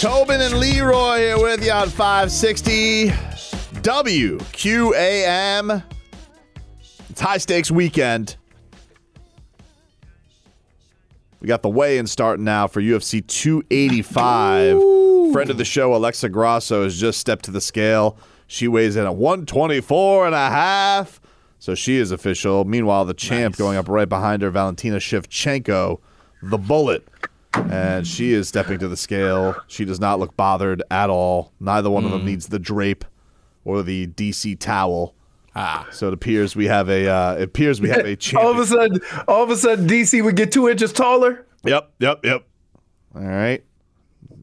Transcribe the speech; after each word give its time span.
Tobin 0.00 0.40
and 0.40 0.58
Leroy 0.58 1.18
here 1.18 1.38
with 1.38 1.62
you 1.62 1.72
on 1.72 1.90
560 1.90 3.08
WQAM. 3.82 5.84
It's 7.10 7.20
high 7.20 7.36
stakes 7.36 7.70
weekend. 7.70 8.38
We 11.42 11.48
got 11.48 11.60
the 11.60 11.68
weigh 11.68 11.98
in 11.98 12.06
starting 12.06 12.46
now 12.46 12.66
for 12.66 12.80
UFC 12.80 13.26
285. 13.26 15.34
Friend 15.34 15.50
of 15.50 15.58
the 15.58 15.66
show, 15.66 15.94
Alexa 15.94 16.30
Grasso, 16.30 16.84
has 16.84 16.98
just 16.98 17.20
stepped 17.20 17.44
to 17.44 17.50
the 17.50 17.60
scale. 17.60 18.16
She 18.46 18.68
weighs 18.68 18.96
in 18.96 19.04
at 19.04 19.16
124 19.16 20.24
and 20.24 20.34
a 20.34 20.48
half. 20.48 21.20
So 21.58 21.74
she 21.74 21.98
is 21.98 22.10
official. 22.10 22.64
Meanwhile, 22.64 23.04
the 23.04 23.12
champ 23.12 23.58
going 23.58 23.76
up 23.76 23.86
right 23.86 24.08
behind 24.08 24.40
her, 24.40 24.50
Valentina 24.50 24.96
Shevchenko, 24.96 26.00
the 26.42 26.56
bullet. 26.56 27.06
And 27.54 28.06
she 28.06 28.32
is 28.32 28.48
stepping 28.48 28.78
to 28.78 28.88
the 28.88 28.96
scale. 28.96 29.56
She 29.66 29.84
does 29.84 30.00
not 30.00 30.18
look 30.18 30.36
bothered 30.36 30.82
at 30.90 31.10
all. 31.10 31.52
Neither 31.60 31.90
one 31.90 32.04
of 32.04 32.10
them 32.10 32.24
needs 32.24 32.48
the 32.48 32.58
drape 32.58 33.04
or 33.64 33.82
the 33.82 34.06
DC 34.08 34.58
towel. 34.58 35.14
Ah. 35.56 35.86
So 35.90 36.08
it 36.08 36.14
appears 36.14 36.54
we 36.54 36.66
have 36.66 36.88
a 36.88 37.08
uh, 37.08 37.34
it 37.34 37.42
appears 37.42 37.80
we 37.80 37.88
have 37.88 38.06
a 38.06 38.14
champion. 38.16 38.46
all 38.46 38.52
of 38.52 38.58
a 38.58 38.66
sudden, 38.66 39.00
all 39.26 39.42
of 39.42 39.50
a 39.50 39.56
sudden, 39.56 39.88
DC 39.88 40.22
would 40.22 40.36
get 40.36 40.52
two 40.52 40.68
inches 40.68 40.92
taller. 40.92 41.44
Yep, 41.64 41.90
yep, 41.98 42.20
yep. 42.24 42.44
All 43.14 43.22
right. 43.22 43.64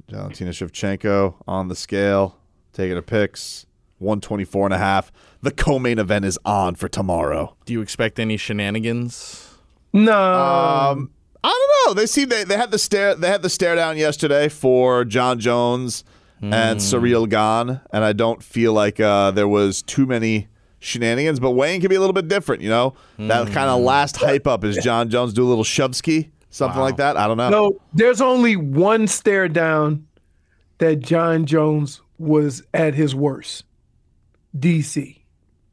Valentina 0.10 0.52
Shevchenko 0.52 1.36
on 1.48 1.70
the 1.70 1.76
scale, 1.76 2.38
taking 2.74 2.96
her 2.96 3.02
picks. 3.02 3.66
124 4.00 4.68
and 4.68 4.74
a 4.76 4.78
half. 4.78 5.12
The 5.42 5.50
co-main 5.50 5.98
event 5.98 6.24
is 6.24 6.38
on 6.46 6.76
for 6.76 6.88
tomorrow. 6.88 7.56
Do 7.66 7.74
you 7.74 7.82
expect 7.82 8.20
any 8.20 8.38
shenanigans? 8.38 9.56
No, 9.92 10.14
Um, 10.14 11.12
I 11.44 11.50
don't 11.84 11.90
know. 11.96 12.00
They 12.02 12.06
see 12.08 12.26
they, 12.26 12.44
they 12.44 12.58
had 12.58 12.72
the 12.72 12.80
stare 12.80 13.16
they 13.16 13.28
had 13.30 13.42
the 13.42 13.50
stare 13.50 13.76
down 13.76 13.98
yesterday 13.98 14.50
for 14.50 15.06
Jon 15.06 15.40
Jones 15.40 16.04
and 16.42 16.80
Ciryl 16.80 17.28
Gane, 17.28 17.82
and 17.92 18.04
I 18.04 18.14
don't 18.14 18.44
feel 18.44 18.72
like 18.74 19.00
uh, 19.00 19.32
there 19.32 19.48
was 19.48 19.82
too 19.82 20.06
many 20.06 20.48
shenanigans. 20.80 21.40
But 21.40 21.52
Wayne 21.52 21.82
can 21.82 21.90
be 21.90 21.96
a 21.96 22.00
little 22.00 22.14
bit 22.14 22.28
different, 22.28 22.62
you 22.62 22.70
know. 22.70 22.94
That 23.18 23.48
kind 23.52 23.70
of 23.70 23.82
last 23.82 24.18
hype 24.18 24.46
up 24.46 24.64
is 24.64 24.78
Jon 24.78 25.10
Jones 25.10 25.34
do 25.34 25.44
a 25.44 25.50
little 25.50 25.64
shovsky, 25.64 26.30
something 26.50 26.80
like 26.82 26.98
that. 26.98 27.18
I 27.18 27.28
don't 27.28 27.38
know. 27.38 27.50
no. 27.50 27.80
There's 27.94 28.22
only 28.22 28.56
one 28.56 29.08
stare 29.08 29.48
down 29.48 30.06
that 30.78 30.98
Jon 31.00 31.46
Jones 31.46 32.02
was 32.20 32.62
at 32.74 32.94
his 32.94 33.16
worst. 33.16 33.64
DC. 34.58 35.20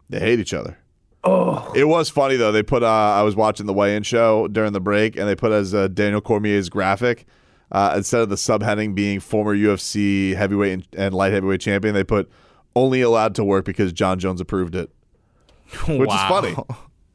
They 0.09 0.21
hate 0.21 0.39
each 0.41 0.55
other. 0.55 0.79
Oh, 1.27 1.73
it 1.75 1.85
was 1.85 2.11
funny 2.11 2.37
though. 2.37 2.53
They 2.53 2.63
put 2.63 2.83
uh, 2.83 2.87
I 2.87 3.23
was 3.23 3.35
watching 3.35 3.67
the 3.67 3.73
weigh-in 3.73 4.03
show 4.03 4.47
during 4.49 4.73
the 4.73 4.81
break, 4.81 5.17
and 5.17 5.27
they 5.27 5.35
put 5.35 5.53
as 5.53 5.75
uh, 5.75 5.89
Daniel 5.89 6.21
Cormier's 6.21 6.69
graphic 6.69 7.27
uh, 7.73 7.95
instead 7.97 8.21
of 8.21 8.29
the 8.29 8.37
subheading 8.37 8.95
being 8.95 9.21
former 9.21 9.57
UFC 9.57 10.35
heavyweight 10.35 10.73
and, 10.73 10.87
and 10.97 11.15
light 11.15 11.33
heavyweight 11.33 11.61
champion, 11.61 11.95
they 11.95 12.05
put 12.05 12.31
only 12.77 13.01
allowed 13.01 13.35
to 13.37 13.45
work 13.45 13.65
because 13.65 13.93
Jon 13.93 14.19
Jones 14.19 14.41
approved 14.41 14.75
it, 14.75 14.91
which 15.89 16.11
is 16.11 16.21
funny. 16.29 16.55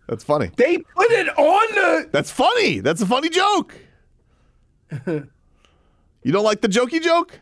That's 0.08 0.24
funny. 0.24 0.52
They 0.58 0.80
put 0.80 1.12
it 1.12 1.30
on 1.38 1.76
the. 1.76 2.10
That's 2.12 2.32
funny. 2.32 2.80
That's 2.80 3.02
a 3.02 3.06
funny 3.06 3.30
joke. 3.30 3.76
you 5.06 6.32
don't 6.32 6.44
like 6.44 6.62
the 6.62 6.68
jokey 6.68 7.02
joke? 7.02 7.40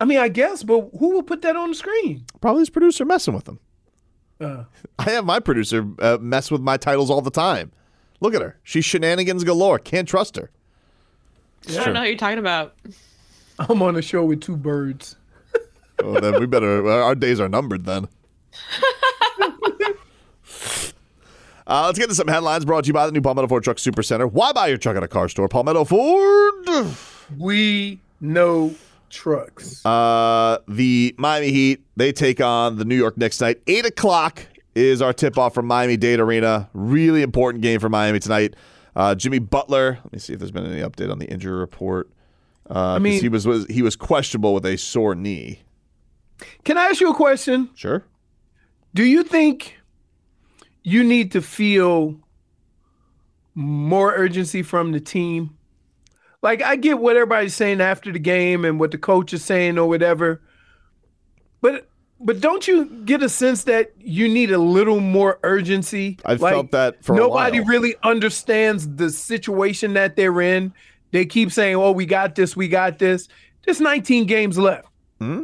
I 0.00 0.04
mean, 0.04 0.18
I 0.18 0.28
guess, 0.28 0.62
but 0.62 0.90
who 0.98 1.10
will 1.10 1.22
put 1.22 1.42
that 1.42 1.56
on 1.56 1.70
the 1.70 1.74
screen? 1.74 2.24
Probably 2.40 2.60
his 2.60 2.70
producer 2.70 3.04
messing 3.04 3.34
with 3.34 3.48
him. 3.48 3.58
Uh, 4.40 4.64
I 4.98 5.10
have 5.10 5.24
my 5.24 5.40
producer 5.40 5.86
uh, 5.98 6.18
mess 6.20 6.50
with 6.50 6.60
my 6.60 6.76
titles 6.76 7.10
all 7.10 7.22
the 7.22 7.30
time. 7.30 7.72
Look 8.20 8.34
at 8.34 8.42
her. 8.42 8.58
She's 8.62 8.84
shenanigans 8.84 9.44
galore. 9.44 9.78
Can't 9.78 10.08
trust 10.08 10.36
her. 10.36 10.50
I 11.68 11.72
don't 11.72 11.94
know 11.94 12.00
what 12.00 12.08
you're 12.08 12.18
talking 12.18 12.38
about. 12.38 12.74
I'm 13.58 13.82
on 13.82 13.96
a 13.96 14.02
show 14.02 14.24
with 14.24 14.40
two 14.40 14.56
birds. 14.56 15.16
Oh, 16.04 16.20
then 16.20 16.38
we 16.38 16.44
better. 16.44 16.86
Our 16.90 17.14
days 17.14 17.40
are 17.40 17.48
numbered 17.48 17.86
then. 17.86 18.06
Uh, 21.68 21.86
let's 21.86 21.98
get 21.98 22.08
to 22.08 22.14
some 22.14 22.28
headlines 22.28 22.64
brought 22.64 22.84
to 22.84 22.86
you 22.88 22.92
by 22.92 23.06
the 23.06 23.12
new 23.12 23.20
Palmetto 23.20 23.48
Ford 23.48 23.64
Truck 23.64 23.80
Super 23.80 24.02
Center. 24.04 24.24
Why 24.24 24.52
buy 24.52 24.68
your 24.68 24.78
truck 24.78 24.96
at 24.96 25.02
a 25.02 25.08
car 25.08 25.28
store? 25.28 25.48
Palmetto 25.48 25.84
Ford. 25.84 26.86
We 27.36 27.98
know 28.20 28.72
trucks. 29.10 29.84
Uh, 29.84 30.58
the 30.68 31.14
Miami 31.18 31.50
Heat 31.52 31.84
they 31.96 32.12
take 32.12 32.40
on 32.40 32.76
the 32.76 32.84
New 32.84 32.96
York 32.96 33.16
Knicks 33.16 33.38
tonight. 33.38 33.60
Eight 33.66 33.84
o'clock 33.86 34.42
is 34.74 35.00
our 35.00 35.12
tip 35.12 35.38
off 35.38 35.54
from 35.54 35.66
Miami 35.66 35.96
Dade 35.96 36.20
Arena. 36.20 36.68
Really 36.74 37.22
important 37.22 37.62
game 37.62 37.80
for 37.80 37.88
Miami 37.88 38.18
tonight. 38.18 38.54
Uh, 38.94 39.14
Jimmy 39.14 39.38
Butler. 39.38 39.98
Let 40.04 40.12
me 40.12 40.18
see 40.18 40.32
if 40.32 40.38
there's 40.38 40.50
been 40.50 40.66
any 40.66 40.80
update 40.82 41.10
on 41.10 41.18
the 41.18 41.26
injury 41.26 41.58
report. 41.58 42.10
Uh, 42.68 42.94
I 42.94 42.98
mean- 42.98 43.20
he 43.20 43.28
was, 43.28 43.46
was 43.46 43.66
he 43.66 43.82
was 43.82 43.96
questionable 43.96 44.52
with 44.54 44.66
a 44.66 44.76
sore 44.76 45.14
knee. 45.14 45.60
Can 46.64 46.76
I 46.76 46.86
ask 46.86 47.00
you 47.00 47.10
a 47.10 47.14
question? 47.14 47.70
Sure. 47.74 48.04
Do 48.94 49.04
you 49.04 49.22
think 49.22 49.78
you 50.82 51.02
need 51.04 51.32
to 51.32 51.40
feel 51.42 52.16
more 53.54 54.14
urgency 54.14 54.62
from 54.62 54.92
the 54.92 55.00
team? 55.00 55.55
Like, 56.46 56.62
I 56.62 56.76
get 56.76 57.00
what 57.00 57.16
everybody's 57.16 57.56
saying 57.56 57.80
after 57.80 58.12
the 58.12 58.20
game 58.20 58.64
and 58.64 58.78
what 58.78 58.92
the 58.92 58.98
coach 58.98 59.32
is 59.32 59.44
saying 59.44 59.78
or 59.78 59.88
whatever, 59.88 60.40
but 61.60 61.88
but 62.20 62.40
don't 62.40 62.68
you 62.68 62.84
get 63.04 63.20
a 63.20 63.28
sense 63.28 63.64
that 63.64 63.90
you 63.98 64.28
need 64.28 64.52
a 64.52 64.58
little 64.58 65.00
more 65.00 65.40
urgency? 65.42 66.18
I've 66.24 66.40
Like, 66.40 66.52
felt 66.54 66.70
that 66.70 67.04
for 67.04 67.14
a 67.14 67.16
while. 67.28 67.28
nobody 67.50 67.58
really 67.68 67.96
understands 68.04 68.88
the 68.94 69.10
situation 69.10 69.94
that 69.94 70.14
they're 70.14 70.40
in. 70.40 70.72
They 71.10 71.26
keep 71.26 71.50
saying, 71.50 71.74
"Oh, 71.74 71.90
we 71.90 72.06
got 72.06 72.36
this, 72.36 72.56
we 72.56 72.68
got 72.68 73.00
this." 73.00 73.26
There's 73.64 73.80
19 73.80 74.26
games 74.26 74.56
left. 74.56 74.86
Hmm. 75.20 75.42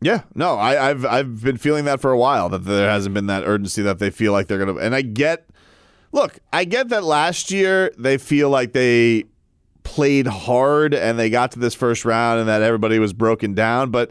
Yeah, 0.00 0.22
no, 0.34 0.56
I, 0.56 0.90
I've 0.90 1.06
I've 1.06 1.42
been 1.44 1.58
feeling 1.58 1.84
that 1.84 2.00
for 2.00 2.10
a 2.10 2.18
while 2.18 2.48
that 2.48 2.64
there 2.64 2.90
hasn't 2.90 3.14
been 3.14 3.26
that 3.28 3.44
urgency 3.44 3.82
that 3.82 4.00
they 4.00 4.10
feel 4.10 4.32
like 4.32 4.48
they're 4.48 4.58
gonna. 4.58 4.74
And 4.80 4.96
I 4.96 5.02
get, 5.02 5.48
look, 6.10 6.40
I 6.52 6.64
get 6.64 6.88
that 6.88 7.04
last 7.04 7.52
year 7.52 7.92
they 7.96 8.18
feel 8.18 8.50
like 8.50 8.72
they 8.72 9.24
played 9.88 10.26
hard 10.26 10.92
and 10.92 11.18
they 11.18 11.30
got 11.30 11.52
to 11.52 11.58
this 11.58 11.74
first 11.74 12.04
round 12.04 12.40
and 12.40 12.48
that 12.48 12.60
everybody 12.60 12.98
was 12.98 13.14
broken 13.14 13.54
down, 13.54 13.90
but 13.90 14.10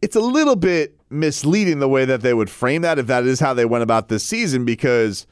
it's 0.00 0.14
a 0.14 0.20
little 0.20 0.54
bit 0.54 0.96
misleading 1.10 1.80
the 1.80 1.88
way 1.88 2.04
that 2.04 2.20
they 2.20 2.32
would 2.32 2.48
frame 2.48 2.82
that 2.82 2.98
if 2.98 3.08
that 3.08 3.24
is 3.24 3.40
how 3.40 3.52
they 3.52 3.64
went 3.64 3.82
about 3.82 4.08
this 4.08 4.22
season 4.22 4.64
because 4.64 5.26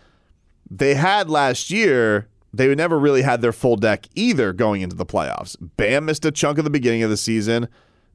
they 0.69 0.94
had 0.94 1.31
last 1.31 1.70
year 1.70 2.29
they 2.53 2.75
never 2.75 2.99
really 2.99 3.23
had 3.23 3.41
their 3.41 3.53
full 3.53 3.76
deck 3.76 4.09
either 4.14 4.53
going 4.53 4.82
into 4.82 4.97
the 4.97 5.06
playoffs. 5.06 5.56
Bam 5.76 6.05
missed 6.05 6.25
a 6.25 6.32
chunk 6.32 6.58
of 6.58 6.65
the 6.65 6.70
beginning 6.70 7.03
of 7.03 7.11
the 7.11 7.17
season. 7.17 7.69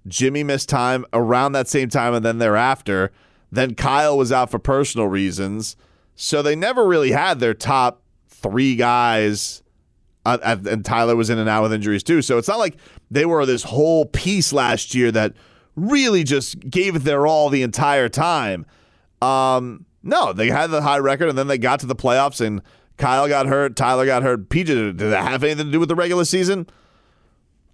Jimmy 0.08 0.44
missed 0.44 0.70
time 0.70 1.06
around 1.14 1.54
that 1.54 1.68
same 1.68 1.90
time 1.90 2.14
and 2.14 2.24
then 2.24 2.38
thereafter. 2.38 3.12
Then 3.52 3.74
Kyle 3.74 4.18
was 4.18 4.32
out 4.32 4.52
for 4.52 4.60
personal 4.60 5.08
reasons. 5.08 5.76
So 6.16 6.42
they 6.42 6.56
never 6.56 6.86
really 6.86 7.12
had 7.12 7.40
their 7.40 7.54
top 7.54 8.02
three 8.28 8.76
guys. 8.76 9.64
Uh, 10.28 10.58
and 10.70 10.84
Tyler 10.84 11.16
was 11.16 11.30
in 11.30 11.38
and 11.38 11.48
out 11.48 11.64
with 11.64 11.72
injuries 11.72 12.04
too. 12.04 12.22
So 12.22 12.38
it's 12.38 12.50
not 12.50 12.60
like 12.60 12.76
they 13.10 13.26
were 13.26 13.46
this 13.46 13.64
whole 13.64 14.06
piece 14.06 14.52
last 14.52 14.94
year 14.94 15.10
that 15.14 15.34
really 15.78 16.26
just 16.26 16.60
gave 16.70 16.98
it 16.98 17.00
their 17.00 17.26
all 17.26 17.50
the 17.50 17.64
entire 17.64 18.10
time. 18.10 18.66
Um, 19.22 19.86
no, 20.04 20.34
they 20.34 20.50
had 20.50 20.68
the 20.68 20.82
high 20.82 20.98
record 20.98 21.30
and 21.30 21.38
then 21.38 21.48
they 21.48 21.58
got 21.58 21.80
to 21.80 21.86
the 21.86 21.96
playoffs 21.96 22.46
and 22.46 22.62
Kyle 22.98 23.30
got 23.30 23.46
hurt, 23.46 23.78
Tyler 23.78 24.06
got 24.06 24.22
hurt. 24.22 24.50
PJ, 24.50 24.66
did 24.66 24.98
that 24.98 25.30
have 25.30 25.46
anything 25.46 25.68
to 25.68 25.72
do 25.72 25.80
with 25.80 25.88
the 25.88 25.96
regular 25.96 26.26
season? 26.26 26.68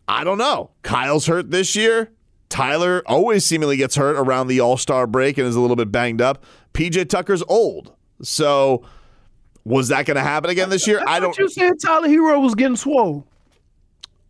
I 0.08 0.24
don't 0.24 0.38
know. 0.38 0.72
Kyle's 0.84 1.26
hurt 1.26 1.50
this 1.50 1.76
year. 1.76 2.12
Tyler 2.50 3.02
always 3.08 3.44
seemingly 3.44 3.78
gets 3.78 3.96
hurt 3.96 4.16
around 4.16 4.46
the 4.46 4.60
All 4.60 4.78
Star 4.78 5.08
break 5.08 5.40
and 5.40 5.48
is 5.48 5.56
a 5.56 5.60
little 5.60 5.76
bit 5.76 5.92
banged 5.92 6.22
up. 6.22 6.44
PJ 6.76 7.10
Tucker's 7.10 7.42
old. 7.48 7.96
So 8.22 8.84
was 9.66 9.90
that 9.90 10.06
going 10.06 10.16
to 10.16 10.24
happen 10.24 10.50
again 10.50 10.70
this 10.70 10.88
year? 10.88 11.02
I, 11.08 11.18
I 11.18 11.20
don't. 11.20 11.38
You 11.38 11.50
said 11.50 11.74
Tyler 11.82 12.08
Herro 12.08 12.42
was 12.42 12.56
getting 12.56 12.76
swole. 12.76 13.26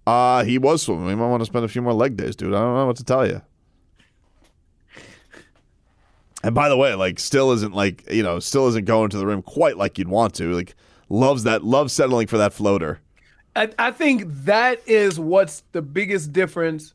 Uh, 0.06 0.44
he 0.44 0.58
was 0.58 0.82
swimming. 0.84 1.06
We 1.06 1.16
might 1.16 1.30
want 1.30 1.42
to 1.42 1.46
spend 1.46 1.66
a 1.66 1.68
few 1.68 1.82
more 1.82 1.94
leg 1.94 2.18
days, 2.18 2.36
dude. 2.36 2.54
I 2.54 2.60
don't 2.60 2.76
know 2.76 2.86
what 2.86 2.98
to 2.98 3.04
tell 3.04 3.26
you. 3.26 3.42
And 6.44 6.54
by 6.54 6.68
the 6.68 6.76
way, 6.76 6.94
like 6.94 7.20
still 7.20 7.54
isn't 7.54 7.74
like, 7.74 8.04
you 8.12 8.22
know, 8.22 8.40
still 8.40 8.68
isn't 8.68 8.86
going 8.86 9.10
to 9.12 9.18
the 9.18 9.26
rim 9.26 9.42
quite 9.42 9.78
like 9.78 9.98
you'd 9.98 10.10
want 10.10 10.34
to. 10.36 10.54
Like 10.54 10.76
loves 11.08 11.44
that 11.44 11.64
loves 11.64 11.94
settling 11.94 12.28
for 12.28 12.38
that 12.38 12.54
floater. 12.54 13.00
I, 13.56 13.70
I 13.80 13.92
think 13.92 14.24
that 14.28 14.82
is 14.86 15.20
what's 15.20 15.64
the 15.72 15.82
biggest 15.82 16.34
difference 16.34 16.94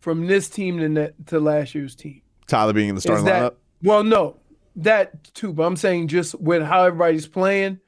from 0.00 0.26
this 0.26 0.48
team 0.48 0.78
to, 0.94 1.12
to 1.26 1.38
last 1.38 1.74
year's 1.74 1.94
team. 1.94 2.22
Tyler 2.48 2.72
being 2.72 2.88
in 2.88 2.94
the 2.94 3.00
starting 3.00 3.26
that, 3.26 3.52
lineup? 3.52 3.56
Well, 3.82 4.02
no, 4.02 4.36
that 4.78 5.32
too. 5.34 5.52
But 5.52 5.64
I'm 5.64 5.76
saying 5.76 6.08
just 6.08 6.38
with 6.40 6.62
how 6.62 6.84
everybody's 6.84 7.26
playing, 7.26 7.80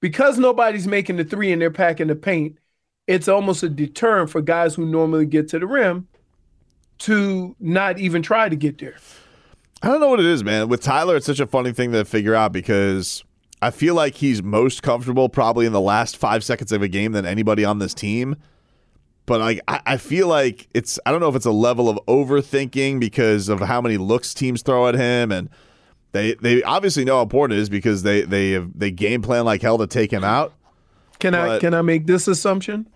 because 0.00 0.38
nobody's 0.38 0.86
making 0.86 1.16
the 1.16 1.24
three 1.24 1.52
and 1.52 1.62
they're 1.62 1.70
packing 1.70 2.08
the 2.08 2.16
paint, 2.16 2.58
it's 3.06 3.28
almost 3.28 3.62
a 3.62 3.68
deterrent 3.68 4.30
for 4.30 4.40
guys 4.40 4.74
who 4.74 4.86
normally 4.86 5.26
get 5.26 5.48
to 5.48 5.58
the 5.58 5.66
rim 5.66 6.08
to 6.98 7.56
not 7.58 7.98
even 7.98 8.22
try 8.22 8.48
to 8.48 8.56
get 8.56 8.78
there. 8.78 8.96
I 9.82 9.88
don't 9.88 10.00
know 10.00 10.08
what 10.08 10.20
it 10.20 10.26
is, 10.26 10.44
man. 10.44 10.68
With 10.68 10.82
Tyler, 10.82 11.16
it's 11.16 11.26
such 11.26 11.40
a 11.40 11.46
funny 11.46 11.72
thing 11.72 11.90
to 11.92 12.04
figure 12.04 12.34
out 12.34 12.52
because 12.52 13.24
I 13.60 13.70
feel 13.70 13.94
like 13.94 14.14
he's 14.14 14.42
most 14.42 14.82
comfortable 14.82 15.28
probably 15.28 15.66
in 15.66 15.72
the 15.72 15.80
last 15.80 16.16
five 16.16 16.44
seconds 16.44 16.70
of 16.70 16.82
a 16.82 16.88
game 16.88 17.12
than 17.12 17.26
anybody 17.26 17.64
on 17.64 17.80
this 17.80 17.92
team. 17.92 18.36
But 19.26 19.40
like 19.40 19.60
I, 19.68 19.80
I 19.86 19.96
feel 19.96 20.28
like 20.28 20.68
it's 20.74 20.98
I 21.06 21.10
don't 21.10 21.20
know 21.20 21.28
if 21.28 21.36
it's 21.36 21.46
a 21.46 21.52
level 21.52 21.88
of 21.88 21.98
overthinking 22.06 23.00
because 23.00 23.48
of 23.48 23.60
how 23.60 23.80
many 23.80 23.96
looks 23.96 24.34
teams 24.34 24.62
throw 24.62 24.88
at 24.88 24.94
him 24.94 25.32
and 25.32 25.48
they 26.12 26.34
they 26.34 26.62
obviously 26.62 27.04
know 27.04 27.16
how 27.16 27.22
important 27.22 27.58
it 27.58 27.62
is 27.62 27.68
because 27.68 28.02
they 28.02 28.22
they 28.22 28.52
have, 28.52 28.70
they 28.74 28.90
game 28.90 29.22
plan 29.22 29.44
like 29.44 29.62
hell 29.62 29.78
to 29.78 29.86
take 29.86 30.12
him 30.12 30.24
out. 30.24 30.52
Can 31.18 31.34
I 31.34 31.58
can 31.58 31.74
I 31.74 31.82
make 31.82 32.06
this 32.06 32.28
assumption? 32.28 32.86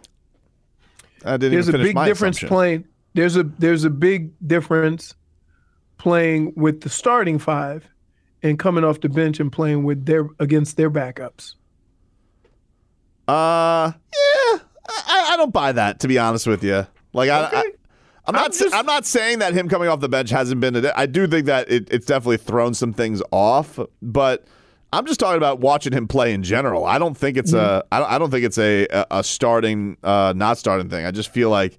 I 1.25 1.37
didn't 1.37 1.53
there's 1.53 1.69
even 1.69 1.81
a 1.81 1.85
big 1.85 1.97
difference 1.97 2.37
assumption. 2.37 2.49
playing. 2.49 2.85
There's 3.15 3.37
a 3.37 3.43
there's 3.43 3.85
a 3.85 3.91
big 3.91 4.33
difference 4.47 5.15
playing 5.99 6.53
with 6.57 6.83
the 6.83 6.91
starting 6.91 7.39
five 7.39 7.89
and 8.43 8.59
coming 8.59 8.85
off 8.85 9.01
the 9.01 9.09
bench 9.09 9.41
and 9.41 9.51
playing 9.51 9.85
with 9.85 10.05
their 10.07 10.29
against 10.39 10.77
their 10.77 10.91
backups. 10.91 11.55
Uh, 13.27 13.93
yeah, 13.93 14.59
I, 14.89 15.31
I 15.31 15.37
don't 15.37 15.53
buy 15.53 15.73
that 15.73 16.01
to 16.01 16.09
be 16.09 16.19
honest 16.19 16.47
with 16.47 16.63
you. 16.63 16.87
Like 17.13 17.31
I, 17.31 17.49
I 17.51 17.66
I'm 18.27 18.35
not. 18.35 18.47
I'm 18.47 18.53
just- 18.53 18.75
I'm 18.75 18.87
not 18.87 19.07
saying 19.07 19.39
that 19.41 19.55
him 19.55 19.69
coming 19.69 19.89
off 19.89 20.01
the 20.01 20.09
bench 20.09 20.31
hasn't 20.31 20.61
been. 20.61 20.77
A, 20.85 20.93
I 20.97 21.07
do 21.07 21.27
think 21.27 21.47
that 21.47 21.71
it, 21.71 21.89
it's 21.91 22.07
definitely 22.07 22.39
thrown 22.39 22.75
some 22.75 22.93
things 22.93 23.23
off, 23.31 23.79
but 24.03 24.45
I'm 24.93 25.07
just 25.07 25.21
talking 25.21 25.37
about 25.37 25.61
watching 25.61 25.93
him 25.93 26.09
play 26.09 26.33
in 26.33 26.43
general. 26.43 26.85
I 26.85 26.99
don't 26.99 27.17
think 27.17 27.37
it's 27.37 27.53
a. 27.53 27.85
I 27.93 27.99
don't, 28.01 28.11
I 28.13 28.19
don't 28.19 28.31
think 28.31 28.45
it's 28.45 28.59
a 28.59 28.87
a, 28.91 29.07
a 29.11 29.25
starting, 29.25 29.97
uh, 30.03 30.33
not 30.37 30.59
starting 30.59 30.89
thing. 30.89 31.05
I 31.07 31.11
just 31.11 31.29
feel 31.31 31.51
like, 31.51 31.79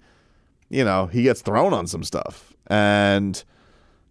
you 0.69 0.83
know, 0.85 1.07
he 1.07 1.23
gets 1.23 1.41
thrown 1.41 1.73
on 1.73 1.87
some 1.87 2.03
stuff, 2.03 2.53
and 2.67 3.43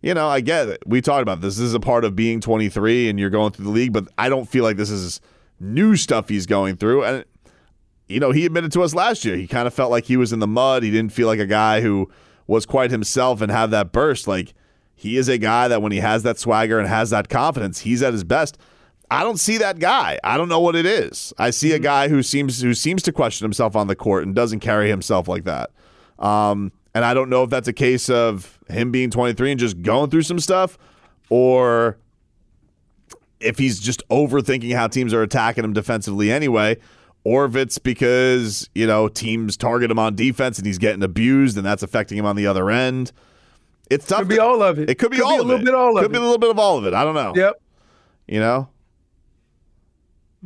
you 0.03 0.13
know, 0.15 0.29
I 0.29 0.41
get 0.41 0.69
it. 0.69 0.83
We 0.87 1.01
talked 1.01 1.23
about 1.23 1.41
this. 1.41 1.57
This 1.57 1.65
is 1.65 1.75
a 1.75 1.81
part 1.81 2.05
of 2.05 2.15
being 2.15 2.41
23 2.41 3.09
and 3.09 3.19
you're 3.19 3.31
going 3.31 3.51
through 3.53 3.65
the 3.65 3.71
league, 3.73 3.93
but 3.93 4.07
I 4.19 4.29
don't 4.29 4.45
feel 4.45 4.63
like 4.63 4.77
this 4.77 4.91
is 4.91 5.21
new 5.59 5.97
stuff 5.97 6.29
he's 6.29 6.47
going 6.47 6.77
through. 6.77 7.03
And 7.03 7.25
you 8.07 8.21
know, 8.21 8.31
he 8.31 8.47
admitted 8.47 8.71
to 8.73 8.83
us 8.83 8.95
last 8.95 9.25
year 9.25 9.37
he 9.37 9.49
kind 9.49 9.67
of 9.67 9.75
felt 9.75 9.91
like 9.91 10.05
he 10.05 10.17
was 10.17 10.33
in 10.33 10.39
the 10.39 10.47
mud. 10.47 10.83
He 10.85 10.91
didn't 10.93 11.13
feel 11.13 11.27
like 11.27 11.41
a 11.41 11.47
guy 11.47 11.81
who 11.81 12.09
was 12.47 12.67
quite 12.67 12.91
himself 12.91 13.41
and 13.41 13.51
have 13.51 13.71
that 13.71 13.93
burst. 13.93 14.29
Like 14.29 14.55
he 14.95 15.17
is 15.17 15.29
a 15.29 15.39
guy 15.39 15.69
that 15.69 15.83
when 15.83 15.93
he 15.93 15.99
has 15.99 16.23
that 16.23 16.39
swagger 16.39 16.79
and 16.79 16.89
has 16.89 17.11
that 17.11 17.29
confidence, 17.29 17.81
he's 17.81 18.03
at 18.03 18.13
his 18.13 18.25
best. 18.25 18.59
I 19.11 19.23
don't 19.23 19.39
see 19.39 19.59
that 19.59 19.79
guy. 19.79 20.19
I 20.25 20.37
don't 20.37 20.49
know 20.49 20.61
what 20.61 20.75
it 20.75 20.87
is. 20.87 21.33
I 21.39 21.51
see 21.51 21.73
a 21.73 21.79
guy 21.79 22.09
who 22.09 22.23
seems 22.23 22.61
who 22.61 22.75
seems 22.75 23.03
to 23.05 23.13
question 23.13 23.45
himself 23.45 23.77
on 23.77 23.87
the 23.87 23.95
court 23.95 24.25
and 24.25 24.35
doesn't 24.35 24.61
carry 24.61 24.89
himself 24.89 25.29
like 25.29 25.45
that. 25.45 25.71
Um, 26.19 26.73
and 26.95 27.05
I 27.05 27.15
don't 27.15 27.29
know 27.29 27.45
if 27.45 27.51
that's 27.51 27.69
a 27.69 27.73
case 27.73 28.09
of 28.09 28.59
him 28.69 28.91
being 28.91 29.11
23 29.11 29.53
and 29.53 29.61
just 29.61 29.83
going 29.83 30.11
through 30.11 30.23
some 30.23 30.41
stuff, 30.41 30.79
or 31.29 31.99
if 33.39 33.59
he's 33.59 33.79
just 33.79 34.07
overthinking 34.09 34.75
how 34.75 34.89
teams 34.89 35.13
are 35.13 35.23
attacking 35.23 35.63
him 35.63 35.73
defensively 35.73 36.33
anyway, 36.33 36.79
or 37.27 37.45
if 37.45 37.57
it's 37.57 37.79
because, 37.79 38.71
you 38.75 38.87
know, 38.87 39.09
teams 39.09 39.57
target 39.57 39.91
him 39.91 39.99
on 39.99 40.15
defense 40.15 40.59
and 40.59 40.67
he's 40.67 40.79
getting 40.79 41.03
abused 41.03 41.57
and 41.57 41.67
that's 41.67 41.83
affecting 41.83 42.17
him 42.17 42.25
on 42.25 42.37
the 42.37 42.47
other 42.47 42.71
end. 42.71 43.11
It's 43.91 44.07
tough. 44.07 44.21
Could 44.21 44.29
be 44.29 44.35
to- 44.37 44.43
all 44.45 44.63
of 44.63 44.79
it. 44.79 44.89
It 44.89 44.95
could 44.99 45.11
be 45.11 45.17
Could 45.17 45.23
be 45.25 45.27
all 45.27 45.39
a 45.39 45.41
of 45.41 45.47
little 45.47 45.63
it. 45.63 45.65
bit 45.65 45.75
all 45.75 45.97
of 45.99 46.03
could 46.03 46.13
be 46.13 46.19
a 46.19 46.21
little 46.21 46.39
bit 46.39 46.51
of 46.51 46.59
all 46.59 46.79
of 46.79 46.87
it. 46.87 46.95
I 46.95 47.03
don't 47.05 47.15
know. 47.15 47.33
Yep. 47.35 47.61
You 48.29 48.41
know? 48.41 48.69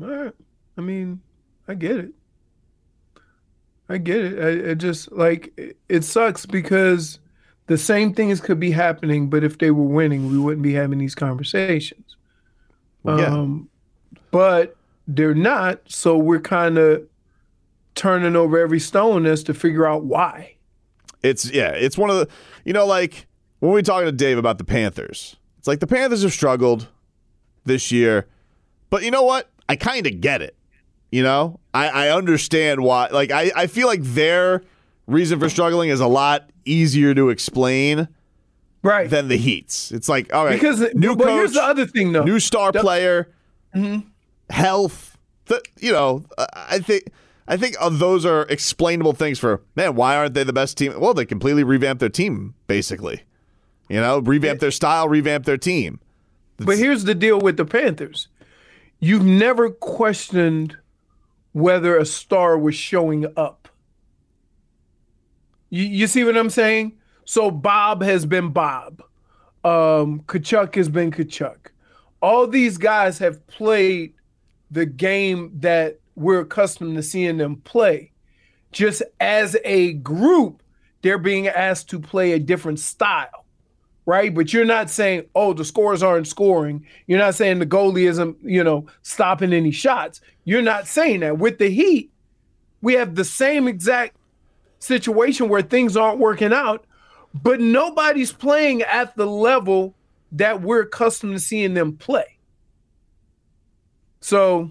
All 0.03 0.09
right. 0.09 0.33
I 0.79 0.81
mean, 0.81 1.21
I 1.69 1.75
get 1.75 1.97
it. 1.97 2.13
I 3.89 3.99
get 3.99 4.25
it. 4.25 4.39
I, 4.39 4.71
it 4.71 4.75
just 4.77 5.11
like 5.13 5.53
it, 5.57 5.77
it 5.89 6.05
sucks 6.05 6.47
because 6.47 7.19
the 7.67 7.77
same 7.77 8.15
things 8.15 8.41
could 8.41 8.59
be 8.61 8.71
happening, 8.71 9.29
but 9.29 9.43
if 9.45 9.59
they 9.59 9.71
were 9.71 9.85
winning, 9.85 10.31
we 10.31 10.39
wouldn't 10.39 10.63
be 10.63 10.73
having 10.73 10.99
these 10.99 11.15
conversations. 11.15 12.17
Yeah. 13.05 13.27
Um, 13.27 13.69
but 14.31 14.77
they're 15.17 15.35
not, 15.35 15.81
so 15.91 16.17
we're 16.17 16.41
kind 16.41 16.79
of 16.79 17.03
turning 17.95 18.37
over 18.37 18.59
every 18.59 18.81
stone 18.81 19.27
as 19.27 19.43
to 19.45 19.55
figure 19.55 19.87
out 19.87 20.05
why. 20.05 20.55
It's 21.23 21.51
yeah, 21.51 21.71
it's 21.73 21.99
one 21.99 22.11
of 22.11 22.17
the 22.17 22.29
you 22.65 22.73
know, 22.73 22.87
like 22.87 23.27
when 23.59 23.73
we 23.73 23.83
talking 23.83 24.07
to 24.07 24.13
Dave 24.13 24.39
about 24.39 24.59
the 24.59 24.65
Panthers, 24.65 25.37
it's 25.59 25.69
like 25.69 25.81
the 25.81 25.87
Panthers 25.87 26.23
have 26.23 26.33
struggled 26.33 26.89
this 27.65 27.93
year, 27.93 28.27
but 28.89 29.03
you 29.03 29.11
know 29.11 29.23
what? 29.23 29.51
I 29.69 29.77
kind 29.77 30.07
of 30.07 30.21
get 30.21 30.41
it. 30.43 30.57
You 31.11 31.23
know, 31.23 31.59
I, 31.75 31.89
I 31.89 32.09
understand 32.17 32.83
why. 32.83 33.09
Like 33.09 33.31
I, 33.33 33.51
I 33.55 33.67
feel 33.67 33.87
like 33.89 34.03
their 34.03 34.63
reason 35.07 35.39
for 35.41 35.49
struggling 35.49 35.91
is 35.91 36.01
a 36.01 36.07
lot 36.07 36.49
easier 36.65 37.15
to 37.15 37.31
explain 37.31 38.09
Right. 38.83 39.11
than 39.11 39.29
the 39.29 39.37
Heat's. 39.37 39.91
It's 39.93 40.09
like 40.09 40.33
all 40.33 40.45
right, 40.47 40.53
because 40.55 40.81
new 40.95 41.15
but 41.17 41.25
coach, 41.27 41.35
here's 41.35 41.53
the 41.53 41.63
other 41.63 41.85
thing 41.87 42.13
though. 42.13 42.25
new 42.25 42.41
star 42.41 42.73
The- 42.73 42.81
player, 42.81 43.29
Mhm. 43.75 44.05
Health. 44.51 45.19
The, 45.47 45.63
you 45.79 45.93
know, 45.93 46.25
I- 46.39 46.79
think 46.81 47.05
I 47.49 47.57
think 47.57 47.77
those 47.81 48.25
are 48.25 48.43
explainable 48.43 49.13
things 49.13 49.39
for 49.39 49.63
man. 49.75 49.97
Why 49.97 50.17
aren't 50.17 50.35
they 50.35 50.45
the 50.45 50.53
best 50.53 50.79
team? 50.79 50.99
Well, 51.01 51.15
they 51.15 51.25
completely 51.25 51.65
revamped 51.65 51.99
their 52.01 52.09
team, 52.09 52.55
basically. 52.69 53.23
You 53.89 54.01
know, 54.01 54.21
revamp 54.21 54.61
their 54.61 54.71
style, 54.71 55.09
revamp 55.09 55.47
their 55.47 55.59
team. 55.59 55.99
But 56.59 56.79
here's 56.79 57.05
the 57.05 57.15
deal 57.15 57.41
with 57.41 57.57
the 57.57 57.65
Panthers. 57.65 58.29
You've 59.01 59.25
never 59.25 59.71
questioned 59.71 60.77
whether 61.53 61.97
a 61.97 62.05
star 62.05 62.57
was 62.57 62.77
showing 62.77 63.27
up. 63.37 63.69
You, 65.71 65.85
you 65.85 66.07
see 66.07 66.23
what 66.23 66.37
I'm 66.37 66.51
saying? 66.51 66.93
So 67.25 67.51
Bob 67.51 68.03
has 68.03 68.27
been 68.27 68.51
Bob. 68.51 69.03
Um, 69.65 70.21
Tkachuk 70.27 70.75
has 70.77 70.89
been 70.89 71.11
Tkachuk. 71.11 71.57
All 72.23 72.47
these 72.47 72.77
guys 72.79 73.19
have 73.19 73.45
played 73.47 74.13
the 74.71 74.87
game 74.87 75.53
that 75.61 76.01
we're 76.15 76.41
accustomed 76.41 76.97
to 76.97 77.03
seeing 77.03 77.39
them 77.39 77.57
play. 77.57 78.13
Just 78.73 79.03
as 79.21 79.57
a 79.65 79.95
group, 79.95 80.63
they're 81.03 81.19
being 81.19 81.49
asked 81.49 81.91
to 81.91 81.99
play 81.99 82.33
a 82.33 82.39
different 82.39 82.79
style 82.79 83.41
right? 84.11 84.35
But 84.35 84.53
you're 84.53 84.65
not 84.65 84.91
saying, 84.91 85.27
oh, 85.37 85.53
the 85.53 85.65
scores 85.65 86.03
aren't 86.03 86.27
scoring. 86.27 86.85
You're 87.07 87.21
not 87.21 87.37
saying 87.37 87.61
the 87.61 87.67
goalie 87.67 88.09
isn't, 88.09 88.39
you 88.43 88.65
know, 88.65 88.87
stopping 89.03 89.53
any 89.53 89.71
shots. 89.71 90.21
You're 90.45 90.63
not 90.63 90.89
saying 90.89 91.21
that. 91.21 91.39
With 91.39 91.59
the 91.59 91.69
Heat, 91.69 92.11
we 92.83 92.95
have 92.95 93.15
the 93.15 93.25
same 93.25 93.69
exact 93.69 94.17
situation 94.81 95.49
where 95.49 95.63
things 95.63 95.97
aren't 95.97 96.19
working 96.19 96.53
out, 96.53 96.87
but 97.35 97.61
nobody's 97.61 98.33
playing 98.33 98.83
at 98.83 99.15
the 99.17 99.27
level 99.27 99.95
that 100.33 100.61
we're 100.61 100.83
accustomed 100.83 101.35
to 101.35 101.41
seeing 101.41 101.75
them 101.75 101.97
play. 101.97 102.37
So 104.21 104.71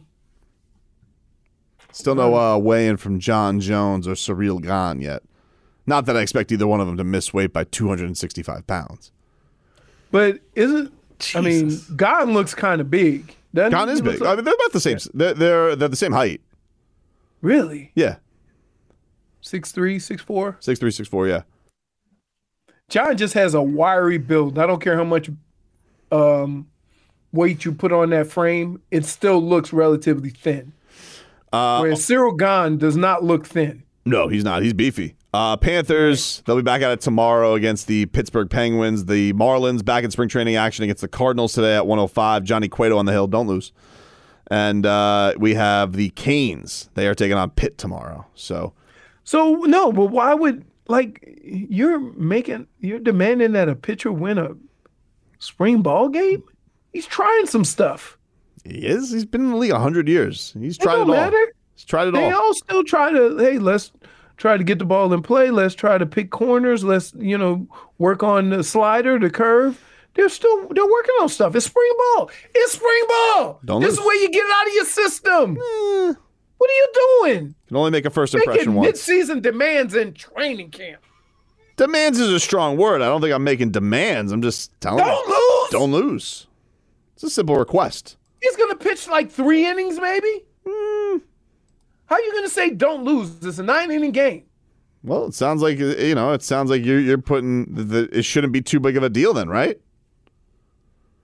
Still 1.91 2.15
no 2.15 2.36
uh, 2.36 2.58
weigh 2.58 2.88
in 2.88 2.98
from 2.98 3.20
Jon 3.20 3.60
Jones 3.60 4.08
or 4.08 4.13
Ciryl 4.13 4.62
Gane 4.62 5.01
yet. 5.01 5.24
Not 5.86 6.06
that 6.06 6.15
I 6.15 6.22
expect 6.22 6.51
either 6.51 6.68
one 6.68 6.79
of 6.79 6.88
them 6.88 6.98
to 6.98 7.03
miss 7.03 7.34
weight 7.34 7.51
by 7.51 7.63
265 7.63 8.68
pounds. 8.68 9.12
But 10.12 10.39
isn't 10.56 10.94
I 11.36 11.41
mean, 11.41 11.79
Gane 11.96 12.34
looks 12.34 12.53
kind 12.53 12.79
of 12.79 12.89
big. 12.89 13.36
doesn't 13.53 13.72
Gane 13.77 13.89
is 13.89 14.00
He 14.00 14.06
looks 14.06 14.20
big. 14.20 14.27
I 14.27 14.36
mean, 14.36 14.46
they're 14.46 14.53
about 14.53 14.72
the 14.72 14.79
same. 14.79 14.98
They're, 15.13 15.34
they're 15.34 15.75
they're 15.75 15.88
the 15.89 15.96
same 15.96 16.13
height. 16.13 16.41
Really? 17.41 17.91
Yeah, 17.96 18.18
Six 19.41 19.72
three, 19.72 20.00
six 20.00 20.22
four. 20.22 20.58
six 20.60 20.79
three, 20.79 20.91
six 20.91 21.08
four. 21.08 21.27
Yeah. 21.27 21.44
Jon 22.89 23.18
just 23.18 23.34
has 23.36 23.53
a 23.53 23.62
wiry 23.62 24.18
build. 24.18 24.58
I 24.60 24.65
don't 24.65 24.82
care 24.82 24.96
how 24.98 25.03
much 25.03 25.29
um, 26.12 26.68
weight 27.31 27.65
you 27.65 27.71
put 27.71 27.91
on 27.91 28.09
that 28.12 28.27
frame, 28.27 28.81
it 28.91 29.05
still 29.05 29.41
looks 29.41 29.71
relatively 29.74 30.29
thin. 30.29 30.74
Uh, 31.51 31.79
Whereas 31.79 32.01
Ciryl 32.01 32.38
Gane 32.38 32.77
does 32.77 32.95
not 32.95 33.24
look 33.24 33.45
thin. 33.45 33.83
No, 34.05 34.27
he's 34.27 34.43
not. 34.43 34.63
He's 34.63 34.74
beefy. 34.74 35.15
Uh, 35.33 35.55
Panthers, 35.57 36.41
they'll 36.45 36.55
be 36.55 36.63
back 36.63 36.81
at 36.81 36.91
it 36.91 37.01
tomorrow 37.01 37.53
against 37.53 37.86
the 37.88 38.07
Pittsburgh 38.07 38.50
Penguins. 38.50 39.05
The 39.05 39.33
Marlins 39.33 39.86
back 39.86 40.03
in 40.03 40.09
spring 40.09 40.29
training 40.29 40.55
action 40.55 40.83
against 40.83 41.01
the 41.01 41.07
Cardinals 41.07 41.53
today 41.53 41.75
at 41.75 41.86
105. 41.86 42.43
Johnny 42.43 42.67
Cueto 42.67 42.98
on 42.98 43.05
the 43.05 43.12
hill. 43.12 43.27
Don't 43.27 43.48
lose. 43.48 43.71
And 44.50 44.86
uh, 44.86 45.33
we 45.38 45.53
have 45.53 45.93
the 45.93 46.09
Canes. 46.12 46.89
They 46.95 47.07
are 47.07 47.13
taking 47.13 47.38
on 47.38 47.51
Pitt 47.51 47.77
tomorrow. 47.77 48.25
So 48.33 48.74
So 49.24 49.53
no, 49.53 49.91
but 49.91 50.07
why 50.07 50.33
would 50.33 50.65
like 50.88 51.39
you're 51.43 52.00
making 52.00 52.65
you're 52.79 52.98
demanding 52.98 53.51
that 53.51 53.69
a 53.69 53.75
pitcher 53.75 54.12
win 54.12 54.39
a 54.39 54.55
spring 55.38 55.83
ball 55.83 56.09
game? 56.09 56.43
He's 56.93 57.05
trying 57.05 57.46
some 57.46 57.63
stuff. 57.65 58.17
he 58.63 58.86
is. 58.86 59.12
He's 59.12 59.25
been 59.25 59.41
in 59.41 59.51
the 59.51 59.58
league 59.58 59.72
100 59.72 60.08
years. 60.08 60.53
He's 60.60 60.77
It 60.77 60.81
tried 60.81 60.96
it 60.96 61.00
all. 61.01 61.05
matter. 61.08 61.53
He's 61.75 61.86
tried 61.86 62.08
it 62.10 62.13
They 62.13 62.24
all. 62.24 62.29
They 62.29 62.36
all 62.36 62.53
still 62.53 62.84
try 62.84 63.12
to 63.12 63.38
hey, 63.38 63.58
let's 63.60 63.91
try 64.38 64.58
to 64.58 64.63
get 64.63 64.79
the 64.79 64.86
ball 64.86 65.13
in 65.13 65.22
play. 65.22 65.50
Let's 65.51 65.75
try 65.75 65.98
to 65.98 66.05
pick 66.05 66.29
corners. 66.31 66.84
Let's 66.84 67.13
you 67.17 67.38
know 67.38 67.67
work 67.98 68.24
on 68.24 68.50
the 68.50 68.63
slider, 68.63 69.17
the 69.19 69.29
curve. 69.29 69.79
They're 70.15 70.29
still 70.29 70.67
they're 70.69 70.86
working 70.86 71.15
on 71.22 71.29
stuff. 71.29 71.55
It's 71.55 71.67
spring 71.67 71.91
ball. 72.15 72.31
It's 72.53 72.74
spring 72.74 73.03
ball. 73.08 73.60
Don't 73.63 73.81
this 73.81 73.91
lose. 73.91 74.00
is 74.00 74.05
where 74.05 74.22
you 74.22 74.29
get 74.31 74.43
it 74.43 74.51
out 74.51 74.67
of 74.67 74.74
your 74.74 74.86
system. 74.86 75.58
Eh. 75.58 76.13
What 76.58 76.69
are 76.69 76.74
you 76.74 76.88
doing? 77.22 77.55
Can 77.67 77.77
only 77.77 77.91
make 77.91 78.03
a 78.05 78.10
first 78.10 78.36
impression 78.36 78.74
once. 78.74 78.88
mid-season 78.88 79.39
demands 79.39 79.96
in 79.96 80.13
training 80.13 80.72
camp. 80.72 81.01
Demands 81.77 82.19
is 82.19 82.29
a 82.34 82.39
strong 82.41 82.75
word. 82.75 83.01
I 83.01 83.05
don't 83.05 83.22
think 83.22 83.34
I'm 83.34 83.46
making 83.46 83.72
demands. 83.72 84.34
I'm 84.34 84.41
just 84.41 84.77
telling 84.81 85.05
Don't 85.05 85.27
you. 85.29 85.34
lose. 85.63 85.69
Don't 85.72 85.91
lose. 85.93 86.48
It's 87.19 87.25
a 87.25 87.29
simple 87.29 87.57
request. 87.57 88.15
He's 88.41 88.55
gonna 88.55 88.77
pitch 88.77 89.09
like 89.09 89.29
three 89.29 89.65
innings, 89.65 89.99
maybe. 89.99 90.45
Hmm. 90.65 91.17
How 92.05 92.15
are 92.15 92.21
you 92.21 92.33
gonna 92.33 92.47
say 92.47 92.69
don't 92.69 93.03
lose? 93.03 93.43
It's 93.43 93.59
a 93.59 93.63
nine 93.63 93.91
inning 93.91 94.11
game. 94.11 94.43
Well, 95.03 95.25
it 95.25 95.33
sounds 95.33 95.61
like 95.61 95.79
you 95.79 96.15
know. 96.15 96.31
It 96.31 96.43
sounds 96.43 96.69
like 96.69 96.85
you're 96.85 97.01
you're 97.01 97.17
putting 97.17 97.75
the, 97.75 98.07
it 98.17 98.21
shouldn't 98.21 98.53
be 98.53 98.61
too 98.61 98.79
big 98.79 98.95
of 98.95 99.03
a 99.03 99.09
deal 99.09 99.33
then, 99.33 99.49
right? 99.49 99.81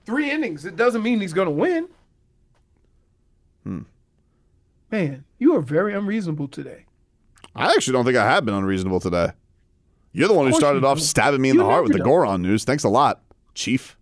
Three 0.06 0.30
innings. 0.30 0.66
It 0.66 0.76
doesn't 0.76 1.02
mean 1.02 1.22
he's 1.22 1.32
gonna 1.32 1.50
win. 1.50 1.88
Hmm. 3.64 3.84
Man, 4.92 5.24
you 5.40 5.56
are 5.56 5.62
very 5.62 5.94
unreasonable 5.94 6.50
today. 6.50 6.88
I 7.56 7.72
actually 7.72 7.94
don't 7.94 8.04
think 8.04 8.18
I 8.18 8.30
have 8.30 8.44
been 8.44 8.54
unreasonable 8.54 9.00
today. 9.00 9.30
You're 10.12 10.28
the 10.28 10.34
one 10.34 10.48
who 10.48 10.58
started 10.58 10.84
off 10.84 11.00
stabbing 11.00 11.40
me 11.40 11.52
in 11.52 11.56
You 11.56 11.62
the 11.62 11.70
heart 11.70 11.84
with 11.84 11.94
the 11.94 12.00
don't. 12.00 12.08
Goran 12.10 12.42
news. 12.42 12.66
Thanks 12.66 12.84
a 12.84 12.90
lot, 12.90 13.22
Chief. 13.54 13.96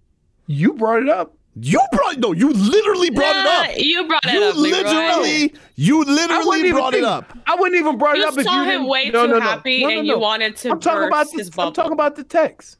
You 0.47 0.73
brought 0.73 1.03
it 1.03 1.09
up. 1.09 1.35
You 1.55 1.79
brought 1.91 2.17
no. 2.17 2.31
You 2.31 2.51
literally 2.51 3.11
brought 3.11 3.35
Nah, 3.35 3.63
it 3.65 3.69
up. 3.71 3.77
You 3.79 4.07
brought 4.07 4.25
it 4.25 4.33
You 4.33 4.43
up, 4.43 4.55
Leroy. 4.55 4.77
literally, 4.81 5.53
you 5.75 6.03
literally 6.03 6.59
even 6.61 6.71
brought 6.73 6.93
it 6.95 7.03
up. 7.03 7.37
I 7.45 7.55
wouldn't 7.55 7.79
even 7.79 7.97
brought 7.99 8.17
You 8.17 8.23
it 8.23 8.27
up 8.29 8.37
if 8.39 8.43
saw 8.45 8.55
you 8.55 8.63
him 8.63 8.69
didn't. 8.69 8.87
way 8.87 9.09
no, 9.11 9.25
too 9.27 9.33
no, 9.33 9.37
no. 9.39 9.45
happy 9.45 9.81
No, 9.81 9.87
no, 9.89 9.97
and 9.99 10.07
no. 10.07 10.13
you 10.15 10.19
wanted 10.19 10.55
to 10.57 10.71
I'm 10.71 10.79
talking 10.79 11.07
about 11.07 11.25
burst 11.25 11.31
the, 11.33 11.37
his 11.39 11.49
I'm 11.55 11.71
talking 11.73 11.91
about 11.91 12.15
the 12.15 12.23
text. 12.23 12.77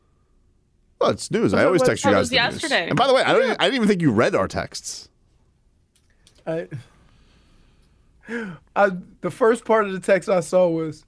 Well, 0.99 1.11
it's 1.11 1.29
news. 1.29 1.53
I 1.53 1.65
always 1.65 1.83
text 1.83 2.03
you 2.03 2.11
guys. 2.11 2.19
was 2.21 2.31
news. 2.31 2.35
yesterday. 2.37 2.87
And 2.87 2.97
by 2.97 3.05
the 3.07 3.13
way, 3.13 3.21
I 3.21 3.33
don't. 3.33 3.43
Even, 3.43 3.55
I 3.59 3.63
didn't 3.65 3.75
even 3.75 3.87
think 3.87 4.01
you 4.01 4.11
read 4.11 4.33
our 4.33 4.47
texts. 4.47 5.07
I, 6.47 6.67
I 8.75 8.89
the 9.21 9.29
first 9.29 9.65
part 9.65 9.85
of 9.85 9.91
the 9.93 9.99
text 9.99 10.29
I 10.29 10.39
saw 10.39 10.67
was, 10.67 11.05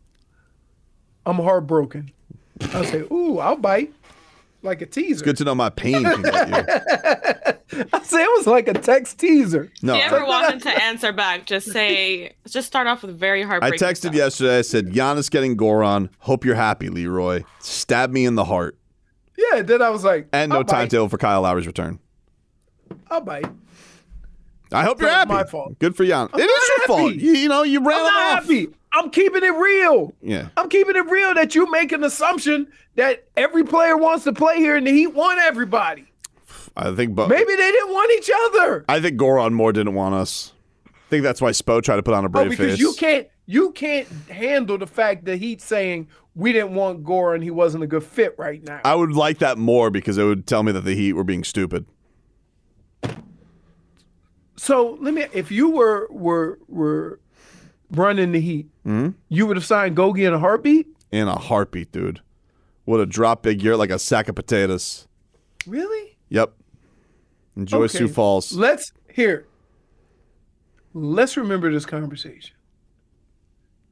"I'm 1.26 1.38
heartbroken." 1.38 2.12
I 2.74 2.86
say, 2.86 3.00
"Ooh, 3.12 3.40
I'll 3.40 3.56
bite," 3.58 3.94
like 4.62 4.82
a 4.82 4.86
teaser. 4.86 5.24
Good 5.26 5.38
to 5.38 5.46
know 5.46 5.56
my 5.56 5.70
pain 5.70 6.04
can 6.04 6.22
get 6.22 6.50
you. 6.50 7.54
I 7.72 8.02
say 8.04 8.22
it 8.24 8.30
was 8.38 8.46
like 8.48 8.68
a 8.68 8.74
text 8.74 9.18
teaser. 9.20 9.72
No, 9.82 9.94
If 9.96 10.00
you 10.00 10.06
ever 10.06 10.20
I, 10.24 10.28
want 10.28 10.54
him 10.54 10.60
to 10.62 10.84
answer 10.84 11.12
back, 11.12 11.46
just 11.48 11.72
say, 11.72 12.34
just 12.48 12.68
start 12.68 12.86
off 12.88 13.02
with 13.02 13.18
very 13.18 13.42
hard. 13.42 13.64
I 13.64 13.72
texted 13.72 13.96
stuff. 13.98 14.14
yesterday. 14.16 14.60
I 14.60 14.62
said, 14.62 14.88
"Giannis 14.94 15.32
getting 15.32 15.58
Goran. 15.58 16.10
Hope 16.20 16.46
you're 16.46 16.56
happy, 16.56 16.90
Leroy. 16.90 17.44
Stab 17.60 18.12
me 18.12 18.26
in 18.26 18.36
the 18.36 18.46
heart." 18.46 18.78
Yeah. 19.38 19.64
Then 19.64 19.82
I 19.82 19.90
was 19.90 20.04
like, 20.04 20.28
And 20.32 20.52
no 20.52 20.58
I'll 20.60 20.64
timetable 20.64 21.10
for 21.10 21.18
Kyle 21.18 21.42
Lowry's 21.42 21.68
return. 21.68 22.00
I'll 23.10 23.22
bite. 23.22 23.46
I 24.72 24.84
hope 24.84 25.00
you're 25.00 25.10
That's 25.10 25.30
happy. 25.30 25.34
my 25.34 25.44
fault. 25.46 25.78
Good 25.80 25.96
for 25.96 26.06
Jan. 26.06 26.30
I'm 26.34 26.40
It 26.40 26.44
is 26.44 26.70
not 26.70 26.78
your 26.78 26.88
fault. 26.88 27.16
You, 27.16 27.32
you 27.34 27.50
know, 27.50 27.64
you 27.64 27.80
ran 27.86 27.98
I'm 27.98 28.04
not 28.04 28.38
off. 28.38 28.44
happy. 28.44 28.68
I'm 28.94 29.10
keeping 29.10 29.44
it 29.44 29.54
real. 29.54 30.14
Yeah. 30.22 30.50
I'm 30.58 30.70
keeping 30.70 30.96
it 30.96 31.06
real 31.10 31.34
that 31.34 31.54
you 31.54 31.70
make 31.70 31.92
an 31.92 32.04
assumption 32.04 32.68
that 32.96 33.26
every 33.36 33.64
player 33.64 33.98
wants 33.98 34.24
to 34.24 34.34
play 34.34 34.58
here 34.58 34.76
and 34.76 34.88
the 34.88 34.92
Heat 34.92 35.08
want 35.14 35.40
everybody. 35.40 36.06
I 36.78 36.94
think, 36.94 37.16
but 37.16 37.30
Maybe 37.30 37.56
they 37.56 37.72
didn't 37.72 37.94
want 37.94 38.12
each 38.18 38.30
other. 38.46 38.86
I 38.90 39.00
think 39.00 39.20
Goran 39.20 39.54
more 39.54 39.72
didn't 39.72 39.94
want 39.94 40.16
us. 40.16 40.52
I 40.88 40.92
think 41.10 41.24
that's 41.24 41.42
why 41.42 41.52
Spo 41.52 41.82
tried 41.82 41.98
to 41.98 42.04
put 42.04 42.14
on 42.14 42.26
a 42.26 42.30
brave 42.30 42.48
Oh, 42.48 42.50
because 42.50 42.72
face. 42.72 42.80
you 42.80 42.94
can't 42.98 43.28
you 43.46 43.72
can't 43.72 44.08
handle 44.30 44.78
the 44.78 44.88
fact 44.88 45.26
that 45.26 45.38
Heat 45.38 45.62
saying 45.62 46.08
we 46.34 46.52
didn't 46.52 46.74
want 46.74 47.04
Gore 47.04 47.36
and 47.36 47.44
he 47.44 47.52
wasn't 47.52 47.84
a 47.84 47.88
good 47.88 48.04
fit 48.04 48.36
right 48.38 48.62
now. 48.64 48.82
I 48.84 48.96
would 48.96 49.14
like 49.14 49.38
that 49.38 49.58
more 49.58 49.90
because 49.90 50.18
it 50.18 50.24
would 50.24 50.48
tell 50.48 50.64
me 50.64 50.72
that 50.74 50.82
the 50.82 50.96
Heat 50.96 51.14
were 51.14 51.24
being 51.24 51.44
stupid. 51.44 51.86
So 54.58 54.98
let 55.02 55.14
me 55.14 55.26
if 55.34 55.52
you 55.52 55.70
were 55.70 56.08
were 56.10 56.60
were 56.68 57.20
running 57.92 58.32
the 58.32 58.40
Heat, 58.40 58.68
hmm? 58.84 59.10
you 59.30 59.46
would 59.48 59.58
have 59.58 59.66
signed 59.66 59.96
Gogi 59.96 60.26
in 60.28 60.34
a 60.34 60.40
heartbeat? 60.40 60.88
In 61.12 61.28
a 61.28 61.38
heartbeat, 61.38 61.92
dude. 61.92 62.22
Would 62.86 63.00
have 63.00 63.10
dropped 63.10 63.44
big 63.44 63.62
year 63.62 63.76
like 63.76 63.90
a 63.90 64.00
sack 64.00 64.28
of 64.28 64.36
potatoes. 64.36 65.08
Really? 65.68 66.18
Yep. 66.30 66.54
Enjoy 67.56 67.84
Okay. 67.86 67.98
Sioux 68.00 68.08
Falls. 68.08 68.54
Let's 68.54 68.92
here. 69.14 69.46
Let's 70.94 71.38
remember 71.38 71.72
this 71.72 71.86
conversation. 71.86 72.56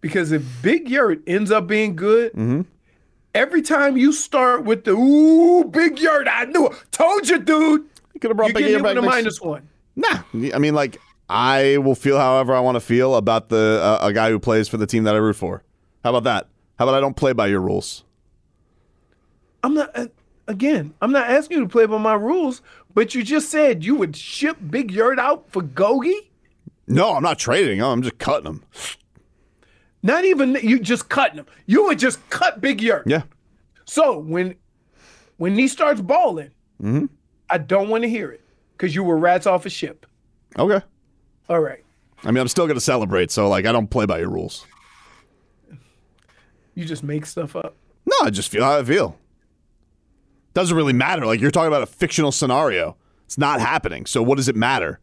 Because 0.01 0.31
if 0.31 0.43
Big 0.61 0.89
Yurt 0.89 1.21
ends 1.27 1.51
up 1.51 1.67
being 1.67 1.95
good, 1.95 2.33
Mm-hmm. 2.33 2.61
every 3.33 3.61
time 3.61 3.95
you 3.97 4.11
start 4.11 4.63
with 4.65 4.83
the 4.83 4.91
ooh, 4.91 5.63
Big 5.65 5.99
Yurt, 5.99 6.27
I 6.29 6.45
knew 6.45 6.67
it. 6.67 6.73
Told 6.91 7.27
you, 7.29 7.39
dude. 7.39 7.85
You 8.13 8.19
could 8.19 8.29
have 8.31 8.37
brought 8.37 8.47
Big 8.47 8.55
getting 8.57 8.69
Year 8.71 8.83
back 8.83 8.91
a 8.97 9.01
next- 9.01 9.05
minus 9.07 9.41
one. 9.41 9.67
Nah. 9.95 10.23
I 10.53 10.59
mean, 10.59 10.73
like, 10.75 10.97
I 11.29 11.77
will 11.77 11.95
feel 11.95 12.17
however 12.17 12.53
I 12.53 12.59
want 12.59 12.75
to 12.75 12.81
feel 12.81 13.15
about 13.15 13.49
the 13.49 13.79
uh, 13.81 14.05
a 14.07 14.11
guy 14.13 14.29
who 14.29 14.39
plays 14.39 14.67
for 14.67 14.77
the 14.77 14.85
team 14.87 15.03
that 15.05 15.15
I 15.15 15.19
root 15.19 15.35
for. 15.35 15.63
How 16.03 16.09
about 16.09 16.23
that? 16.25 16.47
How 16.79 16.85
about 16.85 16.95
I 16.95 16.99
don't 16.99 17.15
play 17.15 17.31
by 17.33 17.47
your 17.47 17.61
rules? 17.61 18.03
I'm 19.63 19.73
not 19.75 19.97
uh, 19.97 20.07
again, 20.47 20.93
I'm 21.01 21.11
not 21.11 21.29
asking 21.29 21.59
you 21.59 21.63
to 21.63 21.69
play 21.69 21.85
by 21.85 21.97
my 21.97 22.15
rules, 22.15 22.61
but 22.93 23.13
you 23.15 23.23
just 23.23 23.49
said 23.49 23.83
you 23.83 23.95
would 23.95 24.15
ship 24.15 24.57
Big 24.69 24.91
Yurt 24.91 25.19
out 25.19 25.49
for 25.49 25.61
Gogi? 25.61 26.13
No, 26.87 27.13
I'm 27.15 27.23
not 27.23 27.39
trading. 27.39 27.79
him. 27.79 27.85
I'm 27.85 28.01
just 28.01 28.17
cutting 28.17 28.47
him. 28.47 28.63
Not 30.01 30.25
even 30.25 30.55
you 30.61 30.79
just 30.79 31.07
cutting 31.09 31.37
him. 31.39 31.45
You 31.65 31.85
would 31.85 31.99
just 31.99 32.27
cut 32.29 32.59
Big 32.61 32.81
Yurt. 32.81 33.07
Yeah. 33.07 33.23
So 33.85 34.17
when 34.19 34.55
when 35.37 35.55
he 35.57 35.67
starts 35.67 36.01
balling, 36.01 36.51
Mm-hmm. 36.81 37.05
I 37.49 37.59
don't 37.59 37.87
want 37.87 38.03
to 38.03 38.09
hear 38.09 38.31
it 38.31 38.41
because 38.75 38.93
you 38.93 39.03
were 39.03 39.17
rats 39.17 39.45
off 39.47 39.65
a 39.65 39.69
ship. 39.69 40.05
Okay. 40.59 40.83
All 41.47 41.59
right. 41.61 41.83
I 42.23 42.31
mean, 42.31 42.41
I'm 42.41 42.47
still 42.49 42.65
going 42.65 42.75
to 42.77 42.81
celebrate, 42.81 43.31
so, 43.31 43.47
like, 43.47 43.65
I 43.65 43.71
don't 43.71 43.89
play 43.89 44.05
by 44.05 44.19
your 44.19 44.29
rules. 44.29 44.65
You 46.75 46.83
just 46.85 47.03
make 47.03 47.25
stuff 47.25 47.55
up. 47.55 47.75
No, 48.05 48.15
I 48.23 48.29
just 48.31 48.49
feel 48.49 48.63
how 48.63 48.79
I 48.79 48.83
feel. 48.83 49.17
Doesn't 50.53 50.75
really 50.75 50.93
matter. 50.93 51.25
Like, 51.25 51.39
you're 51.39 51.51
talking 51.51 51.67
about 51.67 51.83
a 51.83 51.87
fictional 51.87 52.31
scenario. 52.31 52.95
It's 53.25 53.37
not 53.37 53.59
happening. 53.59 54.05
So, 54.05 54.21
what 54.21 54.35
does 54.37 54.47
it 54.47 54.55
matter? 54.55 54.99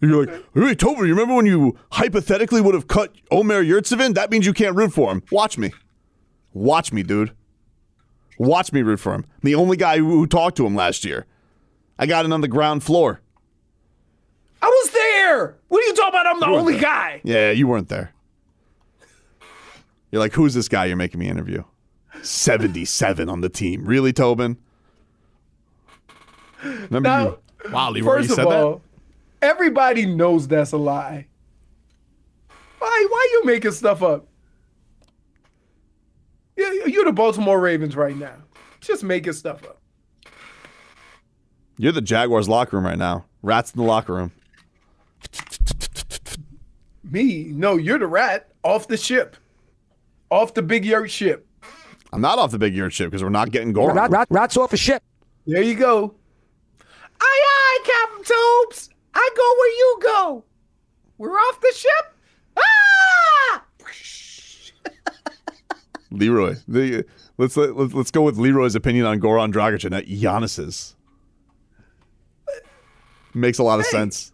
You're 0.00 0.26
like, 0.26 0.34
hey, 0.54 0.74
Topher, 0.74 1.06
you 1.06 1.14
remember 1.14 1.34
when 1.34 1.46
you 1.46 1.78
hypothetically 1.92 2.60
would 2.60 2.74
have 2.74 2.86
cut 2.86 3.14
Omer 3.30 3.64
Yurtseven? 3.64 4.14
That 4.14 4.30
means 4.30 4.44
you 4.44 4.52
can't 4.52 4.76
root 4.76 4.92
for 4.92 5.10
him. 5.10 5.22
Watch 5.32 5.56
me. 5.56 5.72
Watch 6.52 6.92
me, 6.92 7.02
dude. 7.02 7.32
Watch 8.38 8.72
me 8.72 8.82
root 8.82 9.00
for 9.00 9.14
him. 9.14 9.24
I'm 9.26 9.40
the 9.42 9.54
only 9.54 9.76
guy 9.76 9.98
who, 9.98 10.10
who 10.10 10.26
talked 10.26 10.56
to 10.58 10.66
him 10.66 10.74
last 10.74 11.04
year. 11.04 11.26
I 11.98 12.06
got 12.06 12.26
it 12.26 12.32
on 12.32 12.42
the 12.42 12.48
ground 12.48 12.82
floor. 12.82 13.22
I 14.60 14.66
was 14.68 14.90
there. 14.90 15.56
What 15.68 15.82
are 15.82 15.86
you 15.86 15.94
talking 15.94 16.20
about? 16.20 16.26
I'm 16.26 16.40
the 16.40 16.46
only 16.46 16.74
there. 16.74 16.82
guy. 16.82 17.20
Yeah, 17.24 17.50
you 17.50 17.66
weren't 17.66 17.88
there. 17.88 18.12
You're 20.10 20.20
like, 20.20 20.34
who's 20.34 20.54
this 20.54 20.68
guy 20.68 20.84
you're 20.84 20.96
making 20.96 21.20
me 21.20 21.28
interview? 21.28 21.64
77 22.22 23.28
on 23.28 23.40
the 23.40 23.48
team. 23.48 23.84
Really, 23.84 24.12
Tobin? 24.12 24.56
Remember 26.62 27.00
Now, 27.00 27.24
you- 27.24 27.38
Wow, 27.72 27.90
Leroy, 27.90 28.06
first 28.16 28.28
you 28.28 28.34
of 28.34 28.36
said 28.36 28.46
all, 28.46 28.82
everybody 29.42 30.06
knows 30.06 30.46
that's 30.46 30.72
a 30.72 30.76
lie. 30.76 31.26
Why? 32.78 33.06
Why 33.10 33.28
you 33.32 33.44
making 33.44 33.72
stuff 33.72 34.02
up? 34.02 34.26
You- 36.56 36.84
You're 36.86 37.04
the 37.04 37.12
Baltimore 37.12 37.58
Ravens 37.60 37.96
right 37.96 38.16
now. 38.16 38.36
Just 38.80 39.02
making 39.04 39.32
stuff 39.32 39.64
up. 39.64 39.80
You're 41.78 41.92
the 41.92 42.00
Jaguars 42.00 42.48
locker 42.48 42.76
room 42.76 42.86
right 42.86 42.96
now. 42.98 43.24
Rats 43.42 43.72
in 43.72 43.80
the 43.80 43.86
locker 43.86 44.14
room. 44.14 44.32
Me? 47.04 47.44
No, 47.44 47.76
you're 47.76 47.98
the 47.98 48.06
rat 48.06 48.48
off 48.62 48.88
the 48.88 48.96
ship, 48.96 49.36
off 50.30 50.54
the 50.54 50.62
big 50.62 50.84
yurt 50.84 51.10
ship. 51.10 51.45
I'm 52.12 52.20
not 52.20 52.38
off 52.38 52.50
the 52.50 52.58
big 52.58 52.74
yurt 52.74 52.92
ship 52.92 53.10
because 53.10 53.22
we're 53.22 53.30
not 53.30 53.50
getting 53.50 53.74
Goran. 53.74 53.94
Rat, 53.94 54.10
rat, 54.10 54.28
rats 54.30 54.56
off 54.56 54.72
a 54.72 54.76
ship. 54.76 55.02
There 55.46 55.62
you 55.62 55.74
go. 55.74 56.14
Aye, 57.20 57.44
aye, 57.46 57.80
Captain 57.84 58.24
Tobes. 58.24 58.90
I 59.14 59.28
go 59.36 59.54
where 59.58 59.70
you 59.70 59.98
go. 60.02 60.44
We're 61.18 61.38
off 61.38 61.60
the 61.60 61.72
ship. 61.74 62.14
Ah! 62.58 63.62
Leroy. 66.10 66.56
The, 66.68 67.04
let's, 67.38 67.56
let, 67.56 67.76
let's 67.76 67.94
let's 67.94 68.10
go 68.10 68.22
with 68.22 68.36
Leroy's 68.36 68.74
opinion 68.74 69.06
on 69.06 69.20
Goran 69.20 69.52
Dragic 69.52 69.84
and 69.84 69.92
not 69.92 70.04
Giannis's. 70.04 70.94
Makes 73.34 73.58
a 73.58 73.62
lot 73.62 73.80
of 73.80 73.86
sense. 73.86 74.32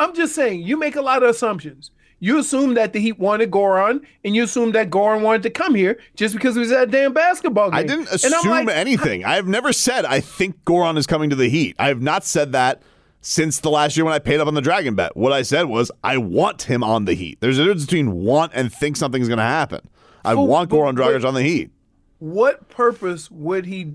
I'm 0.00 0.14
just 0.14 0.34
saying, 0.34 0.62
you 0.62 0.78
make 0.78 0.94
a 0.94 1.02
lot 1.02 1.22
of 1.22 1.30
assumptions. 1.30 1.90
You 2.20 2.38
assume 2.38 2.74
that 2.74 2.92
the 2.92 3.00
Heat 3.00 3.18
wanted 3.18 3.50
Goran, 3.50 4.04
and 4.24 4.34
you 4.34 4.42
assume 4.42 4.72
that 4.72 4.90
Goran 4.90 5.22
wanted 5.22 5.44
to 5.44 5.50
come 5.50 5.74
here 5.74 6.00
just 6.16 6.34
because 6.34 6.54
he 6.54 6.60
was 6.60 6.72
at 6.72 6.84
a 6.84 6.86
damn 6.90 7.12
basketball 7.12 7.70
game. 7.70 7.78
I 7.78 7.82
didn't 7.84 8.08
assume 8.08 8.50
like, 8.50 8.68
anything. 8.68 9.24
I 9.24 9.36
have 9.36 9.46
never 9.46 9.72
said 9.72 10.04
I 10.04 10.20
think 10.20 10.64
Goran 10.64 10.96
is 10.98 11.06
coming 11.06 11.30
to 11.30 11.36
the 11.36 11.48
Heat. 11.48 11.76
I 11.78 11.88
have 11.88 12.02
not 12.02 12.24
said 12.24 12.52
that 12.52 12.82
since 13.20 13.60
the 13.60 13.70
last 13.70 13.96
year 13.96 14.04
when 14.04 14.14
I 14.14 14.18
paid 14.18 14.40
up 14.40 14.48
on 14.48 14.54
the 14.54 14.60
Dragon 14.60 14.94
bet. 14.94 15.16
What 15.16 15.32
I 15.32 15.42
said 15.42 15.64
was 15.64 15.90
I 16.02 16.18
want 16.18 16.62
him 16.62 16.82
on 16.82 17.04
the 17.04 17.14
Heat. 17.14 17.38
There's 17.40 17.58
a 17.58 17.64
difference 17.64 17.84
between 17.84 18.12
want 18.12 18.52
and 18.54 18.72
think 18.72 18.96
something's 18.96 19.28
going 19.28 19.38
to 19.38 19.44
happen. 19.44 19.88
I 20.24 20.34
want 20.34 20.70
Goran 20.70 20.96
Dragic 20.96 21.26
on 21.26 21.34
the 21.34 21.42
Heat. 21.42 21.70
What 22.18 22.68
purpose 22.68 23.30
would 23.30 23.66
he 23.66 23.94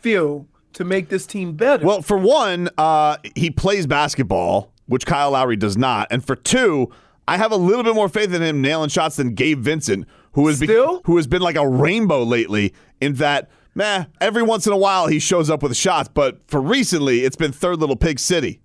feel 0.00 0.46
to 0.72 0.84
make 0.84 1.08
this 1.08 1.26
team 1.26 1.52
better? 1.52 1.84
Well, 1.84 2.02
for 2.02 2.16
one, 2.16 2.70
uh, 2.78 3.18
he 3.34 3.50
plays 3.50 3.86
basketball, 3.86 4.72
which 4.86 5.06
Kyle 5.06 5.32
Lowry 5.32 5.56
does 5.56 5.76
not, 5.76 6.08
and 6.10 6.24
for 6.24 6.34
two, 6.34 6.90
I 7.32 7.38
have 7.38 7.50
a 7.50 7.56
little 7.56 7.82
bit 7.82 7.94
more 7.94 8.10
faith 8.10 8.34
in 8.34 8.42
him 8.42 8.60
nailing 8.60 8.90
shots 8.90 9.16
than 9.16 9.34
Gabe 9.34 9.58
Vincent, 9.60 10.06
who 10.32 10.46
has 10.48 10.58
Still? 10.58 11.00
who 11.06 11.16
has 11.16 11.26
been 11.26 11.40
like 11.40 11.56
a 11.56 11.66
rainbow 11.66 12.22
lately. 12.24 12.74
In 13.00 13.14
that, 13.14 13.48
meh, 13.74 14.04
every 14.20 14.42
once 14.42 14.66
in 14.66 14.72
a 14.74 14.76
while 14.76 15.06
he 15.06 15.18
shows 15.18 15.48
up 15.48 15.62
with 15.62 15.74
shots, 15.74 16.10
but 16.12 16.46
for 16.46 16.60
recently, 16.60 17.20
it's 17.20 17.34
been 17.36 17.50
third 17.50 17.78
little 17.80 17.96
pig 17.96 18.18
city, 18.18 18.60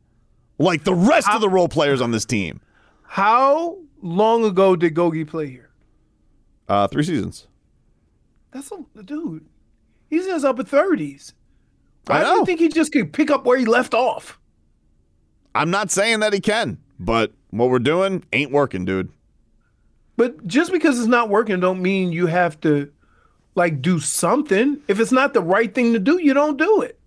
like 0.59 0.83
the 0.83 0.93
rest 0.93 1.29
of 1.33 1.39
the 1.39 1.47
role 1.47 1.69
players 1.69 2.01
on 2.01 2.11
this 2.11 2.25
team. 2.25 2.59
How 3.03 3.77
long 4.01 4.43
ago 4.43 4.75
did 4.75 4.93
Gogi 4.93 5.25
play 5.25 5.47
here? 5.47 5.69
Uh, 6.67 6.87
three 6.89 7.03
seasons. 7.03 7.47
That's 8.51 8.69
a 8.73 9.03
dude. 9.03 9.45
He's 10.09 10.27
in 10.27 10.33
his 10.33 10.43
upper 10.43 10.63
thirties. 10.65 11.33
I 12.09 12.15
Why 12.15 12.19
do 12.19 12.25
know. 12.25 12.35
you 12.39 12.45
think 12.45 12.59
he 12.59 12.67
just 12.67 12.91
could 12.91 13.13
pick 13.13 13.31
up 13.31 13.45
where 13.45 13.57
he 13.57 13.63
left 13.63 13.93
off? 13.93 14.37
I'm 15.55 15.71
not 15.71 15.89
saying 15.89 16.19
that 16.19 16.33
he 16.33 16.41
can, 16.41 16.79
but 16.99 17.31
what 17.57 17.69
we're 17.69 17.79
doing 17.79 18.23
ain't 18.33 18.51
working, 18.51 18.85
dude. 18.85 19.11
But 20.15 20.47
just 20.47 20.71
because 20.71 20.99
it's 20.99 21.07
not 21.07 21.29
working, 21.29 21.59
don't 21.59 21.81
mean 21.81 22.11
you 22.11 22.27
have 22.27 22.59
to 22.61 22.91
like 23.55 23.81
do 23.81 23.99
something. 23.99 24.81
If 24.87 24.99
it's 24.99 25.11
not 25.11 25.33
the 25.33 25.41
right 25.41 25.73
thing 25.73 25.93
to 25.93 25.99
do, 25.99 26.19
you 26.19 26.33
don't 26.33 26.57
do 26.57 26.81
it. 26.81 26.99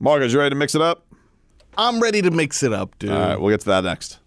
Marcus, 0.00 0.32
you 0.32 0.38
ready 0.38 0.50
to 0.50 0.56
mix 0.56 0.74
it 0.74 0.82
up? 0.82 1.06
I'm 1.78 2.00
ready 2.00 2.22
to 2.22 2.30
mix 2.30 2.62
it 2.62 2.72
up, 2.72 2.98
dude. 2.98 3.10
All 3.10 3.18
right, 3.18 3.40
we'll 3.40 3.50
get 3.50 3.60
to 3.60 3.66
that 3.66 3.84
next. 3.84 4.18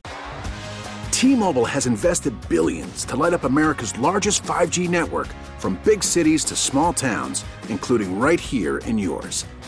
T-Mobile 1.12 1.66
has 1.66 1.88
invested 1.88 2.34
billions 2.50 3.06
to 3.06 3.16
light 3.16 3.34
up 3.34 3.44
America's 3.44 3.98
largest 3.98 4.44
5G 4.44 4.90
network 4.90 5.28
from 5.58 5.80
big 5.84 6.04
cities 6.04 6.44
to 6.46 6.56
small 6.56 6.94
towns, 6.94 7.44
including 7.70 8.20
right 8.20 8.40
here 8.40 8.78
in 8.80 8.98
yours. 8.98 9.46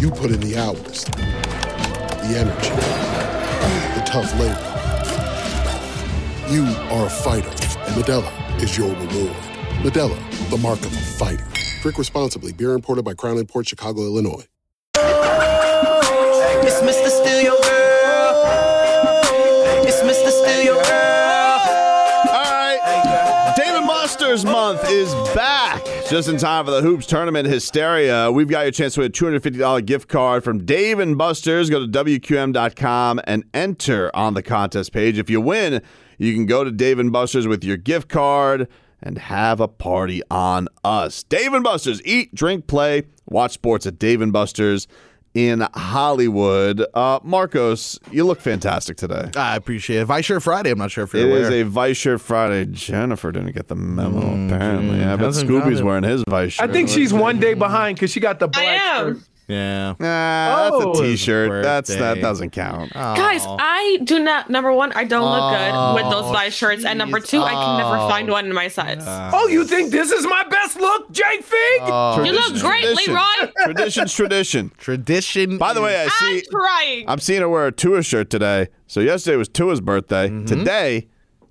You 0.00 0.10
put 0.10 0.30
in 0.30 0.40
the 0.40 0.56
hours, 0.56 1.04
the 1.04 2.36
energy, 2.36 2.70
the 3.94 4.02
tough 4.06 4.32
labor. 4.38 4.66
You 6.50 6.64
are 6.90 7.06
a 7.06 7.10
fighter, 7.10 7.48
and 7.48 7.94
Modelo 7.94 8.62
is 8.62 8.76
your 8.76 8.88
reward. 8.88 9.36
Modelo, 9.82 10.50
the 10.50 10.58
mark 10.58 10.80
of 10.80 10.92
a 10.92 11.00
fighter. 11.00 11.46
Drink 11.82 11.96
responsibly. 11.96 12.52
Beer 12.52 12.72
imported 12.72 13.04
by 13.04 13.14
Crown 13.14 13.44
Port 13.46 13.68
Chicago, 13.68 14.02
Illinois. 14.02 14.46
It's 16.62 16.80
Mr. 16.82 17.08
Steal 17.08 17.40
Your 17.40 17.60
Girl. 17.60 18.42
It's 19.86 20.00
Mr. 20.00 20.30
Steal 20.30 20.62
Your 20.62 20.82
Girl. 20.82 21.60
All 22.28 22.50
right. 22.52 23.54
Dave 23.56 23.74
and 23.74 23.86
Buster's 23.86 24.44
month 24.44 24.82
is 24.90 25.14
back. 25.34 25.82
Just 26.10 26.28
in 26.28 26.38
time 26.38 26.64
for 26.64 26.72
the 26.72 26.82
Hoops 26.82 27.06
Tournament 27.06 27.46
Hysteria. 27.46 28.32
We've 28.32 28.48
got 28.48 28.62
your 28.62 28.72
chance 28.72 28.94
to 28.94 29.00
win 29.02 29.10
a 29.10 29.12
$250 29.12 29.86
gift 29.86 30.08
card 30.08 30.42
from 30.42 30.64
Dave 30.64 30.98
and 30.98 31.16
Buster's. 31.16 31.70
Go 31.70 31.78
to 31.78 31.86
WQM.com 31.86 33.20
and 33.28 33.44
enter 33.54 34.10
on 34.12 34.34
the 34.34 34.42
contest 34.42 34.92
page. 34.92 35.18
If 35.18 35.30
you 35.30 35.40
win, 35.40 35.80
you 36.18 36.34
can 36.34 36.46
go 36.46 36.64
to 36.64 36.72
Dave 36.72 36.98
and 36.98 37.12
Buster's 37.12 37.46
with 37.46 37.62
your 37.62 37.76
gift 37.76 38.08
card 38.08 38.66
and 39.00 39.18
have 39.18 39.60
a 39.60 39.68
party 39.68 40.20
on 40.32 40.66
us. 40.82 41.22
Dave 41.22 41.52
and 41.52 41.62
Buster's. 41.62 42.04
Eat, 42.04 42.34
drink, 42.34 42.66
play, 42.66 43.04
watch 43.26 43.52
sports 43.52 43.86
at 43.86 44.00
Dave 44.00 44.20
and 44.20 44.32
Buster's 44.32 44.88
in 45.34 45.60
Hollywood. 45.74 46.84
Uh, 46.94 47.20
Marcos, 47.22 47.98
you 48.10 48.24
look 48.24 48.40
fantastic 48.40 48.96
today. 48.96 49.30
I 49.36 49.56
appreciate 49.56 50.00
it. 50.00 50.04
Vice 50.06 50.24
Shirt 50.24 50.42
Friday. 50.42 50.70
I'm 50.70 50.78
not 50.78 50.90
sure 50.90 51.04
if 51.04 51.12
you're 51.12 51.22
It 51.22 51.30
aware. 51.30 51.40
is 51.42 51.50
a 51.50 51.62
Vice 51.62 51.96
Shirt 51.96 52.20
Friday. 52.20 52.66
Jennifer 52.70 53.30
didn't 53.30 53.52
get 53.52 53.68
the 53.68 53.76
memo, 53.76 54.18
apparently. 54.18 55.02
I 55.04 55.16
bet 55.16 55.26
Hasn't 55.26 55.48
got 55.48 55.64
Scooby's 55.64 55.82
wearing 55.82 56.02
his 56.04 56.24
Vice 56.28 56.58
I 56.58 56.66
think 56.66 56.88
she's 56.88 57.12
one 57.12 57.38
day 57.38 57.54
behind 57.54 57.96
because 57.96 58.10
she 58.10 58.20
got 58.20 58.38
the 58.40 58.48
black 58.48 58.66
I 58.66 58.72
am. 58.98 59.14
shirt. 59.14 59.22
Yeah. 59.50 59.94
Nah, 59.98 60.68
Oh. 60.72 60.80
that's 60.86 61.00
a 61.00 61.02
T-shirt. 61.02 61.62
That's 61.62 61.94
that 61.96 62.20
doesn't 62.20 62.50
count. 62.50 62.92
Guys, 62.92 63.42
I 63.46 63.98
do 64.04 64.18
not. 64.20 64.48
Number 64.50 64.72
one, 64.72 64.92
I 64.92 65.04
don't 65.04 65.22
look 65.30 65.50
good 65.58 65.94
with 66.02 66.10
those 66.12 66.32
five 66.32 66.52
shirts, 66.52 66.84
and 66.84 66.98
number 66.98 67.20
two, 67.20 67.40
I 67.42 67.52
can 67.52 67.78
never 67.78 67.96
find 68.08 68.28
one 68.30 68.46
in 68.46 68.54
my 68.54 68.68
size. 68.68 69.02
Oh, 69.06 69.48
you 69.48 69.64
think 69.64 69.90
this 69.90 70.10
is 70.12 70.24
my 70.26 70.44
best 70.48 70.78
look, 70.78 71.10
Jake 71.12 71.42
Fig? 71.42 71.80
you 71.80 71.86
look 71.86 72.16
Tradition's 72.24 72.62
great, 72.62 72.84
tradition. 72.84 73.14
Leroy. 73.14 73.52
Tradition's 73.64 74.14
tradition. 74.14 74.72
Tradition. 74.78 75.58
By 75.58 75.72
the 75.74 75.82
way, 75.82 76.00
I 76.00 76.04
I'm 76.04 76.10
see. 76.10 76.42
trying. 76.50 77.04
I'm 77.08 77.18
seeing 77.18 77.40
her 77.40 77.48
wear 77.48 77.66
a 77.66 77.72
Tua 77.72 78.02
shirt 78.02 78.30
today. 78.30 78.68
So 78.86 79.00
yesterday 79.00 79.36
was 79.36 79.48
Tua's 79.48 79.80
birthday. 79.80 80.28
Mm-hmm. 80.28 80.44
Today, 80.46 81.08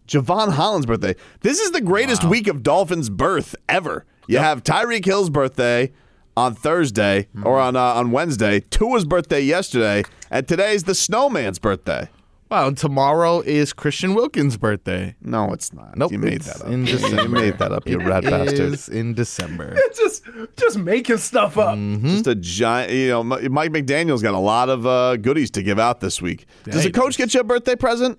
Jevon 0.08 0.54
Holland's 0.54 0.86
birthday. 0.86 1.16
This 1.42 1.60
is 1.60 1.72
the 1.72 1.82
greatest 1.82 2.24
week 2.24 2.48
of 2.48 2.64
Dolphins' 2.64 3.10
birth 3.10 3.56
ever. 3.68 4.06
You 4.28 4.38
have 4.38 4.64
Tyreek 4.64 5.06
Hill's 5.06 5.30
birthday 5.30 5.92
on 6.38 6.56
Thursday 6.56 7.28
Mm-hmm. 7.36 7.46
or 7.48 7.60
on 7.60 7.76
uh, 7.76 7.82
on 7.82 8.12
Wednesday. 8.12 8.60
Tua's 8.60 9.06
birthday 9.06 9.42
yesterday, 9.42 10.04
and 10.32 10.48
today's 10.48 10.84
the 10.84 10.94
Snowman's 10.96 11.60
birthday. 11.60 12.10
Wow, 12.50 12.68
and 12.70 12.76
tomorrow 12.76 13.42
is 13.42 13.74
Christian 13.74 14.16
Wilkins' 14.16 14.58
birthday. 14.58 15.16
No, 15.22 15.54
it's 15.54 15.72
not. 15.72 15.96
Nope, 15.96 16.12
you 16.12 16.18
made 16.18 16.42
that 16.42 16.62
up. 16.62 16.68
in 16.68 16.88
you 16.88 16.94
December. 16.98 17.28
made 17.40 17.60
that 17.60 17.72
up. 17.72 17.88
You 17.88 18.00
rat 18.00 18.24
bastard. 18.24 18.74
is 18.74 18.90
in 18.90 19.14
December. 19.14 19.78
just, 19.96 20.24
just 20.58 20.80
making 20.80 21.18
stuff 21.18 21.60
up. 21.60 21.78
Mm-hmm. 21.78 22.08
Just 22.08 22.26
a 22.26 22.34
giant, 22.34 22.92
you 22.92 23.10
know. 23.10 23.24
Mike 23.24 23.72
McDaniel's 23.72 24.24
got 24.24 24.34
a 24.34 24.40
lot 24.40 24.68
of 24.70 24.88
uh, 24.88 25.18
goodies 25.18 25.52
to 25.52 25.62
give 25.62 25.78
out 25.78 26.00
this 26.00 26.24
week. 26.24 26.48
Does 26.64 26.84
the 26.84 26.92
coach 26.92 27.18
get 27.18 27.36
you 27.36 27.42
a 27.42 27.44
birthday 27.44 27.76
present? 27.76 28.18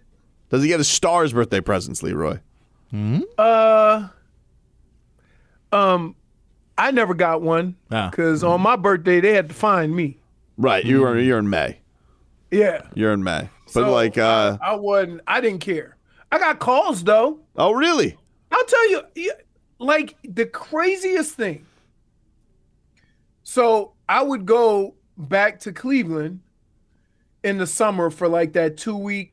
Does 0.48 0.62
he 0.62 0.68
get 0.68 0.78
a 0.78 0.84
star's 0.84 1.32
birthday 1.32 1.60
presents, 1.60 2.00
Leroy? 2.00 2.38
Hmm? 2.92 3.22
Uh, 3.36 4.08
um, 5.72 6.14
I 6.80 6.90
never 6.92 7.12
got 7.14 7.42
one 7.42 7.76
Ah. 7.92 8.08
because 8.10 8.42
on 8.42 8.60
my 8.62 8.74
birthday 8.76 9.20
they 9.20 9.34
had 9.34 9.48
to 9.50 9.54
find 9.54 9.94
me. 9.94 10.16
Right, 10.56 10.84
you 10.84 11.02
were 11.02 11.18
you're 11.18 11.38
in 11.38 11.50
May. 11.50 11.78
Yeah, 12.50 12.82
You're 12.94 13.12
in 13.12 13.22
May, 13.22 13.48
but 13.66 13.72
So, 13.72 13.92
like, 13.92 14.18
uh, 14.18 14.58
I, 14.60 14.70
I 14.72 14.74
wasn't. 14.74 15.20
I 15.26 15.40
didn't 15.40 15.60
care. 15.60 15.96
I 16.32 16.38
got 16.38 16.58
calls 16.58 17.04
though. 17.04 17.38
oh 17.56 17.72
really? 17.72 18.16
I'll 18.50 18.64
tell 18.64 18.90
you, 18.90 19.32
like 19.78 20.16
the 20.24 20.46
craziest 20.46 21.34
thing. 21.36 21.64
So 23.42 23.92
I 24.08 24.22
would 24.22 24.46
go 24.46 24.94
back 25.16 25.60
to 25.60 25.72
Cleveland 25.72 26.40
in 27.44 27.58
the 27.58 27.66
summer 27.66 28.10
for 28.10 28.26
like 28.28 28.52
that 28.54 28.76
two 28.76 28.96
week, 28.96 29.32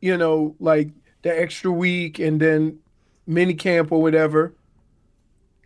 you 0.00 0.16
know, 0.16 0.54
like 0.60 0.90
the 1.22 1.40
extra 1.40 1.70
week 1.70 2.18
and 2.18 2.40
then 2.40 2.78
mini 3.26 3.54
camp 3.54 3.92
or 3.92 4.00
whatever. 4.02 4.54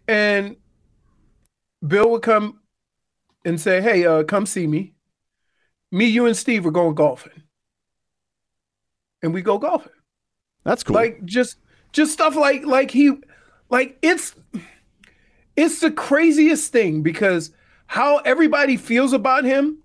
And 0.09 0.57
Bill 1.87 2.11
would 2.11 2.23
come 2.23 2.61
and 3.45 3.61
say, 3.61 3.81
Hey, 3.81 4.07
uh, 4.07 4.25
come 4.25 4.47
see 4.47 4.67
me. 4.67 4.95
Me, 5.91 6.07
you, 6.07 6.27
and 6.27 6.37
Steve 6.37 6.67
are 6.67 6.71
going 6.71 6.95
golfing. 6.95 7.43
And 9.23 9.33
we 9.33 9.43
go 9.43 9.59
golfing 9.59 9.93
That's 10.65 10.83
cool. 10.83 10.95
like 10.95 11.25
just 11.25 11.57
just 11.93 12.13
stuff 12.13 12.35
like 12.37 12.65
like 12.65 12.91
he 12.91 13.13
like 13.71 13.99
it's 14.03 14.35
it's 15.57 15.81
the 15.81 15.91
craziest 15.91 16.73
thing 16.73 17.03
because 17.03 17.53
how 17.87 18.19
everybody 18.19 18.77
feels 18.77 19.13
about 19.13 19.45
him 19.45 19.79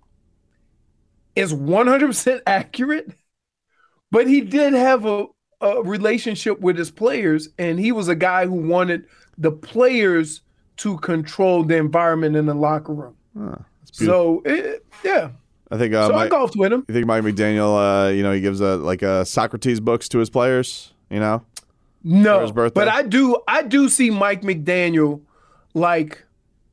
is 1.36 1.52
100% 1.52 2.40
accurate 2.46 3.12
but 4.10 4.26
he 4.26 4.40
did 4.40 4.72
have 4.72 5.04
a, 5.04 5.26
a 5.60 5.82
relationship 5.82 6.60
with 6.60 6.76
his 6.76 6.90
players 6.90 7.48
and 7.58 7.78
he 7.78 7.92
was 7.92 8.08
a 8.08 8.14
guy 8.14 8.46
who 8.46 8.54
wanted 8.54 9.04
the 9.36 9.52
players 9.52 10.40
to 10.78 10.96
control 10.98 11.62
the 11.64 11.76
environment 11.76 12.34
in 12.36 12.46
the 12.46 12.54
locker 12.54 12.92
room 12.94 13.14
so 13.92 14.42
it, 14.44 14.84
yeah 15.04 15.30
I 15.70 15.76
think. 15.76 15.92
Uh, 15.92 16.08
so 16.08 16.14
I 16.14 16.28
golfed 16.28 16.56
with 16.56 16.72
him 16.72 16.84
you 16.88 16.94
think 16.94 17.06
Mike 17.06 17.22
McDaniel? 17.22 18.06
Uh, 18.06 18.08
you 18.10 18.22
know, 18.22 18.32
he 18.32 18.40
gives 18.40 18.60
a 18.62 18.76
like 18.76 19.02
a 19.02 19.26
Socrates 19.26 19.80
books 19.80 20.08
to 20.08 20.18
his 20.18 20.30
players. 20.30 20.94
You 21.10 21.20
know, 21.20 21.44
No, 22.02 22.36
for 22.36 22.42
his 22.42 22.52
birthday? 22.52 22.80
but 22.80 22.88
I 22.88 23.02
do. 23.02 23.38
I 23.46 23.62
do 23.62 23.88
see 23.90 24.08
Mike 24.10 24.40
McDaniel 24.42 25.20
like 25.74 26.24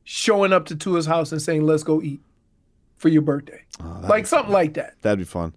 showing 0.04 0.52
up 0.54 0.64
to 0.66 0.76
Tua's 0.76 1.04
house 1.04 1.30
and 1.32 1.42
saying, 1.42 1.64
"Let's 1.66 1.82
go 1.82 2.00
eat 2.00 2.20
for 2.96 3.08
your 3.10 3.20
birthday," 3.22 3.60
Oh, 3.84 4.00
like 4.08 4.26
something 4.26 4.52
like 4.52 4.72
that. 4.74 4.94
that'd 5.02 5.18
be 5.18 5.24
fun. 5.26 5.54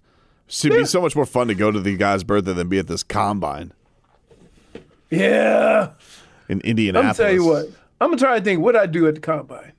It'd 0.49 0.71
be 0.73 0.83
so 0.85 0.99
much 1.01 1.15
more 1.15 1.25
fun 1.25 1.47
to 1.47 1.55
go 1.55 1.71
to 1.71 1.79
the 1.79 1.95
guy's 1.95 2.23
birthday 2.25 2.51
than 2.53 2.67
be 2.67 2.79
at 2.79 2.87
this 2.87 3.03
combine 3.03 3.71
Yeah, 5.09 5.91
in 6.47 6.59
Indianapolis. 6.61 7.17
gonna 7.17 7.29
tell 7.29 7.33
you 7.35 7.45
what. 7.45 7.67
I'm 8.01 8.09
gonna 8.09 8.17
try 8.17 8.37
to 8.37 8.43
think 8.43 8.61
what 8.61 8.75
I 8.75 8.85
do 8.85 9.07
at 9.07 9.15
the 9.15 9.21
combine. 9.21 9.73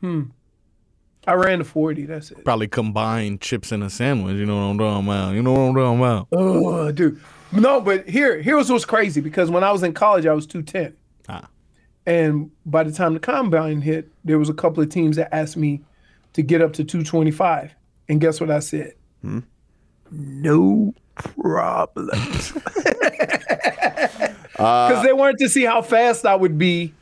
Hmm. 0.00 0.22
I 1.26 1.34
ran 1.34 1.60
the 1.60 1.64
40. 1.64 2.06
That's 2.06 2.30
it. 2.32 2.44
Probably 2.44 2.66
combine 2.66 3.38
chips 3.38 3.70
in 3.70 3.82
a 3.82 3.90
sandwich. 3.90 4.36
You 4.36 4.46
know 4.46 4.56
what 4.56 4.62
I'm 4.62 4.78
talking 4.78 5.08
about. 5.08 5.34
You 5.34 5.42
know 5.42 5.52
what 5.52 5.60
I'm 5.60 5.74
talking 5.74 5.98
about. 5.98 6.28
Oh, 6.32 6.90
dude. 6.90 7.20
No, 7.52 7.80
but 7.80 8.08
here, 8.08 8.40
here's 8.40 8.70
what's 8.70 8.84
crazy 8.84 9.20
because 9.20 9.50
when 9.50 9.62
I 9.62 9.70
was 9.70 9.82
in 9.82 9.92
college, 9.92 10.26
I 10.26 10.32
was 10.32 10.46
210. 10.46 10.96
Ah. 11.28 11.48
And 12.06 12.50
by 12.66 12.82
the 12.82 12.90
time 12.90 13.14
the 13.14 13.20
combine 13.20 13.82
hit, 13.82 14.10
there 14.24 14.38
was 14.38 14.48
a 14.48 14.54
couple 14.54 14.82
of 14.82 14.88
teams 14.88 15.16
that 15.16 15.32
asked 15.32 15.56
me 15.56 15.82
to 16.32 16.42
get 16.42 16.60
up 16.60 16.72
to 16.74 16.84
225. 16.84 17.74
And 18.08 18.20
guess 18.20 18.40
what 18.40 18.50
I 18.50 18.58
said? 18.58 18.94
Hmm? 19.20 19.40
No 20.10 20.94
problem. 21.16 22.10
Uh, 24.62 24.88
Because 24.88 25.04
they 25.04 25.12
wanted 25.12 25.38
to 25.38 25.48
see 25.48 25.64
how 25.64 25.82
fast 25.82 26.24
I 26.24 26.34
would 26.36 26.56
be, 26.58 26.94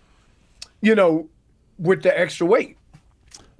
you 0.80 0.94
know, 0.94 1.28
with 1.78 2.02
the 2.02 2.18
extra 2.18 2.46
weight. 2.46 2.76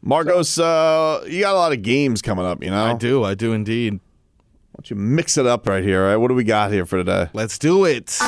Marcos, 0.03 0.59
uh, 0.59 1.23
you 1.29 1.41
got 1.41 1.53
a 1.55 1.59
lot 1.59 1.73
of 1.73 1.83
games 1.83 2.23
coming 2.23 2.45
up. 2.47 2.63
You 2.65 2.71
know, 2.71 2.85
I 2.85 2.95
do. 2.95 3.23
I 3.25 3.35
do 3.35 3.53
indeed. 3.53 3.95
Why 3.95 4.79
don't 4.79 4.91
you 4.91 4.97
mix 4.97 5.37
it 5.37 5.47
up 5.47 5.69
right 5.69 5.85
here? 5.85 6.03
All 6.03 6.09
right, 6.09 6.17
what 6.17 6.29
do 6.29 6.35
we 6.35 6.45
got 6.45 6.73
here 6.73 6.87
for 6.87 6.97
today? 6.97 7.29
Let's 7.35 7.59
do 7.59 7.85
it. 7.85 8.19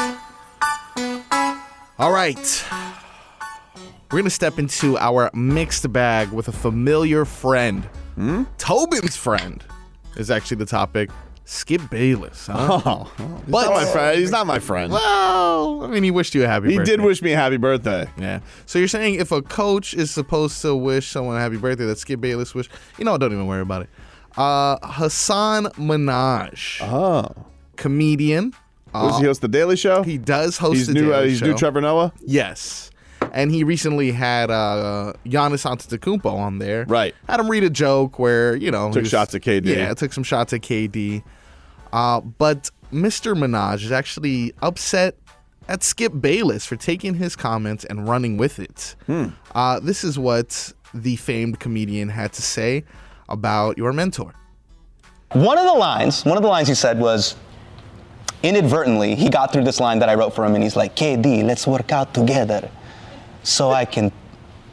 All 1.99 2.13
right. 2.13 2.65
We're 4.11 4.19
going 4.19 4.25
to 4.25 4.31
step 4.31 4.59
into 4.59 4.99
our 4.99 5.31
mixed 5.33 5.91
bag 5.91 6.31
with 6.33 6.49
a 6.49 6.53
familiar 6.53 7.25
friend. 7.25 7.85
Hmm? 8.17 8.43
Tobin's 8.59 9.17
friend 9.17 9.65
is 10.19 10.31
actually 10.31 10.59
the 10.59 10.67
topic. 10.67 11.09
Skip 11.53 11.91
Bayless. 11.91 12.47
Huh? 12.47 12.81
Oh, 12.87 13.13
he's 13.45 13.51
not 13.53 13.71
my 13.75 13.85
friend. 13.85 14.19
He's 14.19 14.31
not 14.31 14.47
my 14.47 14.59
friend. 14.59 14.93
Well, 14.93 15.85
I 15.85 15.87
mean, 15.89 16.03
he 16.03 16.11
wished 16.11 16.35
you 16.35 16.45
a 16.45 16.47
happy 16.47 16.71
He 16.71 16.77
birthday. 16.79 16.93
did 16.97 17.03
wish 17.03 17.21
me 17.21 17.33
a 17.33 17.37
happy 17.37 17.59
birthday. 17.59 18.09
Yeah. 18.17 18.41
So 18.67 18.79
you're 18.79 18.89
saying 18.89 19.17
if 19.17 19.33
a 19.33 19.43
coach 19.43 19.93
is 19.93 20.11
supposed 20.11 20.63
to 20.63 20.75
wish 20.75 21.09
someone 21.11 21.37
a 21.37 21.41
happy 21.41 21.59
birthday, 21.59 21.85
that 21.85 21.99
Skip 21.99 22.21
Bayless 22.21 22.55
wish, 22.55 22.69
you 22.99 23.05
know, 23.05 23.19
don't 23.19 23.33
even 23.33 23.47
worry 23.47 23.61
about 23.61 23.83
it. 23.83 23.91
Uh, 24.37 24.79
Hasan 24.93 25.65
Minhaj, 25.77 26.81
Oh, 26.83 27.29
comedian. 27.77 28.55
does 28.95 29.19
he 29.19 29.27
host 29.27 29.43
the 29.43 29.49
Daily 29.49 29.77
Show? 29.77 30.03
He 30.03 30.17
does 30.17 30.57
host 30.57 30.77
he's 30.79 30.87
the 30.87 30.95
new. 30.95 31.13
Uh, 31.13 31.19
Daily 31.19 31.29
he's 31.31 31.39
Show. 31.41 31.47
new. 31.49 31.55
Trevor 31.55 31.81
Noah. 31.83 32.13
Yes. 32.25 32.91
And 33.35 33.51
he 33.51 33.63
recently 33.63 34.11
had 34.13 34.51
uh, 34.51 35.13
Giannis 35.27 35.65
Antetokounmpo 35.65 36.27
on 36.33 36.59
there. 36.59 36.85
Right. 36.89 37.15
Had 37.29 37.41
him 37.41 37.49
read 37.51 37.63
a 37.63 37.71
joke 37.71 38.19
where, 38.19 38.57
you 38.57 38.71
know. 38.71 38.91
Took 38.91 39.03
was- 39.03 39.11
shots 39.11 39.35
at 39.35 39.43
KD. 39.43 39.67
Yeah, 39.67 39.93
took 39.95 40.13
some 40.13 40.25
shots 40.25 40.53
at 40.53 40.61
KD. 40.63 41.23
Uh, 41.93 42.21
but 42.21 42.71
Mr. 42.93 43.37
Minhaj 43.37 43.85
is 43.85 43.93
actually 43.93 44.53
upset 44.63 45.17
at 45.69 45.83
Skip 45.83 46.13
Bayless 46.21 46.67
for 46.67 46.77
taking 46.77 47.15
his 47.15 47.37
comments 47.37 47.85
and 47.85 48.09
running 48.09 48.37
with 48.37 48.59
it. 48.59 48.97
Hmm. 49.07 49.29
Uh, 49.55 49.81
this 49.81 50.05
is 50.05 50.19
what 50.19 50.73
the 50.95 51.17
famed 51.17 51.61
comedian 51.61 52.09
had 52.09 52.33
to 52.35 52.43
say 52.43 52.85
about 53.29 53.79
your 53.79 53.93
mentor. 53.93 54.35
One 55.33 55.57
of 55.57 55.65
the 55.65 55.73
lines, 55.73 56.25
one 56.25 56.37
of 56.37 56.43
the 56.43 56.49
lines 56.49 56.69
he 56.69 56.75
said 56.75 56.99
was, 56.99 57.37
inadvertently, 58.43 59.15
he 59.15 59.31
got 59.31 59.53
through 59.53 59.65
this 59.65 59.81
line 59.81 59.99
that 60.01 60.09
I 60.09 60.15
wrote 60.15 60.35
for 60.35 60.45
him, 60.45 60.55
and 60.55 60.63
he's 60.63 60.77
like, 60.77 60.95
KD, 60.95 61.45
let's 61.45 61.67
work 61.67 61.93
out 61.93 62.13
together 62.13 62.69
so 63.43 63.71
I 63.71 63.85
can 63.85 64.13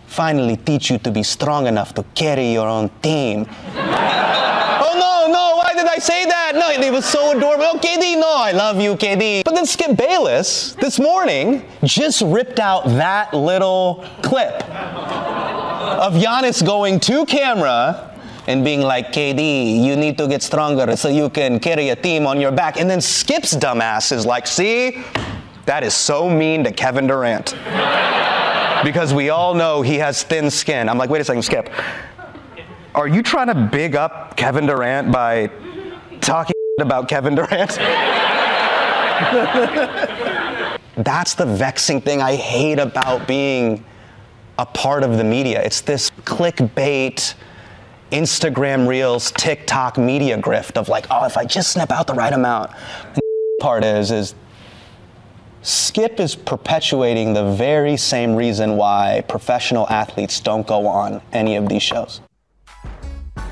finally 0.07 0.57
teach 0.57 0.89
you 0.89 0.97
to 0.99 1.11
be 1.11 1.23
strong 1.23 1.67
enough 1.67 1.93
to 1.93 2.03
carry 2.15 2.51
your 2.51 2.67
own 2.67 2.89
team. 3.01 3.45
oh 3.75 4.93
no, 4.95 5.31
no, 5.31 5.61
why 5.63 5.71
did 5.75 5.87
I 5.99 6.01
say 6.01 6.25
that? 6.27 6.53
No, 6.55 6.69
it 6.69 6.93
was 6.93 7.03
so 7.03 7.35
adorable. 7.35 7.65
Oh, 7.65 7.77
KD, 7.77 8.17
no, 8.17 8.33
I 8.33 8.53
love 8.53 8.79
you, 8.79 8.95
KD. 8.95 9.43
But 9.43 9.53
then 9.53 9.65
Skip 9.65 9.97
Bayless, 9.97 10.71
this 10.75 10.97
morning, 10.97 11.65
just 11.83 12.21
ripped 12.21 12.57
out 12.57 12.85
that 12.85 13.33
little 13.33 14.05
clip 14.21 14.63
of 14.63 16.13
Giannis 16.13 16.65
going 16.65 17.01
to 17.01 17.25
camera 17.25 18.17
and 18.47 18.63
being 18.63 18.79
like, 18.79 19.11
KD, 19.11 19.83
you 19.83 19.97
need 19.97 20.17
to 20.19 20.27
get 20.29 20.41
stronger 20.41 20.95
so 20.95 21.09
you 21.09 21.29
can 21.29 21.59
carry 21.59 21.89
a 21.89 21.97
team 21.97 22.25
on 22.25 22.39
your 22.39 22.53
back. 22.53 22.79
And 22.79 22.89
then 22.89 23.01
Skip's 23.01 23.53
dumbass 23.53 24.13
is 24.13 24.25
like, 24.25 24.47
see, 24.47 25.03
that 25.65 25.83
is 25.83 25.93
so 25.93 26.29
mean 26.29 26.63
to 26.63 26.71
Kevin 26.71 27.07
Durant. 27.07 27.55
because 28.85 29.13
we 29.13 29.31
all 29.31 29.53
know 29.53 29.81
he 29.81 29.95
has 29.95 30.23
thin 30.23 30.49
skin. 30.49 30.87
I'm 30.87 30.97
like, 30.97 31.09
wait 31.09 31.19
a 31.19 31.25
second, 31.25 31.41
Skip. 31.41 31.69
Are 32.95 33.07
you 33.09 33.21
trying 33.21 33.47
to 33.47 33.67
big 33.69 33.97
up 33.97 34.37
Kevin 34.37 34.65
Durant 34.65 35.11
by 35.11 35.51
talking 36.29 36.55
about 36.79 37.09
Kevin 37.09 37.35
Durant? 37.35 37.69
That's 40.95 41.33
the 41.33 41.45
vexing 41.45 42.01
thing 42.01 42.21
I 42.21 42.35
hate 42.35 42.79
about 42.79 43.27
being 43.27 43.83
a 44.57 44.65
part 44.65 45.03
of 45.03 45.17
the 45.17 45.23
media. 45.23 45.61
It's 45.63 45.81
this 45.81 46.09
clickbait, 46.09 47.33
Instagram 48.11 48.87
reels, 48.87 49.31
TikTok 49.31 49.97
media 49.97 50.37
grift 50.37 50.77
of 50.77 50.89
like, 50.89 51.07
oh, 51.09 51.25
if 51.25 51.37
I 51.37 51.45
just 51.45 51.71
snip 51.71 51.91
out 51.91 52.07
the 52.07 52.13
right 52.13 52.33
amount. 52.33 52.71
The 53.15 53.21
part 53.61 53.83
is, 53.83 54.11
is 54.11 54.35
Skip 55.61 56.21
is 56.21 56.35
perpetuating 56.35 57.33
the 57.33 57.53
very 57.53 57.97
same 57.97 58.35
reason 58.35 58.77
why 58.77 59.23
professional 59.27 59.89
athletes 59.89 60.39
don't 60.39 60.65
go 60.65 60.87
on 60.87 61.21
any 61.33 61.57
of 61.57 61.67
these 61.67 61.83
shows. 61.83 62.21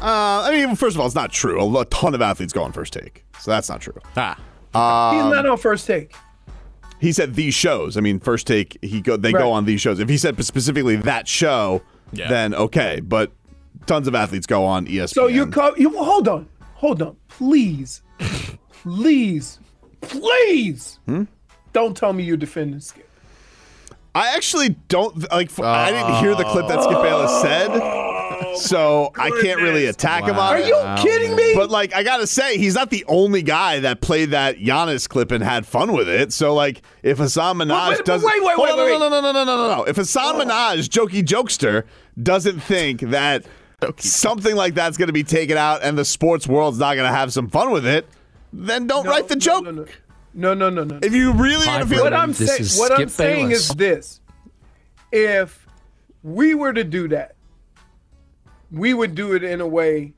Uh, 0.01 0.43
I 0.45 0.51
mean, 0.51 0.75
first 0.75 0.95
of 0.95 0.99
all, 0.99 1.05
it's 1.07 1.15
not 1.15 1.31
true. 1.31 1.77
A 1.79 1.85
ton 1.85 2.13
of 2.13 2.21
athletes 2.21 2.53
go 2.53 2.63
on 2.63 2.71
first 2.71 2.93
take, 2.93 3.25
so 3.39 3.49
that's 3.51 3.67
not 3.69 3.81
true. 3.81 3.93
Ah. 4.15 4.35
He's 5.13 5.23
Um, 5.23 5.31
not 5.31 5.45
on 5.47 5.57
first 5.57 5.87
take. 5.87 6.13
he 6.99 7.11
said 7.11 7.33
these 7.35 7.53
shows. 7.55 7.97
I 7.97 8.01
mean, 8.01 8.19
first 8.19 8.45
take. 8.47 8.77
He 8.83 9.01
go. 9.01 9.17
They 9.17 9.31
Right. 9.33 9.41
go 9.41 9.51
on 9.51 9.65
these 9.65 9.81
shows. 9.81 9.99
If 9.99 10.07
he 10.09 10.17
said 10.17 10.43
specifically 10.45 10.95
that 10.97 11.27
show, 11.27 11.81
Yeah. 12.13 12.29
then 12.29 12.53
okay. 12.53 12.99
But 13.03 13.31
tons 13.87 14.07
of 14.07 14.13
athletes 14.15 14.45
go 14.45 14.65
on 14.65 14.85
ESPN. 14.87 15.13
So 15.15 15.27
you 15.27 15.47
co- 15.47 15.75
you 15.77 15.89
hold 15.97 16.27
on, 16.27 16.47
hold 16.75 17.01
on, 17.01 17.15
please, 17.27 18.03
please, 18.83 19.59
please, 20.01 20.99
Hmm? 21.07 21.23
don't 21.73 21.97
tell 21.97 22.13
me 22.13 22.23
you're 22.23 22.37
defending 22.37 22.79
Skip. 22.81 23.03
I 24.13 24.35
actually 24.35 24.69
don't 24.89 25.31
like. 25.31 25.51
I 25.59 25.91
didn't 25.91 26.15
hear 26.15 26.33
the 26.35 26.43
clip 26.45 26.67
that 26.67 26.81
Skip 26.83 27.01
Bayless 27.01 27.41
said. 27.41 27.69
So 28.59 29.11
I 29.15 29.29
can't 29.41 29.61
really 29.61 29.85
attack 29.85 30.25
him 30.25 30.37
on 30.37 30.53
Are 30.53 30.57
it. 30.57 30.67
you 30.67 30.85
kidding 30.97 31.35
me? 31.35 31.53
But 31.55 31.69
like, 31.69 31.93
I 31.93 32.03
gotta 32.03 32.27
say, 32.27 32.57
he's 32.57 32.75
not 32.75 32.89
the 32.89 33.05
only 33.07 33.41
guy 33.41 33.79
that 33.79 34.01
played 34.01 34.31
that 34.31 34.57
Giannis 34.57 35.07
clip 35.07 35.31
and 35.31 35.43
had 35.43 35.65
fun 35.65 35.93
with 35.93 36.09
it. 36.09 36.33
So 36.33 36.53
like, 36.53 36.81
if 37.03 37.17
Hasan 37.17 37.57
Minhaj 37.57 37.89
wait, 37.89 38.05
doesn't, 38.05 38.27
wait, 38.27 38.43
wait, 38.43 38.55
Hold 38.55 38.69
wait, 38.69 38.77
wait, 38.77 38.99
no, 38.99 39.09
no, 39.09 39.09
no, 39.09 39.21
no, 39.21 39.31
no, 39.31 39.43
no, 39.45 39.55
no, 39.67 39.75
no. 39.77 39.83
If 39.83 39.95
Hasan 39.95 40.35
Minhaj, 40.35 40.87
jokey 40.89 41.23
jokester, 41.23 41.83
doesn't 42.21 42.59
think 42.61 43.01
that 43.01 43.45
something 43.99 44.55
like 44.55 44.73
that's 44.73 44.97
going 44.97 45.07
to 45.07 45.13
be 45.13 45.23
taken 45.23 45.57
out 45.57 45.83
and 45.83 45.97
the 45.97 46.05
sports 46.05 46.47
world's 46.47 46.79
not 46.79 46.95
going 46.95 47.07
to 47.09 47.15
have 47.15 47.31
some 47.31 47.47
fun 47.47 47.71
with 47.71 47.85
it, 47.85 48.07
then 48.51 48.87
don't 48.87 49.05
No, 49.05 49.11
write 49.11 49.27
the 49.27 49.35
no, 49.35 49.39
joke. 49.39 49.63
No, 49.65 49.71
no, 49.71 49.85
no, 50.33 50.53
no, 50.53 50.69
no. 50.69 50.83
no. 50.83 50.99
If 51.01 51.13
you 51.13 51.31
really 51.33 51.65
want 51.67 51.83
to 51.83 51.89
feel 51.89 52.03
what 52.03 52.13
I'm 52.13 52.33
saying, 52.33 52.65
what 52.79 52.91
I'm 52.91 53.09
saying 53.09 53.51
is 53.51 53.69
this: 53.69 54.19
if 55.11 55.67
we 56.23 56.55
were 56.55 56.73
to 56.73 56.83
do 56.83 57.07
that, 57.09 57.35
we 58.71 58.93
would 58.93 59.15
do 59.15 59.33
it 59.33 59.43
in 59.43 59.61
a 59.61 59.67
way 59.67 60.13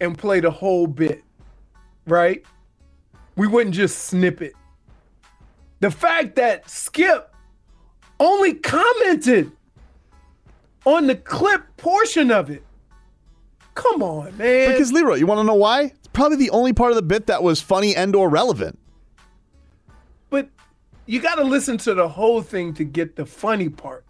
and 0.00 0.16
play 0.16 0.40
the 0.40 0.50
whole 0.50 0.86
bit, 0.86 1.22
right? 2.06 2.44
We 3.36 3.46
wouldn't 3.46 3.74
just 3.74 4.04
snip 4.04 4.40
it. 4.42 4.54
The 5.80 5.90
fact 5.90 6.36
that 6.36 6.68
Skip 6.70 7.34
only 8.18 8.54
commented 8.54 9.52
on 10.86 11.06
the 11.06 11.16
clip 11.16 11.76
portion 11.76 12.30
of 12.30 12.48
it. 12.50 12.62
Come 13.74 14.02
on, 14.02 14.36
man. 14.38 14.70
Because 14.70 14.90
Leroy, 14.90 15.16
you 15.16 15.26
want 15.26 15.40
to 15.40 15.44
know 15.44 15.54
why? 15.54 15.82
It's 15.82 16.08
probably 16.14 16.38
the 16.38 16.50
only 16.50 16.72
part 16.72 16.92
of 16.92 16.96
the 16.96 17.02
bit 17.02 17.26
that 17.26 17.42
was 17.42 17.60
funny 17.60 17.94
and 17.94 18.16
or 18.16 18.30
relevant. 18.30 18.78
But 20.30 20.48
you 21.04 21.20
got 21.20 21.34
to 21.34 21.44
listen 21.44 21.76
to 21.78 21.92
the 21.92 22.08
whole 22.08 22.40
thing 22.40 22.72
to 22.74 22.84
get 22.84 23.16
the 23.16 23.26
funny 23.26 23.68
part. 23.68 24.05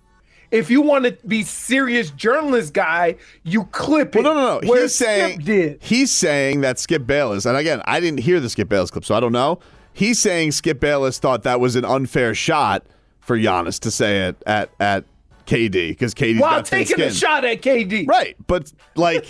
If 0.50 0.70
you 0.70 0.80
want 0.80 1.04
to 1.04 1.16
be 1.26 1.42
serious 1.42 2.10
journalist 2.10 2.72
guy, 2.72 3.16
you 3.42 3.64
clip 3.66 4.14
it. 4.14 4.24
Well, 4.24 4.34
no, 4.34 4.40
no, 4.40 4.60
no. 4.60 4.74
He's 4.74 4.94
saying 4.94 5.78
he's 5.80 6.10
saying 6.10 6.60
that 6.60 6.78
Skip 6.78 7.06
Bayless, 7.06 7.46
and 7.46 7.56
again, 7.56 7.82
I 7.84 8.00
didn't 8.00 8.20
hear 8.20 8.40
the 8.40 8.48
Skip 8.48 8.68
Bayless 8.68 8.90
clip, 8.90 9.04
so 9.04 9.14
I 9.14 9.20
don't 9.20 9.32
know. 9.32 9.58
He's 9.92 10.18
saying 10.18 10.52
Skip 10.52 10.78
Bayless 10.78 11.18
thought 11.18 11.42
that 11.44 11.58
was 11.58 11.74
an 11.74 11.84
unfair 11.84 12.34
shot 12.34 12.84
for 13.20 13.36
Giannis 13.36 13.80
to 13.80 13.90
say 13.90 14.28
it 14.28 14.36
at 14.46 14.70
at 14.78 15.04
KD 15.46 15.90
because 15.90 16.14
KD 16.14 16.40
While 16.40 16.58
got 16.58 16.66
taking 16.66 17.00
a 17.00 17.10
shot 17.10 17.44
at 17.44 17.62
KD. 17.62 18.06
Right, 18.06 18.36
but 18.46 18.72
like, 18.94 19.26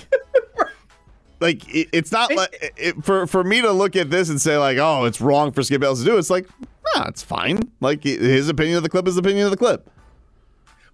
like 1.41 1.75
it, 1.75 1.89
it's 1.93 2.13
not 2.13 2.35
like 2.35 2.75
it, 2.77 3.05
for 3.05 3.27
for 3.27 3.45
me 3.45 3.61
to 3.61 3.71
look 3.73 3.97
at 3.97 4.11
this 4.11 4.29
and 4.29 4.41
say 4.41 4.59
like, 4.59 4.79
oh, 4.79 5.05
it's 5.05 5.21
wrong 5.21 5.53
for 5.53 5.63
Skip 5.63 5.81
Bayless 5.81 6.01
to 6.01 6.05
do. 6.05 6.17
it. 6.17 6.19
It's 6.19 6.31
like, 6.31 6.49
nah, 6.95 7.07
it's 7.07 7.23
fine. 7.23 7.71
Like 7.81 8.03
his 8.03 8.49
opinion 8.49 8.77
of 8.77 8.83
the 8.83 8.89
clip 8.89 9.07
is 9.09 9.15
the 9.15 9.21
opinion 9.21 9.47
of 9.47 9.51
the 9.51 9.57
clip. 9.57 9.91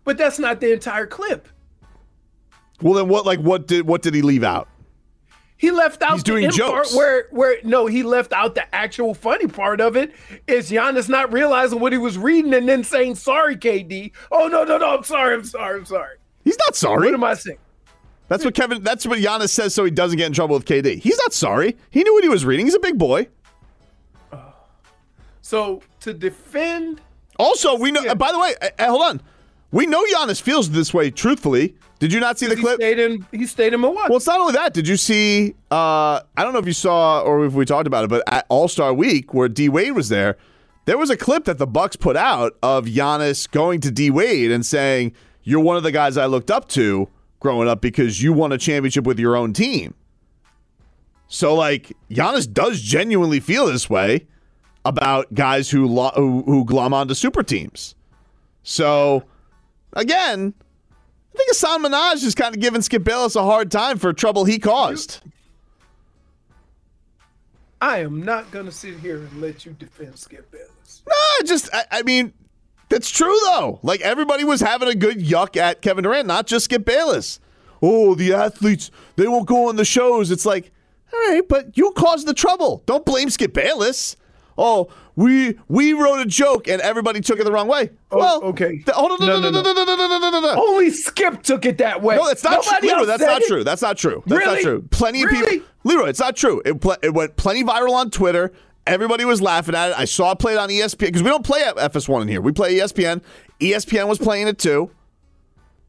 But 0.05 0.19
that's 0.19 0.38
not 0.38 0.61
the 0.61 0.73
entire 0.73 1.07
clip. 1.07 1.49
Well, 2.81 2.95
then 2.95 3.09
what? 3.09 3.25
Like, 3.25 3.41
what 3.41 3.67
did 3.69 3.87
what 3.87 4.03
did 4.03 4.15
he 4.15 4.23
leave 4.23 4.43
out? 4.43 4.69
He 5.57 5.71
left 5.71 6.03
out 6.03 6.15
He's 6.15 6.25
the 6.25 6.33
doing 6.33 6.51
jokes. 6.51 6.93
where 6.95 7.29
where 7.31 7.59
no, 7.62 7.87
he 7.87 8.03
left 8.03 8.33
out 8.33 8.57
the 8.57 8.75
actual 8.75 9.15
funny 9.15 9.47
part 9.47 9.81
of 9.81 9.97
it. 9.97 10.12
Is 10.49 10.71
Giannis 10.71 11.09
not 11.09 11.33
realizing 11.33 11.79
what 11.79 11.93
he 11.93 11.99
was 11.99 12.19
reading 12.19 12.53
and 12.53 12.69
then 12.69 12.83
saying 12.83 13.15
sorry, 13.15 13.57
KD? 13.57 14.11
Oh 14.33 14.49
no, 14.49 14.65
no, 14.65 14.77
no, 14.79 14.97
I'm 14.97 15.05
sorry, 15.05 15.35
I'm 15.35 15.45
sorry, 15.45 15.79
I'm 15.79 15.87
sorry. 15.87 16.17
He's 16.45 16.59
not 16.67 16.75
sorry. 16.75 17.07
What 17.07 17.15
am 17.15 17.23
I 17.23 17.35
saying? 17.35 17.59
That's 18.27 18.45
what 18.45 18.55
Kevin. 18.55 18.83
That's 18.83 19.07
what 19.07 19.21
Giannis 19.21 19.51
says, 19.51 19.73
so 19.73 19.85
he 19.85 19.93
doesn't 19.93 20.19
get 20.19 20.27
in 20.27 20.33
trouble 20.33 20.57
with 20.57 20.65
KD. 20.65 20.99
He's 20.99 21.19
not 21.19 21.33
sorry. 21.33 21.77
He 21.91 22.03
knew 22.03 22.12
what 22.15 22.25
he 22.25 22.29
was 22.29 22.45
reading. 22.45 22.67
He's 22.67 22.75
a 22.75 22.81
big 22.81 22.99
boy. 22.99 23.29
So 25.43 25.83
to 26.01 26.15
defend 26.15 27.01
Also, 27.38 27.77
we 27.77 27.91
know. 27.93 28.15
By 28.15 28.33
the 28.33 28.38
way, 28.38 28.55
eh, 28.61 28.87
hold 28.87 29.03
on. 29.03 29.23
We 29.73 29.87
know 29.87 30.05
Giannis 30.15 30.41
feels 30.41 30.71
this 30.71 30.93
way. 30.93 31.11
Truthfully, 31.11 31.75
did 31.99 32.13
you 32.13 32.21
not 32.21 32.39
see 32.39 32.47
the 32.47 32.57
he 32.57 32.61
clip? 32.61 32.77
stayed 32.77 32.99
in 32.99 33.27
he 33.33 33.47
stayed 33.47 33.73
in 33.73 33.81
Milwaukee. 33.81 34.09
Well, 34.11 34.19
it's 34.19 34.27
not 34.27 34.39
only 34.39 34.53
that. 34.53 34.75
Did 34.75 34.87
you 34.87 34.97
see? 34.97 35.55
Uh, 35.71 36.21
I 36.37 36.43
don't 36.45 36.53
know 36.53 36.59
if 36.59 36.67
you 36.67 36.73
saw 36.75 37.23
or 37.23 37.45
if 37.47 37.55
we 37.55 37.65
talked 37.65 37.87
about 37.87 38.05
it, 38.05 38.09
but 38.11 38.23
at 38.31 38.45
All 38.51 38.69
Star 38.69 38.93
Week, 38.93 39.33
where 39.33 39.49
D 39.49 39.69
Wade 39.71 39.93
was 39.93 40.11
there, 40.11 40.37
there 40.85 40.99
was 40.99 41.09
a 41.11 41.17
clip 41.17 41.45
that 41.45 41.57
the 41.59 41.67
Bucks 41.67 41.97
put 41.97 42.17
out 42.17 42.57
of 42.63 42.85
Giannis 42.85 43.51
going 43.51 43.81
to 43.81 43.91
D 43.91 44.11
Wade 44.11 44.51
and 44.51 44.65
saying, 44.65 45.13
"You're 45.43 45.61
one 45.61 45.79
of 45.79 45.83
the 45.85 45.93
guys 45.93 46.17
I 46.19 46.27
looked 46.27 46.51
up 46.51 46.69
to 46.71 47.09
growing 47.41 47.67
up 47.69 47.81
because 47.81 48.23
you 48.23 48.33
won 48.35 48.53
a 48.53 48.59
championship 48.59 49.05
with 49.05 49.19
your 49.19 49.35
own 49.37 49.55
team." 49.55 49.95
So, 51.29 51.55
like, 51.55 51.97
Giannis 52.11 52.53
does 52.53 52.83
genuinely 52.83 53.41
feel 53.41 53.67
this 53.67 53.89
way 53.89 54.27
about 54.85 55.33
guys 55.33 55.71
who 55.71 55.87
lo- 55.87 56.13
who, 56.15 56.43
who 56.43 56.67
glom 56.67 56.93
onto 56.93 57.15
super 57.15 57.43
teams. 57.43 57.95
So, 58.65 59.25
again, 59.93 60.55
I 61.35 61.39
think 61.39 61.51
Hasan 61.51 61.83
Minhaj 61.83 62.23
is 62.25 62.35
kind 62.35 62.55
of 62.55 62.61
giving 62.61 62.83
Skip 62.83 63.05
Bayless 63.05 63.37
a 63.37 63.43
hard 63.43 63.71
time 63.71 63.99
for 63.99 64.13
trouble 64.13 64.45
he 64.45 64.59
caused. 64.59 65.21
I 67.81 67.99
am 67.99 68.23
not 68.23 68.51
gonna 68.51 68.71
sit 68.71 68.99
here 69.01 69.17
and 69.17 69.41
let 69.41 69.67
you 69.67 69.73
defend 69.73 70.17
Skip 70.17 70.51
Bayless. 70.51 71.03
No, 71.07 71.47
just 71.47 71.69
I, 71.75 71.85
I 71.91 72.03
mean, 72.03 72.33
that's 72.89 73.11
true 73.11 73.37
though. 73.47 73.81
Like 73.83 74.01
everybody 74.03 74.45
was 74.45 74.61
having 74.61 74.89
a 74.89 74.95
good 74.95 75.19
yuck 75.19 75.57
at 75.57 75.83
Kevin 75.83 76.05
Durant, 76.05 76.29
not 76.29 76.47
just 76.47 76.67
Skip 76.67 76.85
Bayless. 76.85 77.41
Oh, 77.81 78.15
the 78.15 78.35
athletes 78.35 78.91
they 79.17 79.27
won't 79.27 79.49
go 79.49 79.69
on 79.69 79.77
the 79.77 79.85
shows. 79.85 80.31
It's 80.31 80.47
like, 80.47 80.71
all 81.13 81.19
right, 81.31 81.43
but 81.49 81.77
you 81.77 81.91
caused 81.97 82.29
the 82.29 82.35
trouble. 82.35 82.83
Don't 82.87 83.05
blame 83.05 83.31
Skip 83.31 83.53
Bayless. 83.53 84.17
Oh, 84.57 84.89
we 85.16 85.59
we 85.68 85.92
wrote 85.92 86.20
a 86.20 86.25
joke 86.27 86.68
and 86.68 86.81
everybody 86.81 87.20
took 87.20 87.38
it 87.38 87.44
the 87.44 87.53
wrong 87.53 87.68
way. 87.68 87.90
Oh, 88.11 88.18
well, 88.18 88.42
okay. 88.44 88.79
th- 88.79 88.88
hold 88.88 89.12
on, 89.12 89.18
no, 89.27 89.40
no, 89.40 89.51
no, 89.51 89.62
no, 89.62 89.72
no, 89.72 89.85
no, 89.85 90.07
no, 90.18 90.31
no, 90.31 90.40
no. 90.40 90.55
Only 90.57 90.90
Skip 90.90 91.42
took 91.42 91.64
it 91.66 91.79
that 91.79 92.03
way. 92.03 92.16
No, 92.16 92.27
that's 92.27 92.42
not 92.44 92.64
Nobody 92.64 92.88
true. 92.88 92.96
Leroy, 92.96 93.07
that's 93.07 93.22
not 93.22 93.42
it. 93.42 93.46
true. 93.48 93.64
That's 93.64 93.83
not 93.83 93.96
true. 93.98 94.22
That's 94.27 94.44
not 94.44 94.51
Really? 94.53 94.62
true. 94.62 94.83
Plenty 94.90 95.22
of 95.22 95.31
people. 95.31 95.66
Leroy, 95.85 96.09
it's 96.09 96.20
not 96.20 96.37
true. 96.37 96.62
It, 96.64 96.81
pl- 96.81 96.96
it 97.03 97.12
went 97.14 97.37
plenty 97.37 97.62
viral 97.64 97.92
on 97.92 98.11
Twitter. 98.11 98.53
Everybody 98.87 99.25
was 99.25 99.40
laughing 99.40 99.75
at 99.75 99.90
it. 99.90 99.98
I 99.98 100.07
saw 100.07 100.33
it 100.33 100.38
played 100.38 100.59
on 100.59 100.68
ESPN 100.68 100.98
because 100.98 101.22
we 101.22 101.29
don't 101.29 101.44
play 101.44 101.62
at 101.62 101.77
FS1 101.77 102.22
in 102.22 102.29
here. 102.29 102.40
We 102.40 102.51
play 102.53 102.75
ESPN. 102.75 103.22
ESPN 103.61 104.09
was 104.09 104.18
playing 104.18 104.48
it 104.48 104.59
too. 104.59 104.90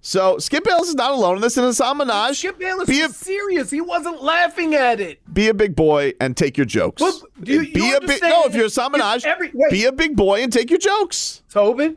So 0.05 0.37
Skip 0.37 0.65
Bayless 0.65 0.89
is 0.89 0.95
not 0.95 1.11
alone 1.11 1.37
in 1.37 1.41
this. 1.41 1.55
And 1.55 1.65
Hasan 1.65 1.97
Minhaj, 1.97 2.35
Skip 2.35 2.59
Bayless 2.59 2.89
be 2.89 2.99
a, 3.01 3.07
was 3.07 3.15
serious. 3.15 3.71
He 3.71 3.79
wasn't 3.79 4.21
laughing 4.21 4.75
at 4.75 4.99
it. 4.99 5.19
be 5.33 5.47
a 5.47 5.53
big 5.53 5.77
boy 5.77 6.11
and 6.19 6.35
take 6.35 6.57
your 6.57 6.65
jokes. 6.65 7.01
Well, 7.01 7.21
you- 7.41 7.61
you 7.61 7.73
be 7.73 7.91
a 7.93 8.01
big 8.01 8.21
no. 8.21 8.43
If 8.43 8.53
you're 8.53 8.67
Minhaj, 8.67 9.23
every- 9.25 9.51
wait. 9.53 9.71
be 9.71 9.85
a 9.85 9.93
big 9.93 10.17
boy 10.17 10.43
and 10.43 10.51
take 10.51 10.69
your 10.69 10.77
jokes. 10.79 11.41
Tobin, 11.49 11.95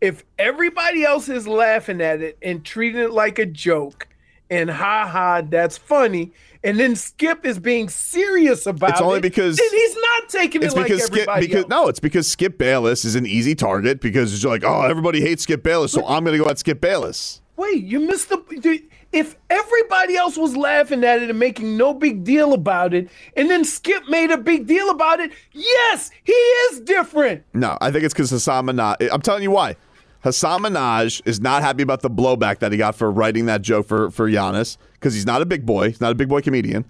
if 0.00 0.24
everybody 0.36 1.04
else 1.04 1.28
is 1.28 1.46
laughing 1.46 2.00
at 2.00 2.20
it 2.20 2.36
and 2.42 2.64
treating 2.64 3.00
it 3.00 3.12
like 3.12 3.38
a 3.38 3.46
joke, 3.46 4.08
and 4.50 4.68
ha 4.68 5.06
ha, 5.06 5.42
that's 5.48 5.78
funny, 5.78 6.32
and 6.64 6.78
then 6.80 6.96
Skip 6.96 7.46
is 7.46 7.60
being 7.60 7.88
serious 7.88 8.66
about 8.66 8.90
It's 8.90 9.00
only 9.00 9.18
it, 9.18 9.22
because- 9.22 9.56
then 9.58 9.70
he's 9.70 9.94
not 9.94 10.28
taking 10.28 10.62
It's 10.64 10.74
it 10.74 10.76
like 10.76 10.86
Skip, 10.92 11.02
everybody 11.12 11.46
because 11.46 11.62
else. 11.62 11.70
no, 11.70 11.86
it's 11.86 12.00
because 12.00 12.26
Skip 12.26 12.58
Bayless 12.58 13.04
is 13.04 13.14
an 13.14 13.26
easy 13.26 13.54
target 13.54 14.00
because 14.00 14.42
you're 14.42 14.50
like, 14.50 14.64
oh, 14.64 14.82
everybody 14.82 15.20
hates 15.20 15.44
Skip 15.44 15.62
Bayless, 15.62 15.92
so 15.92 16.04
I'm 16.04 16.24
going 16.24 16.36
to 16.36 16.42
go 16.44 16.50
at 16.50 16.58
Skip 16.58 16.80
Bayless. 16.80 17.40
Wait, 17.56 17.84
you 17.84 18.00
missed 18.00 18.28
the. 18.28 18.82
If 19.12 19.36
everybody 19.48 20.16
else 20.16 20.36
was 20.36 20.56
laughing 20.56 21.04
at 21.04 21.22
it 21.22 21.30
and 21.30 21.38
making 21.38 21.76
no 21.76 21.94
big 21.94 22.24
deal 22.24 22.52
about 22.52 22.94
it, 22.94 23.08
and 23.36 23.48
then 23.48 23.64
Skip 23.64 24.08
made 24.08 24.32
a 24.32 24.36
big 24.36 24.66
deal 24.66 24.90
about 24.90 25.20
it, 25.20 25.30
yes, 25.52 26.10
he 26.24 26.32
is 26.32 26.80
different. 26.80 27.44
No, 27.54 27.78
I 27.80 27.92
think 27.92 28.04
it's 28.04 28.12
because 28.12 28.30
Hasan 28.30 28.66
Minhaj. 28.66 28.96
Eh, 29.00 29.08
I'm 29.12 29.22
telling 29.22 29.44
you 29.44 29.52
why. 29.52 29.76
Hasan 30.24 30.62
Minhaj 30.62 31.22
is 31.26 31.40
not 31.40 31.62
happy 31.62 31.82
about 31.82 32.00
the 32.00 32.10
blowback 32.10 32.58
that 32.58 32.72
he 32.72 32.78
got 32.78 32.96
for 32.96 33.10
writing 33.10 33.46
that 33.46 33.62
joke 33.62 33.86
for 33.86 34.10
for 34.10 34.28
Giannis 34.28 34.78
because 34.94 35.14
he's 35.14 35.26
not 35.26 35.42
a 35.42 35.46
big 35.46 35.64
boy. 35.64 35.88
He's 35.88 36.00
not 36.00 36.10
a 36.10 36.16
big 36.16 36.28
boy 36.28 36.40
comedian, 36.40 36.84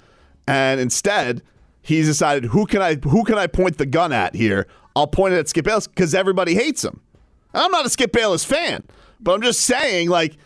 and 0.46 0.80
instead 0.80 1.42
he's 1.82 2.06
decided 2.06 2.46
who 2.46 2.64
can 2.64 2.80
I 2.80 2.94
who 2.94 3.22
can 3.24 3.36
I 3.36 3.48
point 3.48 3.76
the 3.76 3.86
gun 3.86 4.12
at 4.12 4.34
here? 4.34 4.66
I'll 4.96 5.06
point 5.06 5.34
it 5.34 5.38
at 5.38 5.48
Skip 5.48 5.66
Bayless 5.66 5.88
because 5.88 6.14
everybody 6.14 6.54
hates 6.54 6.84
him. 6.84 7.00
I'm 7.52 7.70
not 7.70 7.84
a 7.84 7.90
Skip 7.90 8.12
Bayless 8.12 8.44
fan, 8.44 8.82
but 9.20 9.34
I'm 9.34 9.42
just 9.42 9.60
saying, 9.60 10.08
like, 10.08 10.36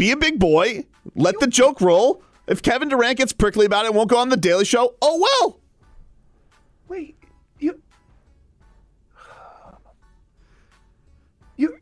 be 0.00 0.10
a 0.12 0.16
big 0.16 0.38
boy, 0.38 0.86
let 1.14 1.38
the 1.40 1.46
joke 1.46 1.78
roll. 1.82 2.22
If 2.46 2.62
Kevin 2.62 2.88
Durant 2.88 3.18
gets 3.18 3.34
prickly 3.34 3.66
about 3.66 3.84
it, 3.84 3.92
won't 3.92 4.08
go 4.08 4.16
on 4.16 4.30
the 4.30 4.36
Daily 4.36 4.64
Show. 4.64 4.94
Oh 5.02 5.20
well. 5.20 5.60
Wait, 6.88 7.16
you 7.58 7.80
you 11.56 11.78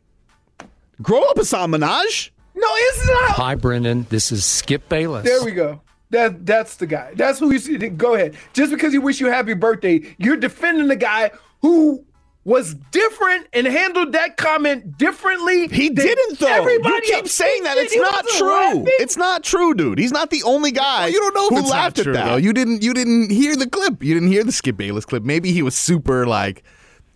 Grow 1.00 1.22
up, 1.22 1.37
Hasan 1.37 1.70
Minhaj. 1.70 2.31
no, 2.57 2.66
it's 2.68 3.07
not. 3.07 3.31
Hi, 3.37 3.54
Brendan. 3.54 4.07
This 4.11 4.33
is 4.33 4.44
Skip 4.44 4.88
Bayless. 4.88 5.24
There 5.24 5.44
we 5.44 5.52
go. 5.52 5.81
That 6.11 6.44
that's 6.44 6.74
the 6.74 6.88
guy. 6.88 7.12
That's 7.14 7.38
who 7.38 7.52
you 7.52 7.61
see. 7.61 7.78
Go 7.78 8.16
ahead. 8.16 8.37
Just 8.52 8.72
because 8.72 8.92
you 8.92 9.00
wish 9.00 9.20
you 9.20 9.28
happy 9.28 9.54
birthday, 9.54 10.16
you're 10.18 10.37
defending 10.37 10.88
the 10.88 10.96
guy 10.96 11.31
who 11.62 12.04
was 12.48 12.74
different 12.90 13.46
and 13.52 13.66
handled 13.66 14.12
that 14.12 14.38
comment 14.38 14.96
differently. 14.96 15.68
He 15.68 15.90
didn't 15.90 16.38
though. 16.38 16.46
Everybody 16.46 16.94
you 16.94 17.00
keep 17.02 17.14
else 17.24 17.32
saying 17.32 17.64
that. 17.64 17.76
It's 17.76 17.94
not 17.94 18.26
true. 18.37 18.48
laughing. 18.48 18.84
It's 19.00 19.16
not 19.18 19.44
true, 19.44 19.74
dude. 19.74 19.98
He's 19.98 20.12
not 20.12 20.30
the 20.30 20.42
only 20.44 20.70
guy. 20.72 21.08
You 21.08 21.20
don't 21.20 21.34
know 21.34 21.48
who 21.61 21.68
laughed 21.68 21.96
true, 22.02 22.12
at 22.12 22.14
that. 22.16 22.24
though. 22.24 22.37
You 22.37 22.54
didn't. 22.54 22.82
You 22.82 22.94
didn't 22.94 23.30
hear 23.30 23.54
the 23.54 23.68
clip. 23.68 24.02
You 24.02 24.14
didn't 24.14 24.28
hear 24.32 24.44
the 24.44 24.52
Skip 24.52 24.78
Bayless 24.78 25.04
clip. 25.04 25.22
Maybe 25.24 25.52
he 25.52 25.62
was 25.62 25.74
super 25.74 26.26
like, 26.26 26.62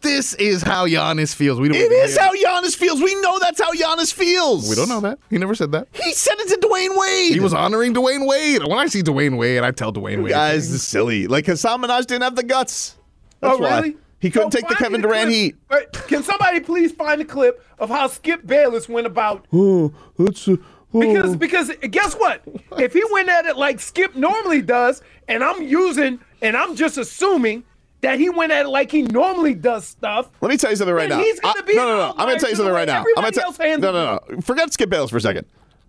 "This 0.02 0.34
is 0.34 0.62
how 0.62 0.86
Giannis 0.86 1.34
feels." 1.34 1.58
We 1.58 1.68
don't. 1.68 1.78
It 1.78 1.90
even 1.90 2.18
how 2.20 2.34
Giannis 2.34 2.76
feels. 2.76 3.00
We 3.00 3.14
know 3.22 3.38
that's 3.38 3.60
how 3.60 3.72
Giannis 3.72 4.12
feels. 4.12 4.68
We 4.68 4.76
don't 4.76 4.90
know 4.90 5.00
that. 5.00 5.18
He 5.30 5.38
never 5.38 5.54
said 5.54 5.72
that. 5.72 5.88
He 5.92 6.12
said 6.12 6.34
it 6.40 6.48
to 6.48 6.68
Dwyane 6.68 6.94
Wade. 6.98 7.32
He 7.32 7.40
was 7.40 7.54
honoring 7.54 7.94
Dwyane 7.94 8.26
Wade. 8.28 8.62
When 8.64 8.78
I 8.78 8.84
see 8.86 9.02
Dwyane 9.02 9.38
Wade, 9.38 9.62
I 9.62 9.70
tell 9.70 9.94
Dwayne 9.94 10.16
You 10.18 10.22
Wade. 10.24 10.32
guys 10.32 10.70
is 10.70 10.82
silly. 10.82 11.26
Like 11.26 11.46
Hasan 11.46 11.80
Minhaj 11.80 12.06
didn't 12.06 12.22
have 12.22 12.36
the 12.36 12.42
guts. 12.42 12.96
That's 13.40 13.54
Oh, 13.54 13.58
why. 13.62 13.94
He 14.22 14.30
couldn't 14.30 14.52
So 14.52 14.60
take 14.60 14.68
the 14.68 14.76
Kevin 14.76 15.00
Durant 15.02 15.24
clip. 15.24 15.34
heat. 15.34 15.56
Right. 15.68 15.92
Can 16.06 16.22
somebody 16.22 16.60
please 16.60 16.92
find 16.92 17.20
a 17.20 17.24
clip 17.24 17.62
of 17.80 17.88
how 17.90 18.06
Skip 18.06 18.46
Bayless 18.46 18.88
went 18.88 19.06
about? 19.06 19.46
Oh, 19.52 19.92
that's 20.16 20.46
uh, 20.46 20.56
Because 20.92 21.34
because 21.36 21.72
guess 21.90 22.14
what? 22.14 22.40
If 22.78 22.92
he 22.92 23.02
went 23.10 23.28
at 23.28 23.46
it 23.46 23.56
like 23.56 23.80
Skip 23.80 24.14
normally 24.14 24.62
does, 24.62 25.02
and 25.26 25.42
I'm 25.42 25.60
using 25.62 26.20
and 26.40 26.56
I'm 26.56 26.76
just 26.76 26.98
assuming 26.98 27.64
that 28.02 28.20
he 28.20 28.30
went 28.30 28.52
at 28.52 28.66
it 28.66 28.68
like 28.68 28.92
he 28.92 29.02
normally 29.02 29.54
does 29.54 29.84
stuff. 29.86 30.30
Let 30.40 30.50
me 30.50 30.56
tell 30.56 30.70
you 30.70 30.76
something 30.76 30.94
right 30.94 31.08
now. 31.08 31.18
He's 31.18 31.40
gonna 31.40 31.58
I- 31.58 31.62
be 31.62 31.74
no, 31.74 31.84
no, 31.84 31.96
no. 31.96 32.10
I'm 32.16 32.26
going 32.28 32.34
to 32.36 32.40
tell 32.40 32.50
you 32.50 32.56
something 32.56 32.72
right 32.74 32.86
now. 32.86 33.00
I'm 33.16 33.24
gonna 33.24 33.32
tell- 33.32 33.52
no, 33.58 33.90
no, 33.92 34.20
no. 34.30 34.40
Forget 34.40 34.72
Skip 34.72 34.88
Bayless 34.88 35.10
for 35.10 35.16
a 35.16 35.20
second. 35.20 35.46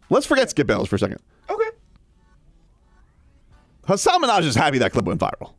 Let's 0.10 0.26
forget 0.26 0.50
Skip 0.50 0.66
Bayless 0.66 0.90
for 0.90 0.96
a 0.96 1.00
second. 1.00 1.20
Okay. 1.52 1.70
Hasan 3.88 4.22
Minhaj 4.22 4.44
is 4.44 4.56
happy 4.56 4.78
that 4.80 4.92
clip 4.92 5.06
went 5.06 5.20
viral. 5.20 5.54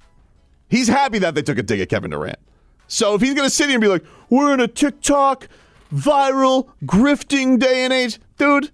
He's 0.69 0.89
happy 0.89 1.19
that 1.21 1.35
they 1.37 1.43
took 1.43 1.59
a 1.59 1.63
dig 1.63 1.81
at 1.81 1.89
Kevin 1.89 2.11
Durant. 2.11 2.39
So 2.87 3.15
if 3.15 3.21
he's 3.21 3.35
going 3.35 3.49
to 3.49 3.55
sit 3.55 3.67
here 3.67 3.75
and 3.77 3.83
be 3.83 3.89
like, 3.89 4.05
we're 4.31 4.53
in 4.53 4.61
a 4.61 4.69
TikTok 4.69 5.49
viral 5.93 6.69
grifting 6.85 7.59
day 7.59 7.85
and 7.85 7.93
age, 7.93 8.19
dude, 8.39 8.71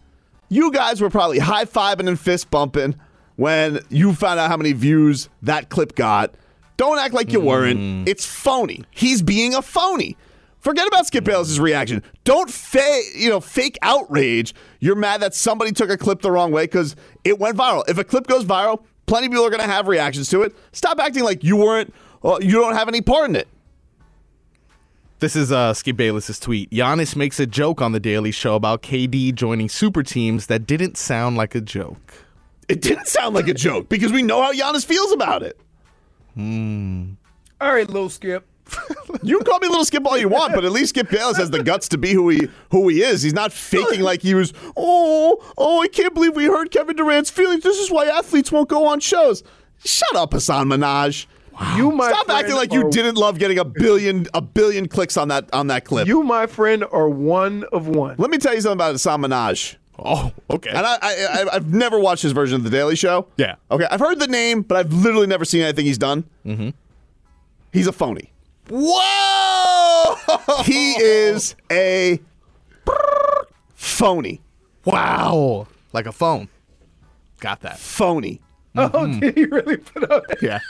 you 0.48 0.72
guys 0.72 1.00
were 1.00 1.10
probably 1.10 1.38
high 1.38 1.64
fiving 1.64 2.08
and 2.08 2.18
fist 2.18 2.50
bumping 2.50 2.96
when 3.36 3.80
you 3.88 4.12
found 4.14 4.40
out 4.40 4.50
how 4.50 4.56
many 4.56 4.72
views 4.72 5.28
that 5.42 5.68
clip 5.70 5.94
got. 5.94 6.34
Don't 6.76 6.98
act 6.98 7.14
like 7.14 7.32
you 7.32 7.40
weren't. 7.40 8.08
It's 8.08 8.24
phony. 8.24 8.84
He's 8.90 9.22
being 9.22 9.54
a 9.54 9.62
phony. 9.62 10.16
Forget 10.60 10.86
about 10.86 11.06
Skip 11.06 11.24
Bayless' 11.24 11.58
reaction. 11.58 12.02
Don't 12.24 12.50
fake, 12.50 13.04
you 13.16 13.30
know, 13.30 13.40
fake 13.40 13.78
outrage. 13.82 14.54
You're 14.78 14.94
mad 14.94 15.20
that 15.22 15.34
somebody 15.34 15.72
took 15.72 15.88
a 15.88 15.96
clip 15.96 16.20
the 16.20 16.30
wrong 16.30 16.52
way 16.52 16.64
because 16.64 16.96
it 17.24 17.38
went 17.38 17.56
viral. 17.56 17.88
If 17.88 17.96
a 17.96 18.04
clip 18.04 18.26
goes 18.26 18.44
viral, 18.44 18.82
plenty 19.06 19.26
of 19.26 19.32
people 19.32 19.46
are 19.46 19.50
going 19.50 19.62
to 19.62 19.68
have 19.68 19.88
reactions 19.88 20.28
to 20.30 20.42
it. 20.42 20.54
Stop 20.72 20.98
acting 20.98 21.24
like 21.24 21.42
you 21.44 21.56
weren't, 21.56 21.94
uh, 22.22 22.38
you 22.42 22.52
don't 22.52 22.74
have 22.74 22.88
any 22.88 23.00
part 23.00 23.30
in 23.30 23.36
it. 23.36 23.48
This 25.20 25.36
is 25.36 25.52
uh, 25.52 25.74
Skip 25.74 25.96
Bayless's 25.98 26.40
tweet. 26.40 26.70
Giannis 26.70 27.14
makes 27.14 27.38
a 27.38 27.46
joke 27.46 27.82
on 27.82 27.92
the 27.92 28.00
Daily 28.00 28.30
Show 28.30 28.54
about 28.54 28.82
KD 28.82 29.34
joining 29.34 29.68
super 29.68 30.02
teams 30.02 30.46
that 30.46 30.66
didn't 30.66 30.96
sound 30.96 31.36
like 31.36 31.54
a 31.54 31.60
joke. 31.60 32.14
It 32.70 32.80
didn't 32.80 33.06
sound 33.06 33.34
like 33.34 33.46
a 33.46 33.52
joke 33.52 33.90
because 33.90 34.12
we 34.12 34.22
know 34.22 34.40
how 34.40 34.50
Giannis 34.54 34.86
feels 34.86 35.12
about 35.12 35.42
it. 35.42 35.60
All 37.60 37.74
right, 37.74 37.86
little 37.86 38.08
Skip. 38.08 38.46
You 39.22 39.36
can 39.36 39.44
call 39.44 39.58
me 39.58 39.68
little 39.68 39.84
Skip 39.84 40.06
all 40.06 40.16
you 40.16 40.28
want, 40.28 40.54
but 40.54 40.64
at 40.64 40.72
least 40.72 40.90
Skip 40.90 41.10
Bayless 41.10 41.36
has 41.36 41.50
the 41.50 41.62
guts 41.62 41.88
to 41.88 41.98
be 41.98 42.12
who 42.14 42.30
he 42.30 42.48
who 42.70 42.88
he 42.88 43.02
is. 43.02 43.20
He's 43.20 43.34
not 43.34 43.52
faking 43.52 44.00
like 44.00 44.22
he 44.22 44.32
was. 44.32 44.54
Oh, 44.76 45.44
oh! 45.58 45.82
I 45.82 45.88
can't 45.88 46.14
believe 46.14 46.34
we 46.34 46.46
hurt 46.46 46.70
Kevin 46.70 46.96
Durant's 46.96 47.28
feelings. 47.28 47.62
This 47.62 47.76
is 47.76 47.90
why 47.90 48.06
athletes 48.06 48.50
won't 48.50 48.70
go 48.70 48.86
on 48.86 49.00
shows. 49.00 49.42
Shut 49.84 50.16
up, 50.16 50.32
Hasan 50.32 50.68
Minhaj. 50.68 51.26
You, 51.76 51.92
my 51.92 52.08
Stop 52.08 52.26
friend, 52.26 52.40
acting 52.40 52.56
like 52.56 52.72
you 52.72 52.90
didn't 52.90 53.16
love 53.16 53.38
getting 53.38 53.58
a 53.58 53.64
billion 53.64 54.26
a 54.32 54.40
billion 54.40 54.88
clicks 54.88 55.18
on 55.18 55.28
that 55.28 55.52
on 55.52 55.66
that 55.66 55.84
clip. 55.84 56.06
You, 56.08 56.22
my 56.22 56.46
friend, 56.46 56.84
are 56.90 57.08
one 57.08 57.64
of 57.72 57.86
one. 57.86 58.16
Let 58.18 58.30
me 58.30 58.38
tell 58.38 58.54
you 58.54 58.62
something 58.62 58.78
about 58.78 58.92
Hasan 58.92 59.20
Minhaj. 59.20 59.76
Oh, 59.98 60.32
okay. 60.48 60.70
And 60.70 60.86
I, 60.86 60.98
I, 61.02 61.26
I 61.42 61.46
I've 61.56 61.74
never 61.74 61.98
watched 61.98 62.22
his 62.22 62.32
version 62.32 62.56
of 62.56 62.64
the 62.64 62.70
Daily 62.70 62.96
Show. 62.96 63.26
Yeah. 63.36 63.56
Okay, 63.70 63.86
I've 63.90 64.00
heard 64.00 64.18
the 64.18 64.26
name, 64.26 64.62
but 64.62 64.78
I've 64.78 64.92
literally 64.92 65.26
never 65.26 65.44
seen 65.44 65.60
anything 65.60 65.84
he's 65.84 65.98
done. 65.98 66.24
Mm-hmm. 66.46 66.70
He's 67.74 67.86
a 67.86 67.92
phony. 67.92 68.32
Whoa! 68.70 70.14
He 70.64 70.92
is 70.94 71.56
a 71.70 72.20
phony. 73.74 74.40
Wow. 74.86 75.66
Like 75.92 76.06
a 76.06 76.12
phone. 76.12 76.48
Got 77.40 77.60
that. 77.60 77.78
Phony. 77.78 78.40
Oh, 78.76 79.06
did 79.20 79.36
he 79.36 79.44
really 79.44 79.76
put 79.76 80.10
up? 80.10 80.24
Yeah. 80.40 80.60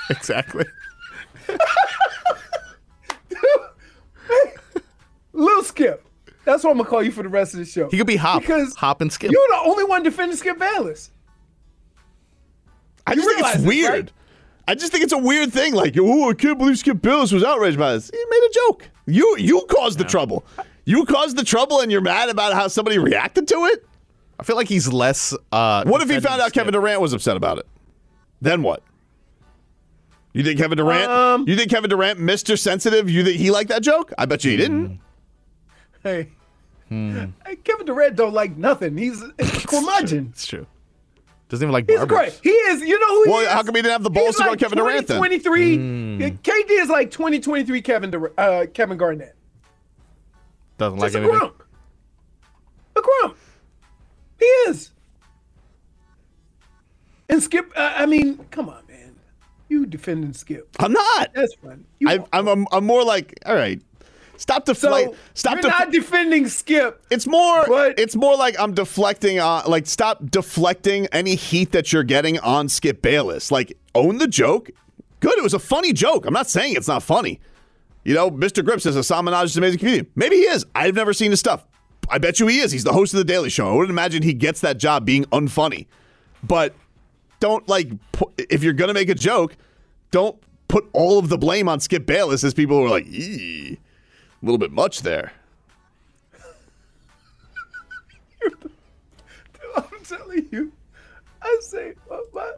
exactly. 0.10 0.64
Little 5.32 5.64
Skip. 5.64 6.06
That's 6.44 6.64
what 6.64 6.70
I'm 6.70 6.78
gonna 6.78 6.88
call 6.88 7.02
you 7.02 7.12
for 7.12 7.22
the 7.22 7.28
rest 7.28 7.54
of 7.54 7.60
the 7.60 7.66
show. 7.66 7.88
He 7.90 7.98
could 7.98 8.06
be 8.06 8.16
Hop. 8.16 8.42
because 8.42 8.74
Hop 8.76 9.00
and 9.00 9.12
Skip. 9.12 9.30
you're 9.30 9.46
the 9.48 9.60
only 9.64 9.84
one 9.84 10.02
defending 10.02 10.36
Skip 10.36 10.58
Bayless. 10.58 11.10
I 13.06 13.14
just 13.14 13.26
think 13.26 13.36
realize 13.38 13.54
it's 13.56 13.64
this, 13.64 13.68
weird. 13.68 13.92
right? 13.92 14.12
I 14.68 14.74
just 14.74 14.92
think 14.92 15.02
it's 15.04 15.12
a 15.12 15.18
weird 15.18 15.52
thing. 15.52 15.74
Like, 15.74 15.96
oh, 15.98 16.30
I 16.30 16.34
can't 16.34 16.58
believe 16.58 16.78
Skip 16.78 17.00
Bayless 17.02 17.32
was 17.32 17.44
outraged 17.44 17.78
by 17.78 17.92
this. 17.94 18.10
He 18.12 18.18
made 18.30 18.48
a 18.48 18.52
joke. 18.54 18.90
You 19.06 19.36
you 19.38 19.62
caused 19.70 19.98
the 19.98 20.04
trouble. 20.04 20.44
You 20.84 21.04
caused 21.04 21.36
the 21.36 21.44
trouble, 21.44 21.80
and 21.80 21.92
you're 21.92 22.00
mad 22.00 22.28
about 22.28 22.52
how 22.52 22.68
somebody 22.68 22.98
reacted 22.98 23.46
to 23.48 23.54
it. 23.66 23.86
I 24.38 24.42
feel 24.42 24.56
like 24.56 24.68
he's 24.68 24.88
less. 24.92 25.34
Uh, 25.52 25.84
What 25.84 26.00
if 26.02 26.08
he 26.08 26.18
found 26.20 26.40
out 26.40 26.48
Skip. 26.48 26.54
Kevin 26.62 26.72
Durant 26.72 27.00
was 27.00 27.12
upset 27.12 27.36
about 27.36 27.58
it? 27.58 27.66
Then 28.40 28.62
what? 28.62 28.82
You 30.32 30.44
think 30.44 30.58
Kevin 30.58 30.78
Durant? 30.78 31.10
Um, 31.10 31.48
you 31.48 31.56
think 31.56 31.70
Kevin 31.70 31.90
Durant, 31.90 32.20
Mister 32.20 32.56
Sensitive? 32.56 33.10
You 33.10 33.24
think 33.24 33.38
he 33.38 33.50
liked 33.50 33.68
that 33.70 33.82
joke? 33.82 34.12
I 34.16 34.26
bet 34.26 34.44
you 34.44 34.52
he 34.52 34.56
didn't. 34.56 35.00
Hey, 36.02 36.28
Hmm. 36.88 37.26
hey, 37.46 37.56
Kevin 37.56 37.86
Durant 37.86 38.16
don't 38.16 38.32
like 38.32 38.56
nothing. 38.56 38.96
He's 38.96 39.20
a 39.22 39.32
curmudgeon. 39.66 40.28
It's 40.32 40.46
true. 40.46 40.66
Doesn't 41.48 41.64
even 41.64 41.72
like 41.72 41.88
He's 41.88 41.98
barbers. 41.98 42.16
great. 42.16 42.40
He 42.44 42.50
is. 42.50 42.80
You 42.82 42.98
know 42.98 43.08
who 43.08 43.24
he 43.24 43.30
Well, 43.30 43.40
is? 43.40 43.48
how 43.48 43.62
come 43.64 43.74
he 43.74 43.82
didn't 43.82 43.92
have 43.92 44.02
the 44.04 44.10
balls 44.10 44.28
He's 44.28 44.36
to 44.36 44.44
go 44.44 44.50
like 44.50 44.58
Kevin 44.60 44.78
Durant 44.78 45.08
then? 45.08 45.16
2023. 45.20 45.76
Hmm. 45.76 46.20
KD 46.42 46.70
is 46.82 46.88
like 46.88 47.10
2023 47.10 47.82
Kevin 47.82 48.10
Dur- 48.12 48.32
uh, 48.38 48.66
Kevin 48.72 48.96
Garnett. 48.98 49.34
Doesn't 50.78 50.98
like 51.00 51.08
Just 51.12 51.16
a 51.16 51.18
anything. 51.18 51.38
grump. 51.38 51.62
A 52.96 53.00
grump. 53.02 53.36
He 54.38 54.44
is. 54.46 54.90
And 57.28 57.42
Skip. 57.42 57.72
Uh, 57.76 57.92
I 57.96 58.06
mean, 58.06 58.38
come 58.50 58.68
on. 58.68 58.82
You 59.70 59.86
defending 59.86 60.32
Skip? 60.32 60.68
I'm 60.80 60.92
not. 60.92 61.32
That's 61.32 61.54
fun. 61.54 61.84
I, 62.06 62.18
I'm, 62.32 62.48
I'm 62.48 62.66
I'm 62.72 62.84
more 62.84 63.04
like, 63.04 63.38
all 63.46 63.54
right, 63.54 63.80
stop 64.36 64.66
so 64.66 65.14
stop 65.34 65.52
you're 65.54 65.62
def- 65.62 65.70
not 65.70 65.92
defending 65.92 66.48
Skip. 66.48 67.02
It's 67.10 67.26
more. 67.26 67.64
But- 67.66 67.98
it's 67.98 68.16
more 68.16 68.36
like 68.36 68.58
I'm 68.58 68.74
deflecting. 68.74 69.38
Uh, 69.38 69.62
like 69.66 69.86
stop 69.86 70.28
deflecting 70.28 71.06
any 71.12 71.36
heat 71.36 71.70
that 71.72 71.92
you're 71.92 72.02
getting 72.02 72.38
on 72.40 72.68
Skip 72.68 73.00
Bayless. 73.00 73.50
Like 73.52 73.78
own 73.94 74.18
the 74.18 74.26
joke. 74.26 74.70
Good. 75.20 75.38
It 75.38 75.42
was 75.42 75.54
a 75.54 75.58
funny 75.60 75.92
joke. 75.92 76.26
I'm 76.26 76.34
not 76.34 76.50
saying 76.50 76.74
it's 76.74 76.88
not 76.88 77.02
funny. 77.02 77.40
You 78.02 78.14
know, 78.14 78.30
Mr. 78.30 78.64
Grip 78.64 78.80
says 78.80 78.96
Hasan 78.96 79.26
Minhaj 79.26 79.44
is 79.44 79.56
amazing 79.56 79.78
comedian. 79.78 80.06
Maybe 80.16 80.36
he 80.36 80.42
is. 80.42 80.66
I've 80.74 80.94
never 80.94 81.12
seen 81.12 81.30
his 81.30 81.38
stuff. 81.38 81.64
I 82.08 82.18
bet 82.18 82.40
you 82.40 82.48
he 82.48 82.58
is. 82.58 82.72
He's 82.72 82.82
the 82.82 82.92
host 82.92 83.12
of 83.14 83.18
the 83.18 83.24
Daily 83.24 83.50
Show. 83.50 83.68
I 83.70 83.72
wouldn't 83.74 83.90
imagine 83.90 84.22
he 84.24 84.32
gets 84.32 84.62
that 84.62 84.78
job 84.78 85.04
being 85.04 85.26
unfunny. 85.26 85.86
But 86.42 86.74
don't 87.38 87.66
like 87.68 87.90
if 88.36 88.62
you're 88.62 88.72
gonna 88.72 88.94
make 88.94 89.08
a 89.10 89.14
joke, 89.14 89.56
don't 90.10 90.36
put 90.68 90.88
all 90.92 91.18
of 91.18 91.28
the 91.28 91.38
blame 91.38 91.68
on 91.68 91.80
Skip 91.80 92.06
Bayless 92.06 92.44
as 92.44 92.54
people 92.54 92.80
were 92.82 92.88
like, 92.88 93.06
"Ee, 93.06 93.78
a 94.42 94.44
little 94.44 94.58
bit 94.58 94.72
much 94.72 95.02
there." 95.02 95.32
I'm 99.76 100.04
telling 100.04 100.48
you. 100.50 100.72
I 101.42 101.56
say, 101.62 101.94
well, 102.08 102.22
my, 102.34 102.52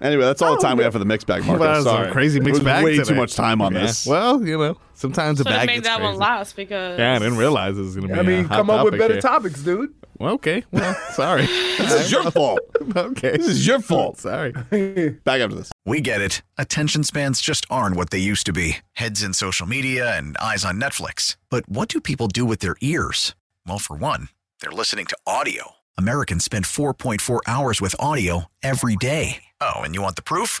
Anyway, 0.00 0.22
that's 0.24 0.42
all 0.42 0.54
the 0.56 0.60
time 0.62 0.76
we 0.76 0.84
have 0.84 0.92
for 0.92 0.98
the 0.98 1.04
mixed 1.06 1.26
bag, 1.26 1.40
Well, 1.42 1.56
Marco. 1.58 1.64
that's 1.72 1.84
Sorry, 1.84 2.08
a 2.08 2.12
crazy 2.12 2.38
It 2.38 2.42
mixed 2.44 2.62
bag. 2.62 2.84
Way 2.84 2.96
today. 2.98 3.08
too 3.08 3.14
much 3.14 3.34
time 3.34 3.62
on 3.62 3.72
Yeah. 3.72 3.80
this. 3.86 4.06
Well, 4.06 4.42
you 4.46 4.58
know, 4.58 4.76
sometimes 4.94 5.38
the 5.38 5.44
Should 5.44 5.52
have 5.52 5.60
bag 5.60 5.66
made 5.68 5.74
gets 5.76 5.88
that 5.88 5.96
crazy. 5.96 6.10
one 6.10 6.18
last 6.18 6.54
because 6.54 6.98
Yeah, 6.98 7.14
I 7.14 7.18
didn't 7.18 7.38
realize 7.38 7.78
it 7.78 7.80
was 7.82 7.96
gonna 7.96 8.08
be. 8.08 8.12
I 8.14 8.22
mean, 8.22 8.44
a 8.44 8.48
hot 8.48 8.56
come 8.58 8.70
up 8.70 8.84
with 8.84 8.98
better 8.98 9.14
here. 9.14 9.22
topics, 9.22 9.60
dude. 9.62 9.94
Okay. 10.20 10.64
Well, 10.70 10.94
sorry. 11.12 11.46
This 11.46 11.92
is 11.92 12.12
your 12.12 12.30
fault. 12.30 12.60
okay. 12.96 13.36
This 13.36 13.46
is 13.46 13.66
your 13.66 13.80
fault. 13.80 14.18
Sorry. 14.18 14.52
Back 15.24 15.40
after 15.40 15.54
this. 15.56 15.72
We 15.84 16.00
get 16.00 16.20
it. 16.20 16.42
Attention 16.58 17.04
spans 17.04 17.40
just 17.40 17.64
aren't 17.70 17.96
what 17.96 18.10
they 18.10 18.18
used 18.18 18.46
to 18.46 18.52
be 18.52 18.78
heads 18.94 19.22
in 19.22 19.32
social 19.34 19.66
media 19.66 20.16
and 20.16 20.36
eyes 20.38 20.64
on 20.64 20.80
Netflix. 20.80 21.36
But 21.50 21.68
what 21.68 21.88
do 21.88 22.00
people 22.00 22.28
do 22.28 22.44
with 22.44 22.58
their 22.60 22.76
ears? 22.80 23.34
Well, 23.66 23.78
for 23.78 23.96
one, 23.96 24.28
they're 24.60 24.72
listening 24.72 25.06
to 25.06 25.16
audio. 25.26 25.72
Americans 25.98 26.44
spend 26.44 26.64
4.4 26.64 27.40
hours 27.46 27.80
with 27.80 27.94
audio 27.98 28.46
every 28.62 28.96
day. 28.96 29.44
Oh, 29.60 29.76
and 29.76 29.94
you 29.94 30.02
want 30.02 30.16
the 30.16 30.22
proof? 30.22 30.60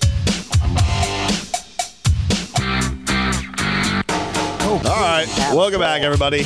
All 4.71 4.77
right, 4.79 5.27
welcome 5.53 5.81
back, 5.81 6.01
everybody. 6.01 6.45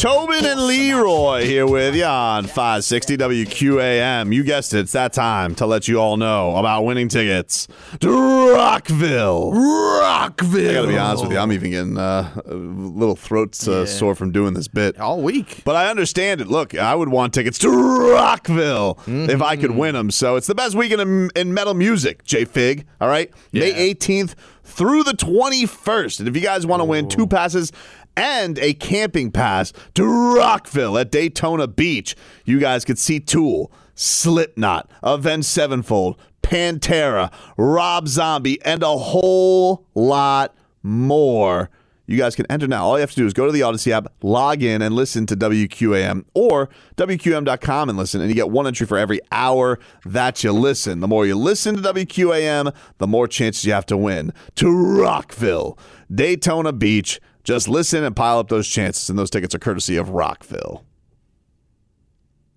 Tobin 0.00 0.44
and 0.44 0.66
Leroy 0.66 1.44
here 1.44 1.68
with 1.68 1.94
you 1.94 2.02
on 2.04 2.46
560 2.46 3.16
WQAM. 3.16 4.34
You 4.34 4.42
guessed 4.42 4.74
it, 4.74 4.80
it's 4.80 4.92
that 4.92 5.12
time 5.12 5.54
to 5.54 5.66
let 5.66 5.86
you 5.86 6.00
all 6.00 6.16
know 6.16 6.56
about 6.56 6.82
winning 6.82 7.06
tickets 7.06 7.68
to 8.00 8.54
Rockville. 8.54 9.52
Rockville. 9.52 10.70
I 10.70 10.74
gotta 10.74 10.88
be 10.88 10.98
honest 10.98 11.22
with 11.22 11.32
you, 11.32 11.38
I'm 11.38 11.52
even 11.52 11.70
getting 11.70 11.96
uh, 11.96 12.40
a 12.44 12.54
little 12.54 13.14
throat 13.14 13.50
uh, 13.68 13.86
sore 13.86 14.16
from 14.16 14.32
doing 14.32 14.54
this 14.54 14.66
bit 14.66 14.98
all 14.98 15.22
week. 15.22 15.62
But 15.64 15.76
I 15.76 15.90
understand 15.90 16.40
it. 16.40 16.48
Look, 16.48 16.74
I 16.74 16.96
would 16.96 17.10
want 17.10 17.34
tickets 17.34 17.58
to 17.58 17.70
Rockville 18.14 18.98
if 19.06 19.40
I 19.40 19.54
could 19.54 19.70
win 19.70 19.94
them. 19.94 20.10
So 20.10 20.34
it's 20.34 20.48
the 20.48 20.56
best 20.56 20.74
weekend 20.74 21.02
in, 21.02 21.30
in 21.36 21.54
metal 21.54 21.74
music. 21.74 22.24
J 22.24 22.46
Fig. 22.46 22.84
All 23.00 23.08
right, 23.08 23.30
May 23.52 23.94
18th 23.94 24.34
through 24.70 25.02
the 25.04 25.12
21st. 25.12 26.20
And 26.20 26.28
if 26.28 26.34
you 26.34 26.42
guys 26.42 26.66
want 26.66 26.80
to 26.80 26.84
win 26.84 27.08
two 27.08 27.26
passes 27.26 27.72
and 28.16 28.58
a 28.58 28.74
camping 28.74 29.30
pass 29.30 29.72
to 29.94 30.04
Rockville 30.04 30.96
at 30.98 31.10
Daytona 31.10 31.66
Beach, 31.66 32.16
you 32.44 32.58
guys 32.58 32.84
could 32.84 32.98
see 32.98 33.20
Tool, 33.20 33.72
Slipknot, 33.94 34.90
Avenged 35.02 35.46
Sevenfold, 35.46 36.18
Pantera, 36.42 37.32
Rob 37.56 38.08
Zombie, 38.08 38.60
and 38.62 38.82
a 38.82 38.96
whole 38.96 39.86
lot 39.94 40.54
more. 40.82 41.70
You 42.10 42.16
guys 42.16 42.34
can 42.34 42.44
enter 42.50 42.66
now. 42.66 42.84
All 42.86 42.96
you 42.96 43.02
have 43.02 43.10
to 43.10 43.16
do 43.16 43.24
is 43.24 43.32
go 43.32 43.46
to 43.46 43.52
the 43.52 43.60
Audacy 43.60 43.92
app, 43.92 44.12
log 44.20 44.64
in, 44.64 44.82
and 44.82 44.96
listen 44.96 45.26
to 45.26 45.36
WQAM 45.36 46.24
or 46.34 46.68
WQAM.com 46.96 47.88
and 47.88 47.96
listen. 47.96 48.20
And 48.20 48.28
you 48.28 48.34
get 48.34 48.50
one 48.50 48.66
entry 48.66 48.84
for 48.84 48.98
every 48.98 49.20
hour 49.30 49.78
that 50.04 50.42
you 50.42 50.50
listen. 50.50 50.98
The 50.98 51.06
more 51.06 51.24
you 51.24 51.36
listen 51.36 51.76
to 51.76 51.82
WQAM, 51.82 52.74
the 52.98 53.06
more 53.06 53.28
chances 53.28 53.64
you 53.64 53.72
have 53.74 53.86
to 53.86 53.96
win. 53.96 54.32
To 54.56 55.00
Rockville, 55.00 55.78
Daytona 56.12 56.72
Beach. 56.72 57.20
Just 57.44 57.68
listen 57.68 58.02
and 58.02 58.16
pile 58.16 58.40
up 58.40 58.48
those 58.48 58.66
chances. 58.66 59.08
And 59.08 59.16
those 59.16 59.30
tickets 59.30 59.54
are 59.54 59.60
courtesy 59.60 59.96
of 59.96 60.10
Rockville. 60.10 60.84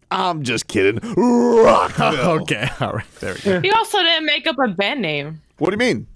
I'm 0.10 0.41
just 0.41 0.68
kidding. 0.68 0.99
Rockville. 1.16 2.41
okay. 2.41 2.70
All 2.82 2.93
right. 2.93 3.16
There 3.20 3.36
we 3.36 3.39
go. 3.41 3.62
You 3.64 3.74
also 3.76 3.99
didn't 3.99 4.26
make 4.26 4.47
up 4.47 4.56
a 4.58 4.70
band 4.70 5.04
name. 5.04 5.43
What 5.60 5.70
do 5.70 5.74
you 5.74 5.93
mean? 5.93 6.08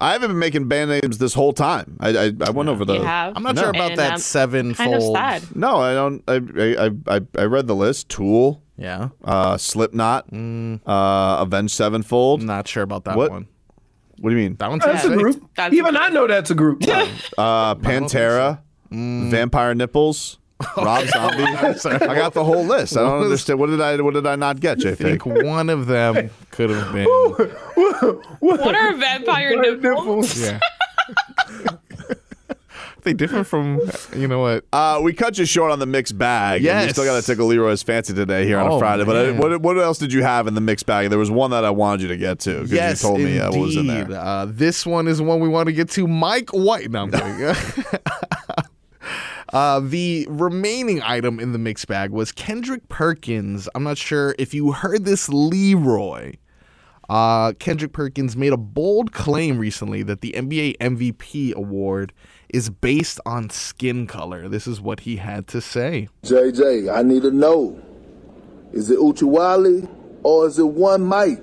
I 0.00 0.12
haven't 0.12 0.28
been 0.30 0.38
making 0.38 0.68
band 0.68 0.90
names 0.90 1.18
this 1.18 1.34
whole 1.34 1.52
time. 1.52 1.96
I 2.00 2.08
I, 2.26 2.32
I 2.46 2.50
went 2.50 2.68
over 2.68 2.84
the. 2.84 2.94
You 2.94 3.02
have. 3.02 3.32
I'm 3.36 3.42
not 3.42 3.54
No. 3.56 3.62
sure 3.62 3.70
about 3.70 3.90
And 3.90 3.98
that 3.98 4.12
I'm 4.12 4.18
sevenfold. 4.18 4.76
Kind 4.76 4.94
of 4.94 5.02
sad. 5.02 5.56
No, 5.56 5.76
I 5.78 5.94
don't. 5.94 6.22
I 6.28 6.86
I 7.08 7.16
I, 7.16 7.20
I 7.38 7.44
read 7.44 7.66
the 7.66 7.74
list. 7.74 8.08
Tool, 8.08 8.62
Yeah. 8.76 9.08
uh, 9.24 9.56
Slipknot, 9.56 10.32
uh, 10.32 11.36
Avenged 11.40 11.74
Sevenfold. 11.74 12.42
Not 12.42 12.68
sure 12.68 12.82
about 12.84 13.04
that 13.04 13.16
What? 13.16 13.30
one. 13.30 13.48
What 14.20 14.30
do 14.30 14.36
you 14.36 14.42
mean? 14.42 14.56
That 14.56 14.70
one's 14.70 14.84
That's 14.84 15.04
a 15.04 15.16
group. 15.16 15.48
That's 15.56 15.74
Even 15.74 15.96
I 15.96 16.08
know 16.08 16.26
that's 16.26 16.50
a 16.50 16.54
group. 16.54 16.82
Uh, 17.38 17.74
Pantera, 17.76 18.60
Vampire 18.90 19.74
Nipples, 19.74 20.38
Rob 20.76 21.06
Zombie. 21.06 21.44
I 21.44 22.14
got 22.16 22.34
the 22.34 22.44
whole 22.44 22.64
list. 22.64 22.96
I 22.96 23.00
don't 23.02 23.22
understand. 23.22 23.58
What 23.60 23.70
did 23.70 23.80
I 23.80 23.96
What 24.00 24.14
did 24.14 24.26
I 24.26 24.36
not 24.36 24.58
get, 24.60 24.84
I 24.84 24.94
think 24.94 25.24
one 25.24 25.70
of 25.70 25.86
them 25.86 26.30
could 26.50 26.70
have 26.70 26.92
been. 26.92 27.06
What 28.40 28.74
are 28.74 28.94
vampire 28.96 29.56
nipples? 29.60 30.40
Yeah. 30.40 30.58
they 33.02 33.12
different 33.12 33.46
from 33.46 33.80
you 34.14 34.26
know 34.28 34.40
what? 34.40 34.64
Uh, 34.72 35.00
we 35.02 35.12
cut 35.12 35.38
you 35.38 35.44
short 35.46 35.70
on 35.70 35.78
the 35.78 35.86
mixed 35.86 36.18
bag. 36.18 36.62
Yeah, 36.62 36.84
We 36.84 36.90
still 36.90 37.04
got 37.04 37.20
to 37.20 37.24
tickle 37.24 37.46
Leroy's 37.46 37.82
fancy 37.82 38.12
today 38.12 38.44
here 38.44 38.58
on 38.58 38.66
a 38.66 38.74
Oh, 38.74 38.78
Friday. 38.78 39.04
But 39.04 39.16
I, 39.16 39.30
what 39.32 39.60
what 39.62 39.78
else 39.78 39.98
did 39.98 40.12
you 40.12 40.22
have 40.22 40.46
in 40.48 40.54
the 40.54 40.60
mixed 40.60 40.86
bag? 40.86 41.08
There 41.10 41.18
was 41.18 41.30
one 41.30 41.50
that 41.52 41.64
I 41.64 41.70
wanted 41.70 42.02
you 42.02 42.08
to 42.08 42.16
get 42.16 42.40
to 42.40 42.54
because 42.56 42.72
Yes, 42.72 43.02
you 43.02 43.08
told 43.08 43.20
me 43.20 43.38
uh, 43.38 43.50
what 43.50 43.60
was 43.60 43.76
in 43.76 43.86
there. 43.86 44.10
Uh, 44.10 44.46
this 44.48 44.84
one 44.84 45.06
is 45.06 45.22
one 45.22 45.38
we 45.40 45.48
want 45.48 45.68
to 45.68 45.72
get 45.72 45.88
to. 45.90 46.06
Mike 46.08 46.50
White. 46.50 46.90
No, 46.90 47.02
I'm 47.04 47.10
kidding. 47.12 47.54
Uh, 49.52 49.80
the 49.80 50.26
remaining 50.28 51.02
item 51.02 51.40
in 51.40 51.52
the 51.52 51.58
mix 51.58 51.84
bag 51.84 52.10
was 52.10 52.32
Kendrick 52.32 52.88
Perkins. 52.88 53.68
I'm 53.74 53.82
not 53.82 53.98
sure 53.98 54.34
if 54.38 54.52
you 54.52 54.72
heard 54.72 55.04
this, 55.04 55.28
Leroy. 55.28 56.34
Uh, 57.08 57.52
Kendrick 57.54 57.92
Perkins 57.92 58.36
made 58.36 58.52
a 58.52 58.58
bold 58.58 59.12
claim 59.12 59.58
recently 59.58 60.02
that 60.02 60.20
the 60.20 60.32
NBA 60.32 60.76
MVP 60.76 61.54
award 61.54 62.12
is 62.50 62.68
based 62.68 63.18
on 63.24 63.48
skin 63.48 64.06
color. 64.06 64.48
This 64.48 64.66
is 64.66 64.80
what 64.80 65.00
he 65.00 65.16
had 65.16 65.46
to 65.48 65.62
say. 65.62 66.08
JJ, 66.24 66.94
I 66.94 67.02
need 67.02 67.22
to 67.22 67.30
know. 67.30 67.82
Is 68.72 68.90
it 68.90 68.98
Oochie 68.98 69.22
Wally 69.22 69.88
or 70.22 70.46
is 70.46 70.58
it 70.58 70.64
One 70.64 71.08
Mic? 71.08 71.40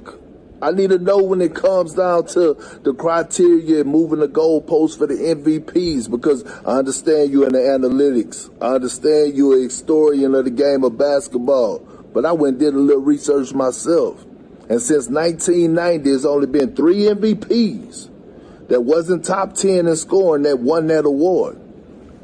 I 0.61 0.71
need 0.71 0.91
to 0.91 0.97
know 0.97 1.17
when 1.17 1.41
it 1.41 1.53
comes 1.53 1.93
down 1.93 2.27
to 2.27 2.53
the 2.83 2.93
criteria 2.93 3.83
moving 3.83 4.19
the 4.19 4.27
goalposts 4.27 4.97
for 4.97 5.05
the 5.05 5.15
MVPs 5.15 6.09
because 6.09 6.45
I 6.65 6.77
understand 6.77 7.31
you 7.31 7.43
in 7.43 7.51
the 7.53 7.59
analytics. 7.59 8.49
I 8.61 8.75
understand 8.75 9.35
you're 9.35 9.59
a 9.59 9.63
historian 9.63 10.33
of 10.33 10.45
the 10.45 10.51
game 10.51 10.83
of 10.83 10.97
basketball. 10.97 11.79
But 12.13 12.25
I 12.25 12.31
went 12.31 12.53
and 12.53 12.59
did 12.59 12.73
a 12.73 12.79
little 12.79 13.01
research 13.01 13.53
myself. 13.53 14.23
And 14.69 14.81
since 14.81 15.09
1990, 15.09 16.09
there's 16.09 16.25
only 16.25 16.47
been 16.47 16.73
three 16.73 17.03
MVPs 17.03 18.09
that 18.69 18.81
wasn't 18.81 19.25
top 19.25 19.53
10 19.53 19.87
in 19.87 19.95
scoring 19.95 20.43
that 20.43 20.59
won 20.59 20.87
that 20.87 21.05
award. 21.05 21.59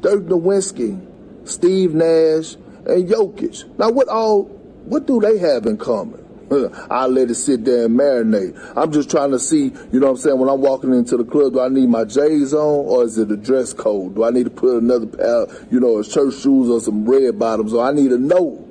Dirk 0.00 0.22
Nowitzki, 0.22 1.46
Steve 1.46 1.94
Nash, 1.94 2.54
and 2.86 3.08
Jokic. 3.08 3.78
Now, 3.78 3.90
what 3.90 4.08
all, 4.08 4.44
what 4.84 5.06
do 5.06 5.20
they 5.20 5.38
have 5.38 5.66
in 5.66 5.76
common? 5.76 6.21
I'll 6.90 7.08
let 7.08 7.30
it 7.30 7.34
sit 7.34 7.64
there 7.64 7.86
and 7.86 7.98
marinate. 7.98 8.72
I'm 8.76 8.92
just 8.92 9.10
trying 9.10 9.30
to 9.30 9.38
see, 9.38 9.72
you 9.92 10.00
know 10.00 10.06
what 10.06 10.10
I'm 10.10 10.16
saying, 10.18 10.38
when 10.38 10.48
I'm 10.48 10.60
walking 10.60 10.92
into 10.92 11.16
the 11.16 11.24
club, 11.24 11.54
do 11.54 11.60
I 11.60 11.68
need 11.68 11.88
my 11.88 12.04
J's 12.04 12.52
on 12.52 12.86
or 12.86 13.04
is 13.04 13.18
it 13.18 13.30
a 13.30 13.36
dress 13.36 13.72
code? 13.72 14.14
Do 14.14 14.24
I 14.24 14.30
need 14.30 14.44
to 14.44 14.50
put 14.50 14.82
another 14.82 15.06
pair, 15.06 15.46
you 15.70 15.80
know, 15.80 15.98
of 15.98 16.08
church 16.08 16.34
shoes 16.34 16.68
or 16.68 16.80
some 16.80 17.04
red 17.04 17.38
bottoms? 17.38 17.72
Or 17.72 17.84
I 17.84 17.92
need 17.92 18.10
to 18.10 18.18
know, 18.18 18.68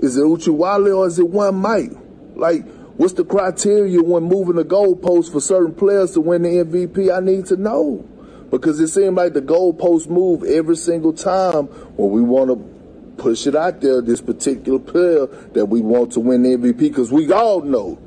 is 0.00 0.16
it 0.16 0.22
Oochie 0.22 0.54
Wally 0.54 0.90
or 0.90 1.06
is 1.06 1.18
it 1.18 1.28
One 1.28 1.60
Mic? 1.60 1.90
Like, 2.34 2.66
what's 2.96 3.14
the 3.14 3.24
criteria 3.24 4.02
when 4.02 4.24
moving 4.24 4.56
the 4.56 4.64
goalposts 4.64 5.30
for 5.30 5.40
certain 5.40 5.74
players 5.74 6.12
to 6.12 6.20
win 6.20 6.42
the 6.42 6.64
MVP? 6.64 7.14
I 7.14 7.20
need 7.20 7.46
to 7.46 7.56
know. 7.56 8.08
Because 8.50 8.78
it 8.78 8.88
seemed 8.88 9.16
like 9.16 9.32
the 9.32 9.42
goalposts 9.42 10.08
move 10.08 10.44
every 10.44 10.76
single 10.76 11.12
time 11.12 11.66
when 11.96 12.10
we 12.10 12.22
want 12.22 12.50
to 12.50 12.75
push 13.16 13.46
it 13.46 13.54
out 13.54 13.80
there, 13.80 14.00
this 14.00 14.20
particular 14.20 14.78
player 14.78 15.26
that 15.52 15.66
we 15.66 15.80
want 15.80 16.12
to 16.12 16.20
win 16.20 16.42
the 16.42 16.56
MVP. 16.56 16.78
Because 16.78 17.12
we 17.12 17.32
all 17.32 17.62
know 17.62 17.98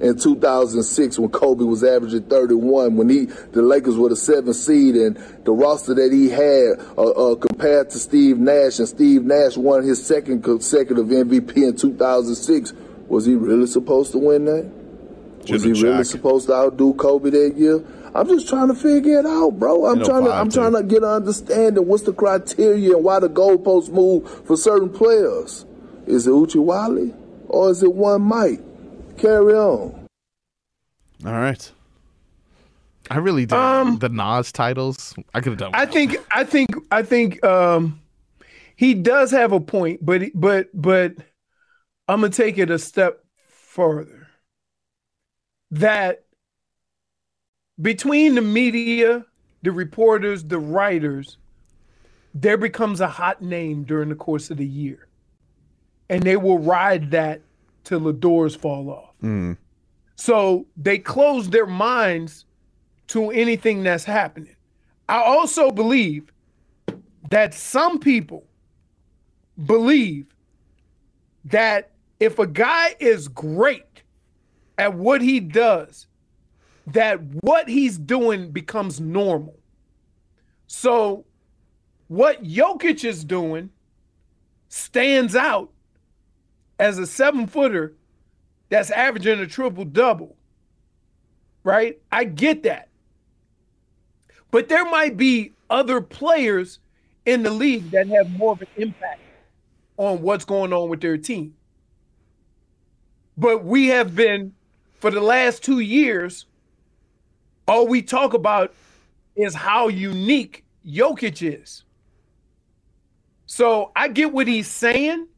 in 0.00 0.18
2006 0.18 1.18
when 1.18 1.30
Kobe 1.30 1.64
was 1.64 1.84
averaging 1.84 2.24
31, 2.24 2.96
when 2.96 3.08
he 3.08 3.24
the 3.24 3.62
Lakers 3.62 3.96
were 3.96 4.08
the 4.08 4.16
seventh 4.16 4.56
seed, 4.56 4.96
and 4.96 5.16
the 5.44 5.52
roster 5.52 5.94
that 5.94 6.12
he 6.12 6.28
had 6.28 6.78
uh, 6.98 7.32
uh, 7.32 7.36
compared 7.36 7.90
to 7.90 7.98
Steve 7.98 8.38
Nash, 8.38 8.78
and 8.78 8.88
Steve 8.88 9.24
Nash 9.24 9.56
won 9.56 9.84
his 9.84 10.04
second 10.04 10.42
consecutive 10.42 11.06
MVP 11.06 11.56
in 11.56 11.76
2006. 11.76 12.72
Was 13.08 13.26
he 13.26 13.34
really 13.34 13.66
supposed 13.66 14.12
to 14.12 14.18
win 14.18 14.46
that? 14.46 14.64
Was 15.50 15.62
he 15.62 15.74
Should've 15.74 15.82
really 15.82 16.04
supposed 16.04 16.46
to 16.46 16.54
outdo 16.54 16.94
Kobe 16.94 17.30
that 17.30 17.56
year? 17.56 17.84
I'm 18.14 18.28
just 18.28 18.48
trying 18.48 18.68
to 18.68 18.74
figure 18.74 19.18
it 19.18 19.26
out, 19.26 19.58
bro. 19.58 19.86
I'm 19.86 20.04
trying 20.04 20.24
to 20.24 20.30
I'm 20.32 20.48
too. 20.48 20.60
trying 20.60 20.72
to 20.74 20.82
get 20.84 21.02
an 21.02 21.08
understanding. 21.08 21.86
What's 21.86 22.04
the 22.04 22.12
criteria 22.12 22.94
and 22.94 23.04
why 23.04 23.18
the 23.18 23.28
goalposts 23.28 23.90
move 23.90 24.46
for 24.46 24.56
certain 24.56 24.88
players? 24.88 25.64
Is 26.06 26.26
it 26.26 26.30
Oochie 26.30 26.62
Wally 26.62 27.12
or 27.48 27.70
is 27.70 27.82
it 27.82 27.92
One 27.92 28.28
Mic? 28.28 28.60
Carry 29.18 29.54
on. 29.54 30.06
All 31.26 31.32
right. 31.32 31.72
I 33.10 33.18
really 33.18 33.46
did 33.46 33.56
Um, 33.56 33.98
the 33.98 34.08
Nas 34.08 34.52
titles. 34.52 35.14
I 35.34 35.40
could 35.40 35.52
have 35.52 35.58
done. 35.58 35.70
I 35.74 35.86
think 35.86 36.16
I 36.30 36.44
think 36.44 36.70
I 36.90 37.02
think 37.02 37.44
um 37.44 38.00
he 38.76 38.94
does 38.94 39.30
have 39.30 39.52
a 39.52 39.60
point, 39.60 40.04
but 40.04 40.22
but 40.34 40.68
but 40.72 41.14
I'm 42.08 42.20
gonna 42.20 42.30
take 42.30 42.58
it 42.58 42.70
a 42.70 42.78
step 42.78 43.24
further. 43.48 44.28
That 45.70 46.23
between 47.80 48.34
the 48.34 48.42
media, 48.42 49.24
the 49.62 49.72
reporters, 49.72 50.44
the 50.44 50.58
writers, 50.58 51.38
there 52.34 52.56
becomes 52.56 53.00
a 53.00 53.08
hot 53.08 53.42
name 53.42 53.84
during 53.84 54.08
the 54.08 54.14
course 54.14 54.50
of 54.50 54.56
the 54.56 54.66
year. 54.66 55.08
And 56.08 56.22
they 56.22 56.36
will 56.36 56.58
ride 56.58 57.10
that 57.12 57.40
till 57.84 58.00
the 58.00 58.12
doors 58.12 58.54
fall 58.54 58.90
off. 58.90 59.14
Mm. 59.22 59.56
So 60.16 60.66
they 60.76 60.98
close 60.98 61.50
their 61.50 61.66
minds 61.66 62.44
to 63.08 63.30
anything 63.30 63.82
that's 63.82 64.04
happening. 64.04 64.56
I 65.08 65.22
also 65.22 65.70
believe 65.70 66.32
that 67.30 67.54
some 67.54 67.98
people 67.98 68.44
believe 69.66 70.26
that 71.44 71.90
if 72.20 72.38
a 72.38 72.46
guy 72.46 72.96
is 73.00 73.28
great 73.28 74.02
at 74.78 74.94
what 74.94 75.20
he 75.20 75.40
does, 75.40 76.06
that 76.86 77.20
what 77.42 77.68
he's 77.68 77.98
doing 77.98 78.50
becomes 78.50 79.00
normal. 79.00 79.58
So 80.66 81.24
what 82.08 82.44
Jokic 82.44 83.04
is 83.04 83.24
doing 83.24 83.70
stands 84.68 85.34
out 85.34 85.70
as 86.78 86.98
a 86.98 87.06
seven 87.06 87.46
footer 87.46 87.94
that's 88.68 88.90
averaging 88.90 89.38
a 89.40 89.46
triple 89.46 89.84
double. 89.84 90.36
Right? 91.62 91.98
I 92.12 92.24
get 92.24 92.64
that. 92.64 92.88
But 94.50 94.68
there 94.68 94.84
might 94.84 95.16
be 95.16 95.52
other 95.70 96.00
players 96.00 96.78
in 97.24 97.42
the 97.42 97.50
league 97.50 97.90
that 97.90 98.06
have 98.08 98.30
more 98.30 98.52
of 98.52 98.60
an 98.60 98.68
impact 98.76 99.20
on 99.96 100.20
what's 100.20 100.44
going 100.44 100.72
on 100.72 100.88
with 100.88 101.00
their 101.00 101.16
team. 101.16 101.54
But 103.36 103.64
we 103.64 103.88
have 103.88 104.14
been, 104.14 104.54
for 105.00 105.10
the 105.10 105.20
last 105.20 105.64
two 105.64 105.80
years, 105.80 106.46
all 107.66 107.86
we 107.86 108.02
talk 108.02 108.34
about 108.34 108.74
is 109.36 109.54
how 109.54 109.88
unique 109.88 110.64
Jokic 110.86 111.42
is. 111.62 111.84
So 113.46 113.92
I 113.96 114.08
get 114.08 114.32
what 114.32 114.46
he's 114.46 114.68
saying. 114.68 115.28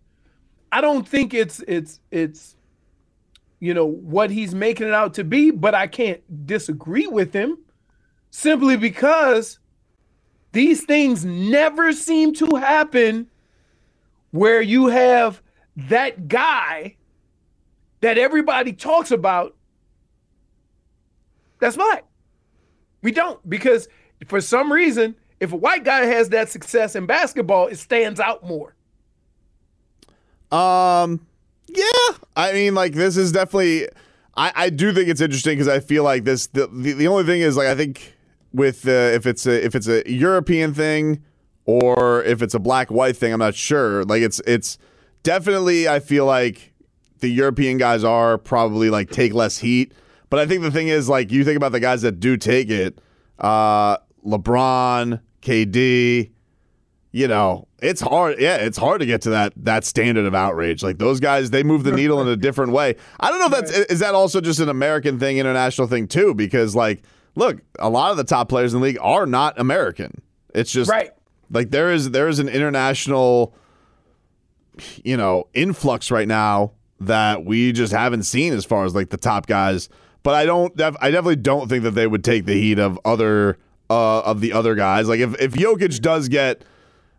I 0.72 0.80
don't 0.80 1.06
think 1.06 1.34
it's 1.34 1.60
it's 1.60 2.00
it's 2.10 2.56
you 3.60 3.74
know 3.74 3.86
what 3.86 4.30
he's 4.30 4.54
making 4.54 4.88
it 4.88 4.94
out 4.94 5.14
to 5.14 5.24
be, 5.24 5.50
but 5.50 5.74
I 5.74 5.86
can't 5.86 6.20
disagree 6.46 7.06
with 7.06 7.32
him 7.32 7.58
simply 8.30 8.76
because 8.76 9.58
these 10.52 10.84
things 10.84 11.24
never 11.24 11.92
seem 11.92 12.34
to 12.34 12.56
happen 12.56 13.28
where 14.30 14.60
you 14.60 14.86
have 14.88 15.42
that 15.76 16.28
guy 16.28 16.96
that 18.00 18.18
everybody 18.18 18.72
talks 18.72 19.10
about 19.10 19.54
that's 21.58 21.76
black. 21.76 22.04
We 23.06 23.12
don't 23.12 23.38
because 23.48 23.86
for 24.26 24.40
some 24.40 24.72
reason, 24.72 25.14
if 25.38 25.52
a 25.52 25.56
white 25.56 25.84
guy 25.84 26.06
has 26.06 26.30
that 26.30 26.48
success 26.48 26.96
in 26.96 27.06
basketball, 27.06 27.68
it 27.68 27.76
stands 27.76 28.18
out 28.18 28.42
more. 28.42 28.74
Um, 30.50 31.24
yeah. 31.68 31.84
I 32.34 32.52
mean, 32.52 32.74
like 32.74 32.94
this 32.94 33.16
is 33.16 33.30
definitely. 33.30 33.86
I, 34.36 34.52
I 34.56 34.70
do 34.70 34.92
think 34.92 35.08
it's 35.08 35.20
interesting 35.20 35.52
because 35.52 35.68
I 35.68 35.78
feel 35.78 36.02
like 36.02 36.24
this. 36.24 36.48
The, 36.48 36.66
the 36.66 36.94
the 36.94 37.06
only 37.06 37.22
thing 37.22 37.42
is 37.42 37.56
like 37.56 37.68
I 37.68 37.76
think 37.76 38.12
with 38.52 38.88
uh, 38.88 38.90
if 38.90 39.24
it's 39.24 39.46
a 39.46 39.64
if 39.64 39.76
it's 39.76 39.86
a 39.86 40.02
European 40.10 40.74
thing 40.74 41.22
or 41.64 42.24
if 42.24 42.42
it's 42.42 42.54
a 42.54 42.58
black 42.58 42.90
white 42.90 43.16
thing, 43.16 43.32
I'm 43.32 43.38
not 43.38 43.54
sure. 43.54 44.02
Like 44.02 44.22
it's 44.22 44.40
it's 44.48 44.78
definitely 45.22 45.88
I 45.88 46.00
feel 46.00 46.26
like 46.26 46.72
the 47.20 47.28
European 47.28 47.78
guys 47.78 48.02
are 48.02 48.36
probably 48.36 48.90
like 48.90 49.10
take 49.10 49.32
less 49.32 49.58
heat. 49.58 49.92
But 50.36 50.42
I 50.42 50.46
think 50.48 50.60
the 50.60 50.70
thing 50.70 50.88
is 50.88 51.08
like 51.08 51.32
you 51.32 51.44
think 51.44 51.56
about 51.56 51.72
the 51.72 51.80
guys 51.80 52.02
that 52.02 52.20
do 52.20 52.36
take 52.36 52.68
it, 52.68 53.00
uh, 53.38 53.96
LeBron, 54.22 55.18
KD, 55.40 56.30
you 57.10 57.26
know, 57.26 57.68
it's 57.80 58.02
hard. 58.02 58.38
Yeah, 58.38 58.56
it's 58.56 58.76
hard 58.76 59.00
to 59.00 59.06
get 59.06 59.22
to 59.22 59.30
that 59.30 59.54
that 59.56 59.86
standard 59.86 60.26
of 60.26 60.34
outrage. 60.34 60.82
Like 60.82 60.98
those 60.98 61.20
guys, 61.20 61.52
they 61.52 61.62
move 61.62 61.84
the 61.84 61.92
needle 61.92 62.20
in 62.20 62.28
a 62.28 62.36
different 62.36 62.72
way. 62.72 62.96
I 63.18 63.30
don't 63.30 63.38
know 63.38 63.46
if 63.46 63.52
that's 63.52 63.70
is 63.90 64.00
that 64.00 64.14
also 64.14 64.42
just 64.42 64.60
an 64.60 64.68
American 64.68 65.18
thing, 65.18 65.38
international 65.38 65.86
thing 65.86 66.06
too, 66.06 66.34
because 66.34 66.76
like 66.76 67.02
look, 67.34 67.62
a 67.78 67.88
lot 67.88 68.10
of 68.10 68.18
the 68.18 68.24
top 68.24 68.50
players 68.50 68.74
in 68.74 68.80
the 68.80 68.84
league 68.84 68.98
are 69.00 69.24
not 69.24 69.58
American. 69.58 70.20
It's 70.54 70.70
just 70.70 70.90
right. 70.90 71.12
Like 71.50 71.70
there 71.70 71.94
is 71.94 72.10
there 72.10 72.28
is 72.28 72.40
an 72.40 72.50
international, 72.50 73.54
you 75.02 75.16
know, 75.16 75.48
influx 75.54 76.10
right 76.10 76.28
now 76.28 76.72
that 77.00 77.46
we 77.46 77.72
just 77.72 77.94
haven't 77.94 78.24
seen 78.24 78.52
as 78.52 78.66
far 78.66 78.84
as 78.84 78.94
like 78.94 79.08
the 79.08 79.16
top 79.16 79.46
guys. 79.46 79.88
But 80.26 80.34
I 80.34 80.44
don't. 80.44 80.72
I 80.80 81.12
definitely 81.12 81.36
don't 81.36 81.68
think 81.68 81.84
that 81.84 81.92
they 81.92 82.08
would 82.08 82.24
take 82.24 82.46
the 82.46 82.54
heat 82.54 82.80
of 82.80 82.98
other 83.04 83.58
uh, 83.88 84.22
of 84.22 84.40
the 84.40 84.52
other 84.52 84.74
guys. 84.74 85.08
Like 85.08 85.20
if 85.20 85.40
if 85.40 85.52
Jokic 85.52 86.00
does 86.00 86.26
get, 86.28 86.64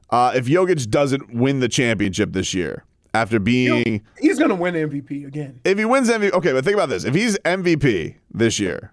uh, 0.10 0.34
if 0.36 0.46
Jokic 0.46 0.90
doesn't 0.90 1.34
win 1.34 1.62
the 1.62 1.70
championship 1.70 2.34
this 2.34 2.54
year 2.54 2.84
after 3.14 3.40
being, 3.40 4.04
he's 4.20 4.38
going 4.38 4.50
to 4.50 4.56
win 4.56 4.74
MVP 4.74 5.26
again. 5.26 5.62
If 5.64 5.78
he 5.78 5.86
wins 5.86 6.10
MVP, 6.10 6.34
okay. 6.34 6.52
But 6.52 6.66
think 6.66 6.74
about 6.74 6.90
this: 6.90 7.06
if 7.06 7.16
he's 7.16 7.38
MVP 7.46 8.16
this 8.34 8.60
year, 8.60 8.92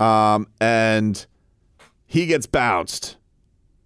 um, 0.00 0.46
and 0.58 1.26
he 2.06 2.24
gets 2.24 2.46
bounced 2.46 3.18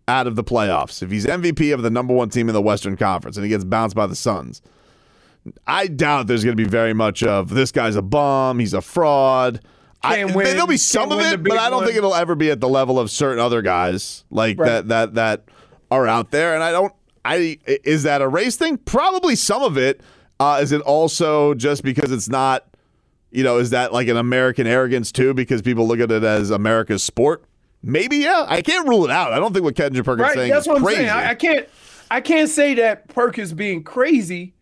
out 0.06 0.28
of 0.28 0.36
the 0.36 0.44
playoffs, 0.44 1.02
if 1.02 1.10
he's 1.10 1.26
MVP 1.26 1.74
of 1.74 1.82
the 1.82 1.90
number 1.90 2.14
one 2.14 2.28
team 2.28 2.48
in 2.48 2.52
the 2.52 2.62
Western 2.62 2.96
Conference 2.96 3.36
and 3.36 3.42
he 3.42 3.50
gets 3.50 3.64
bounced 3.64 3.96
by 3.96 4.06
the 4.06 4.14
Suns, 4.14 4.62
I 5.66 5.86
doubt 5.86 6.26
there's 6.26 6.44
going 6.44 6.56
to 6.56 6.62
be 6.62 6.68
very 6.68 6.92
much 6.94 7.22
of 7.22 7.50
this 7.50 7.72
guy's 7.72 7.96
a 7.96 8.02
bum, 8.02 8.58
he's 8.58 8.74
a 8.74 8.80
fraud. 8.80 9.60
I, 10.02 10.24
win- 10.24 10.34
there'll 10.44 10.66
be 10.66 10.76
some 10.76 11.10
of 11.10 11.20
it, 11.20 11.42
but 11.42 11.58
I 11.58 11.68
don't 11.68 11.78
one. 11.78 11.86
think 11.86 11.96
it'll 11.98 12.14
ever 12.14 12.34
be 12.34 12.50
at 12.50 12.60
the 12.60 12.68
level 12.68 12.98
of 12.98 13.10
certain 13.10 13.40
other 13.42 13.60
guys 13.62 14.24
like 14.30 14.58
Right. 14.58 14.66
that 14.66 14.88
that 14.88 15.14
that 15.14 15.44
are 15.90 16.06
out 16.06 16.30
there. 16.30 16.54
And 16.54 16.62
I 16.62 16.70
don't. 16.72 16.92
I 17.24 17.58
is 17.66 18.04
that 18.04 18.22
a 18.22 18.28
race 18.28 18.56
thing? 18.56 18.76
Probably 18.76 19.34
some 19.34 19.62
of 19.62 19.76
it. 19.76 20.00
Uh, 20.38 20.60
is 20.62 20.70
it 20.70 20.80
also 20.82 21.54
just 21.54 21.82
because 21.82 22.12
it's 22.12 22.28
not? 22.28 22.64
You 23.32 23.42
know, 23.42 23.58
is 23.58 23.70
that 23.70 23.92
like 23.92 24.06
an 24.08 24.16
American 24.16 24.66
arrogance 24.66 25.10
too? 25.10 25.34
Because 25.34 25.60
people 25.62 25.88
look 25.88 25.98
at 25.98 26.12
it 26.12 26.22
as 26.22 26.50
America's 26.50 27.02
sport. 27.02 27.44
Maybe 27.82 28.18
yeah. 28.18 28.44
I 28.48 28.62
can't 28.62 28.86
rule 28.88 29.04
it 29.04 29.10
out. 29.10 29.32
I 29.32 29.38
don't 29.40 29.52
think 29.52 29.64
what 29.64 29.74
Kendrick 29.76 30.04
Perkins 30.04 30.22
Right, 30.28 30.34
saying 30.34 30.50
that's 30.50 30.64
is 30.66 30.68
what 30.68 30.76
I'm 30.78 30.84
crazy. 30.84 30.98
saying. 31.00 31.10
I, 31.10 31.30
I 31.30 31.34
can't, 31.34 31.68
I 32.10 32.20
can't 32.20 32.48
say 32.48 32.74
that 32.74 33.08
Perk 33.08 33.38
is 33.38 33.52
being 33.52 33.82
crazy, 33.82 34.54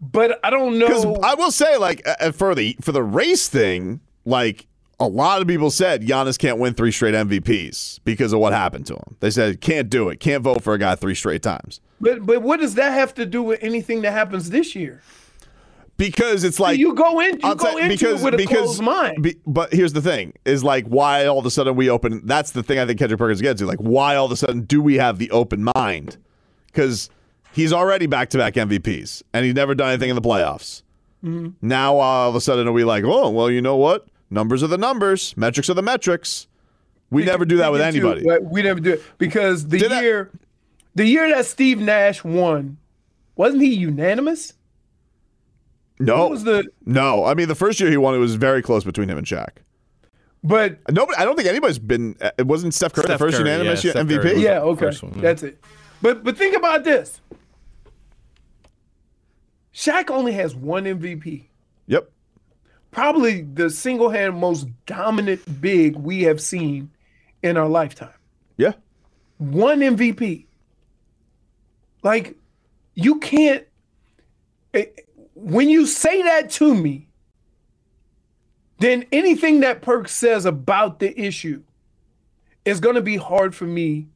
but 0.00 0.38
I 0.44 0.50
don't 0.50 0.78
know. 0.78 1.16
I 1.22 1.34
will 1.34 1.50
say, 1.50 1.76
like, 1.76 2.06
uh, 2.06 2.32
for 2.32 2.54
the 2.54 2.76
for 2.80 2.92
the 2.92 3.02
race 3.02 3.48
thing, 3.48 4.00
like 4.24 4.66
a 4.98 5.06
lot 5.06 5.42
of 5.42 5.48
people 5.48 5.70
said 5.70 6.02
Giannis 6.02 6.38
can't 6.38 6.58
win 6.58 6.74
three 6.74 6.92
straight 6.92 7.14
MVPs 7.14 8.00
because 8.04 8.32
of 8.32 8.40
what 8.40 8.52
happened 8.52 8.86
to 8.86 8.94
him. 8.94 9.16
They 9.20 9.30
said 9.30 9.60
can't 9.60 9.90
do 9.90 10.08
it, 10.08 10.20
can't 10.20 10.42
vote 10.42 10.62
for 10.62 10.74
a 10.74 10.78
guy 10.78 10.94
three 10.94 11.14
straight 11.14 11.42
times 11.42 11.80
But 12.00 12.24
but 12.24 12.42
what 12.42 12.60
does 12.60 12.74
that 12.74 12.92
have 12.92 13.14
to 13.14 13.26
do 13.26 13.42
with 13.42 13.62
anything 13.62 14.02
that 14.02 14.12
happens 14.12 14.50
this 14.50 14.74
year? 14.74 15.02
because 15.98 16.44
it's 16.44 16.60
like 16.60 16.78
you 16.78 16.94
go 16.94 17.20
in, 17.20 17.40
you 17.40 17.54
go 17.54 17.76
into 17.78 17.88
because 17.88 18.20
it 18.20 18.24
with 18.24 18.34
a 18.34 18.36
because 18.36 18.58
closed 18.58 18.82
mind. 18.82 19.22
be- 19.22 19.36
but 19.46 19.72
here's 19.72 19.92
the 19.94 20.02
thing: 20.02 20.32
is 20.44 20.62
like 20.62 20.86
why 20.86 21.26
all 21.26 21.38
of 21.38 21.46
a 21.46 21.50
sudden 21.50 21.74
we 21.74 21.88
open. 21.88 22.20
That's 22.24 22.50
the 22.50 22.62
thing 22.62 22.78
I 22.78 22.86
think 22.86 22.98
Kendrick 22.98 23.18
Perkins 23.18 23.40
gets 23.40 23.60
to. 23.60 23.66
Like 23.66 23.78
why 23.78 24.16
all 24.16 24.26
of 24.26 24.32
a 24.32 24.36
sudden 24.36 24.62
do 24.62 24.82
we 24.82 24.96
have 24.96 25.18
the 25.18 25.30
open 25.30 25.64
mind? 25.74 26.18
Because 26.66 27.08
he's 27.56 27.72
already 27.72 28.06
back 28.06 28.30
to 28.30 28.38
back 28.38 28.54
MVPs 28.54 29.22
and 29.32 29.44
he's 29.44 29.54
never 29.54 29.74
done 29.74 29.88
anything 29.88 30.10
in 30.10 30.14
the 30.16 30.22
playoffs. 30.22 30.82
Mhm. 31.24 31.54
Now 31.62 31.96
all 31.96 32.28
of 32.28 32.36
a 32.36 32.40
sudden 32.40 32.68
are 32.68 32.72
we 32.72 32.84
like, 32.84 33.02
oh 33.04 33.30
well, 33.30 33.50
you 33.50 33.60
know 33.60 33.76
what? 33.76 34.06
Numbers 34.30 34.62
are 34.62 34.66
the 34.68 34.78
numbers, 34.78 35.36
metrics 35.36 35.68
are 35.70 35.74
the 35.74 35.82
metrics. 35.82 36.46
We 37.10 37.24
never 37.24 37.44
do 37.44 37.56
that 37.58 37.72
with 37.72 37.80
anybody. 37.80 38.20
it, 38.22 38.26
but 38.26 38.44
We 38.44 38.62
never 38.62 38.80
do 38.80 38.92
it 38.94 39.02
because 39.18 39.68
the 39.68 39.78
year, 39.78 40.30
the 40.94 41.06
year 41.06 41.28
that 41.30 41.46
Steve 41.46 41.78
Nash 41.80 42.22
won, 42.24 42.76
wasn't 43.36 43.62
he 43.62 43.74
unanimous? 43.74 44.52
No, 45.98 46.28
was 46.28 46.44
the- 46.44 46.68
no. 46.84 47.24
I 47.24 47.34
mean, 47.34 47.48
the 47.48 47.54
first 47.54 47.80
year 47.80 47.88
he 47.90 47.96
won, 47.96 48.14
it 48.14 48.18
was 48.18 48.34
very 48.34 48.60
close 48.60 48.84
between 48.84 49.08
him 49.08 49.16
and 49.16 49.26
Shaq. 49.26 49.48
But 50.44 50.78
nobody, 50.90 51.16
I 51.18 51.24
don't 51.24 51.36
think 51.36 51.48
anybody's 51.48 51.78
been. 51.78 52.16
uh, 52.20 52.30
It 52.38 52.46
wasn't 52.46 52.74
Steph 52.74 52.92
Curry 52.92 53.06
the 53.06 53.18
first 53.18 53.38
Curry, 53.38 53.48
unanimous 53.48 53.82
yeah, 53.82 53.92
MVP. 53.94 54.40
Yeah, 54.42 54.60
okay. 54.60 54.86
one, 55.00 55.12
yeah. 55.16 55.22
That's 55.22 55.42
it. 55.42 55.58
But 56.02 56.22
but 56.22 56.36
think 56.36 56.54
about 56.56 56.84
this. 56.84 57.20
Shaq 59.76 60.10
only 60.10 60.32
has 60.32 60.54
one 60.54 60.84
MVP. 60.84 61.44
Yep. 61.86 62.10
Probably 62.90 63.42
the 63.42 63.68
single 63.68 64.08
hand 64.08 64.40
most 64.40 64.66
dominant 64.86 65.60
big 65.60 65.96
we 65.96 66.22
have 66.22 66.40
seen 66.40 66.90
in 67.42 67.58
our 67.58 67.68
lifetime. 67.68 68.14
Yeah. 68.56 68.72
One 69.36 69.80
MVP. 69.80 70.46
Like 72.02 72.36
you 72.94 73.18
can't 73.18 73.66
eh, 74.72 74.86
when 75.34 75.68
you 75.68 75.84
say 75.84 76.22
that 76.22 76.50
to 76.52 76.74
me, 76.74 77.08
then 78.78 79.04
anything 79.12 79.60
that 79.60 79.82
Perk 79.82 80.08
says 80.08 80.46
about 80.46 81.00
the 81.00 81.18
issue 81.20 81.62
is 82.64 82.80
going 82.80 82.94
to 82.94 83.02
be 83.02 83.16
hard 83.16 83.54
for 83.54 83.66
me 83.66 84.06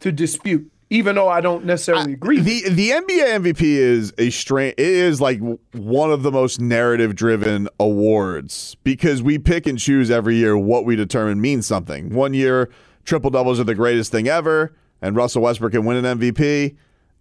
to 0.00 0.12
dispute, 0.12 0.70
even 0.90 1.16
though 1.16 1.28
I 1.28 1.40
don't 1.40 1.64
necessarily 1.64 2.12
agree. 2.12 2.40
The 2.40 2.68
the 2.70 2.90
NBA 2.90 3.38
MVP 3.40 3.60
is 3.62 4.12
a 4.18 4.30
strange. 4.30 4.74
It 4.78 4.86
is 4.86 5.20
like 5.20 5.40
one 5.72 6.10
of 6.12 6.22
the 6.22 6.30
most 6.30 6.60
narrative 6.60 7.14
driven 7.16 7.68
awards 7.80 8.76
because 8.84 9.22
we 9.22 9.38
pick 9.38 9.66
and 9.66 9.78
choose 9.78 10.10
every 10.10 10.36
year 10.36 10.56
what 10.56 10.84
we 10.84 10.94
determine 10.96 11.40
means 11.40 11.66
something. 11.66 12.14
One 12.14 12.34
year, 12.34 12.70
triple 13.04 13.30
doubles 13.30 13.58
are 13.58 13.64
the 13.64 13.74
greatest 13.74 14.12
thing 14.12 14.28
ever. 14.28 14.74
and 15.02 15.16
Russell 15.16 15.42
Westbrook 15.42 15.72
can 15.72 15.84
win 15.84 16.04
an 16.04 16.18
MVP. 16.18 16.76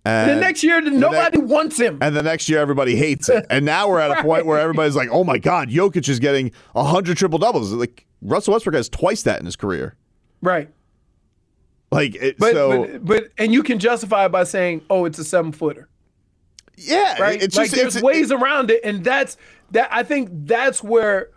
And 0.07 0.29
the 0.29 0.35
next 0.35 0.63
year, 0.63 0.79
nobody 0.81 1.39
wants 1.39 1.79
him. 1.79 1.97
And 1.99 2.15
the 2.15 2.21
next 2.21 2.47
year, 2.47 2.59
everybody 2.59 2.95
hates 2.95 3.27
it. 3.27 3.43
And 3.49 3.65
now 3.65 3.89
we're 3.89 3.99
at 3.99 4.11
a 4.19 4.21
point 4.21 4.45
where 4.45 4.59
everybody's 4.59 4.95
like, 4.95 5.09
"Oh 5.11 5.23
my 5.23 5.39
God, 5.39 5.69
Jokic 5.69 6.07
is 6.07 6.19
getting 6.19 6.51
hundred 6.75 7.17
triple 7.17 7.39
doubles." 7.39 7.71
Like 7.73 8.05
Russell 8.21 8.53
Westbrook 8.53 8.75
has 8.75 8.87
twice 8.87 9.23
that 9.23 9.39
in 9.39 9.47
his 9.47 9.55
career. 9.55 9.95
Right. 10.43 10.69
Like 11.91 12.15
it, 12.15 12.37
But, 12.37 12.53
so, 12.53 12.83
but 12.83 13.05
but 13.05 13.23
and 13.37 13.53
you 13.53 13.63
can 13.63 13.79
justify 13.79 14.25
it 14.25 14.29
by 14.29 14.43
saying, 14.43 14.81
"Oh, 14.89 15.05
it's 15.05 15.19
a 15.19 15.23
seven 15.23 15.51
footer." 15.51 15.87
yeah, 16.77 17.21
right? 17.21 17.41
It's 17.41 17.55
like 17.55 17.69
just 17.69 17.81
there's 17.81 17.95
it's, 17.97 18.03
ways 18.03 18.31
around 18.31 18.71
it, 18.71 18.81
and 18.83 19.03
that's 19.03 19.37
that. 19.71 19.89
I 19.91 20.03
think 20.03 20.29
that's 20.31 20.83
where 20.83 21.29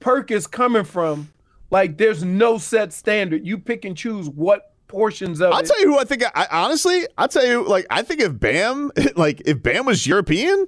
Perk 0.00 0.30
is 0.30 0.46
coming 0.46 0.84
from. 0.84 1.32
Like 1.70 1.98
there's 1.98 2.24
no 2.24 2.58
set 2.58 2.92
standard. 2.92 3.46
You 3.46 3.58
pick 3.58 3.84
and 3.84 3.96
choose 3.96 4.28
what 4.28 4.74
portions 4.88 5.40
of 5.40 5.52
I'll 5.52 5.60
it. 5.60 5.66
tell 5.66 5.80
you 5.80 5.86
who 5.86 5.98
I 5.98 6.04
think. 6.04 6.24
I, 6.34 6.46
honestly, 6.50 7.06
I'll 7.16 7.28
tell 7.28 7.46
you. 7.46 7.66
Like, 7.66 7.86
I 7.90 8.02
think 8.02 8.20
if 8.20 8.38
Bam, 8.38 8.90
like, 9.16 9.42
if 9.44 9.62
Bam 9.62 9.86
was 9.86 10.06
European, 10.06 10.66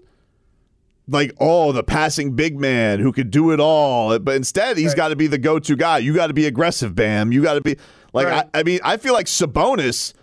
like, 1.09 1.35
oh, 1.41 1.73
the 1.73 1.83
passing 1.83 2.37
big 2.37 2.59
man 2.59 3.01
who 3.01 3.13
could 3.13 3.31
do 3.31 3.51
it 3.51 3.61
all, 3.61 4.19
but 4.19 4.37
instead 4.37 4.77
he's 4.77 4.95
got 4.95 5.09
to 5.09 5.17
be 5.17 5.27
the 5.27 5.39
go-to 5.39 5.77
guy. 5.77 5.99
You 5.99 6.15
got 6.15 6.29
to 6.29 6.35
be 6.35 6.47
aggressive, 6.47 6.95
Bam. 6.95 7.33
You 7.33 7.43
got 7.43 7.55
to 7.55 7.61
be 7.61 7.77
like. 8.13 8.27
Right. 8.27 8.47
I, 8.55 8.61
I 8.61 8.63
mean, 8.63 8.81
I 8.85 8.97
feel 8.97 9.13
like 9.13 9.27
Sabonis. 9.27 10.15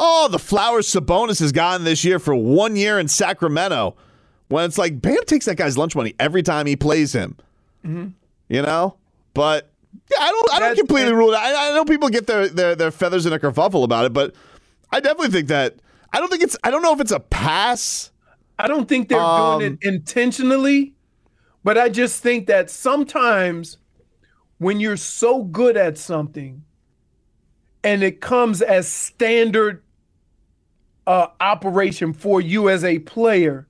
Oh, 0.00 0.28
the 0.28 0.38
flowers 0.38 0.86
Sabonis 0.88 1.40
has 1.40 1.50
gotten 1.52 1.84
this 1.84 2.04
year 2.04 2.18
for 2.18 2.34
one 2.34 2.76
year 2.76 2.98
in 2.98 3.08
Sacramento. 3.08 3.96
When 4.48 4.64
it's 4.64 4.78
like 4.78 5.00
Bam 5.02 5.24
takes 5.26 5.44
that 5.46 5.56
guy's 5.56 5.76
lunch 5.76 5.94
money 5.96 6.14
every 6.18 6.42
time 6.42 6.66
he 6.66 6.76
plays 6.76 7.12
him. 7.12 7.36
Mhm. 7.84 8.12
You 8.48 8.62
know, 8.62 8.96
but 9.34 9.70
yeah, 10.10 10.18
I 10.22 10.30
don't. 10.30 10.50
I 10.50 10.52
don't 10.54 10.60
That's- 10.60 10.78
completely 10.78 11.12
rule 11.12 11.30
it. 11.32 11.36
out. 11.36 11.42
I, 11.42 11.70
I 11.70 11.74
know 11.74 11.84
people 11.84 12.08
get 12.08 12.26
their, 12.26 12.48
their 12.48 12.74
their 12.74 12.90
feathers 12.90 13.26
in 13.26 13.32
a 13.32 13.38
kerfuffle 13.38 13.84
about 13.84 14.06
it, 14.06 14.12
but 14.12 14.34
I 14.90 15.00
definitely 15.00 15.30
think 15.30 15.48
that. 15.48 15.76
I 16.12 16.20
don't 16.20 16.30
think 16.30 16.42
it's. 16.42 16.56
I 16.64 16.70
don't 16.70 16.80
know 16.82 16.94
if 16.94 17.00
it's 17.00 17.12
a 17.12 17.20
pass. 17.20 18.10
I 18.58 18.66
don't 18.68 18.88
think 18.88 19.08
they're 19.08 19.20
Um, 19.20 19.60
doing 19.60 19.72
it 19.82 19.86
intentionally, 19.86 20.94
but 21.62 21.76
I 21.76 21.90
just 21.90 22.22
think 22.22 22.46
that 22.46 22.70
sometimes 22.70 23.76
when 24.58 24.80
you're 24.80 24.96
so 24.96 25.42
good 25.44 25.76
at 25.76 25.98
something 25.98 26.64
and 27.84 28.02
it 28.02 28.20
comes 28.20 28.62
as 28.62 28.88
standard 28.88 29.82
uh, 31.06 31.28
operation 31.40 32.12
for 32.12 32.40
you 32.40 32.68
as 32.68 32.84
a 32.84 32.98
player, 33.00 33.66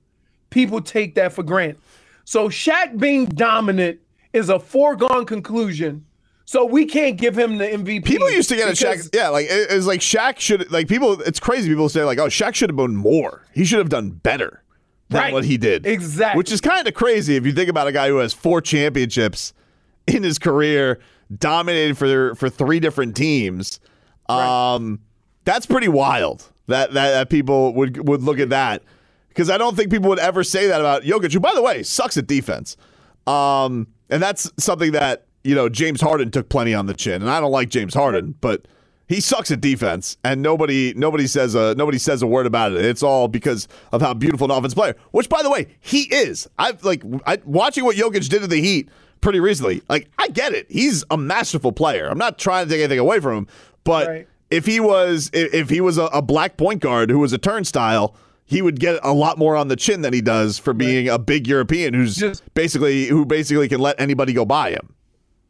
people 0.49 0.81
take 0.81 1.15
that 1.15 1.33
for 1.33 1.43
granted. 1.43 1.79
So 2.25 2.49
Shaq 2.49 2.97
being 2.99 3.25
dominant 3.25 3.99
is 4.33 4.49
a 4.49 4.59
foregone 4.59 5.25
conclusion. 5.25 6.05
So 6.45 6.65
we 6.65 6.85
can't 6.85 7.15
give 7.17 7.37
him 7.37 7.57
the 7.59 7.65
MVP. 7.65 8.03
People 8.05 8.29
used 8.31 8.49
to 8.49 8.55
get 8.55 8.67
a 8.67 8.71
Shaq. 8.71 9.09
Yeah, 9.13 9.29
like 9.29 9.45
it, 9.45 9.67
it's 9.69 9.85
like 9.85 9.99
Shaq 9.99 10.39
should. 10.39 10.71
Like 10.71 10.87
people, 10.87 11.21
it's 11.21 11.39
crazy. 11.39 11.69
People 11.69 11.89
say 11.89 12.03
like, 12.03 12.17
"Oh, 12.17 12.25
Shaq 12.25 12.55
should 12.55 12.71
have 12.71 12.77
done 12.77 12.95
more. 12.95 13.45
He 13.53 13.65
should 13.65 13.77
have 13.77 13.89
done 13.89 14.09
better 14.09 14.63
than 15.09 15.21
Right. 15.21 15.33
what 15.33 15.45
he 15.45 15.57
did." 15.57 15.85
Exactly. 15.85 16.39
Which 16.39 16.51
is 16.51 16.59
kind 16.59 16.87
of 16.87 16.95
crazy 16.95 17.35
if 17.35 17.45
you 17.45 17.51
think 17.51 17.69
about 17.69 17.87
a 17.87 17.91
guy 17.91 18.07
who 18.07 18.17
has 18.17 18.33
four 18.33 18.61
championships 18.61 19.53
in 20.07 20.23
his 20.23 20.39
career, 20.39 20.99
dominated 21.37 21.99
for 21.99 22.33
for 22.33 22.49
three 22.49 22.79
different 22.79 23.15
teams. 23.15 23.79
Um, 24.29 24.99
that's 25.45 25.65
pretty 25.65 25.87
wild. 25.87 26.49
That, 26.67 26.93
that 26.93 27.11
that 27.11 27.29
people 27.31 27.73
would 27.73 28.07
would 28.07 28.21
look 28.21 28.39
at 28.39 28.49
that 28.49 28.83
because 29.29 29.49
I 29.49 29.57
don't 29.57 29.75
think 29.75 29.89
people 29.89 30.09
would 30.09 30.19
ever 30.19 30.43
say 30.43 30.67
that 30.67 30.79
about 30.79 31.01
Jokic, 31.03 31.33
who 31.33 31.39
by 31.39 31.53
the 31.55 31.61
way 31.61 31.81
sucks 31.81 32.17
at 32.17 32.27
defense. 32.27 32.77
Um, 33.25 33.87
and 34.09 34.21
that's 34.21 34.51
something 34.57 34.91
that 34.91 35.25
you 35.43 35.55
know 35.55 35.69
James 35.69 36.01
Harden 36.01 36.29
took 36.29 36.49
plenty 36.49 36.73
on 36.73 36.85
the 36.85 36.93
chin, 36.93 37.21
and 37.21 37.31
I 37.31 37.39
don't 37.39 37.51
like 37.51 37.69
James 37.69 37.93
Harden, 37.93 38.35
but 38.39 38.67
he 39.07 39.21
sucks 39.21 39.49
at 39.49 39.59
defense, 39.59 40.17
and 40.23 40.43
nobody 40.43 40.93
nobody 40.95 41.25
says 41.25 41.55
a 41.55 41.73
nobody 41.75 41.97
says 41.97 42.21
a 42.21 42.27
word 42.27 42.45
about 42.45 42.73
it. 42.73 42.85
It's 42.85 43.01
all 43.01 43.27
because 43.27 43.67
of 43.91 44.01
how 44.01 44.13
beautiful 44.13 44.45
an 44.45 44.57
offense 44.57 44.75
player, 44.75 44.95
which 45.11 45.29
by 45.29 45.41
the 45.41 45.49
way 45.49 45.67
he 45.79 46.03
is. 46.13 46.47
I've 46.59 46.83
like 46.83 47.03
I, 47.25 47.39
watching 47.43 47.85
what 47.85 47.95
Jokic 47.95 48.29
did 48.29 48.41
to 48.41 48.47
the 48.47 48.61
Heat 48.61 48.89
pretty 49.21 49.39
recently. 49.39 49.81
Like 49.89 50.09
I 50.19 50.27
get 50.27 50.53
it, 50.53 50.67
he's 50.69 51.03
a 51.09 51.17
masterful 51.17 51.71
player. 51.71 52.07
I'm 52.07 52.19
not 52.19 52.37
trying 52.37 52.67
to 52.67 52.71
take 52.71 52.81
anything 52.81 52.99
away 52.99 53.19
from 53.19 53.37
him, 53.37 53.47
but 53.89 54.07
Right. 54.07 54.27
if 54.51 54.65
he 54.67 54.79
was 54.79 55.31
if, 55.33 55.69
he 55.69 55.81
was 55.81 55.97
a, 55.97 56.05
a 56.05 56.21
black 56.21 56.57
point 56.57 56.79
guard 56.81 57.09
who 57.09 57.17
was 57.19 57.33
a 57.33 57.37
turnstile. 57.39 58.15
He 58.45 58.61
would 58.63 58.79
get 58.79 58.99
a 59.03 59.13
lot 59.13 59.37
more 59.37 59.55
on 59.55 59.67
the 59.67 59.75
chin 59.75 60.01
than 60.01 60.11
he 60.11 60.21
does 60.21 60.57
for 60.57 60.73
being 60.73 61.07
a 61.07 61.19
big 61.19 61.47
European 61.47 61.93
who's 61.93 62.15
Just, 62.15 62.51
basically 62.55 63.05
who 63.05 63.23
basically 63.25 63.67
can 63.69 63.79
let 63.79 63.99
anybody 64.01 64.33
go 64.33 64.43
by 64.43 64.71
him. 64.71 64.95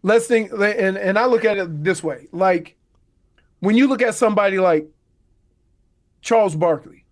let's 0.03 0.27
think 0.27 0.51
and 0.51 0.97
and 0.97 1.17
I 1.19 1.25
look 1.25 1.45
at 1.45 1.57
it 1.57 1.83
this 1.83 2.01
way. 2.03 2.27
Like 2.33 2.75
when 3.59 3.75
you 3.77 3.87
look 3.87 4.01
at 4.01 4.15
somebody 4.15 4.59
like 4.59 4.85
Charles 6.21 6.55
Barkley 6.55 7.05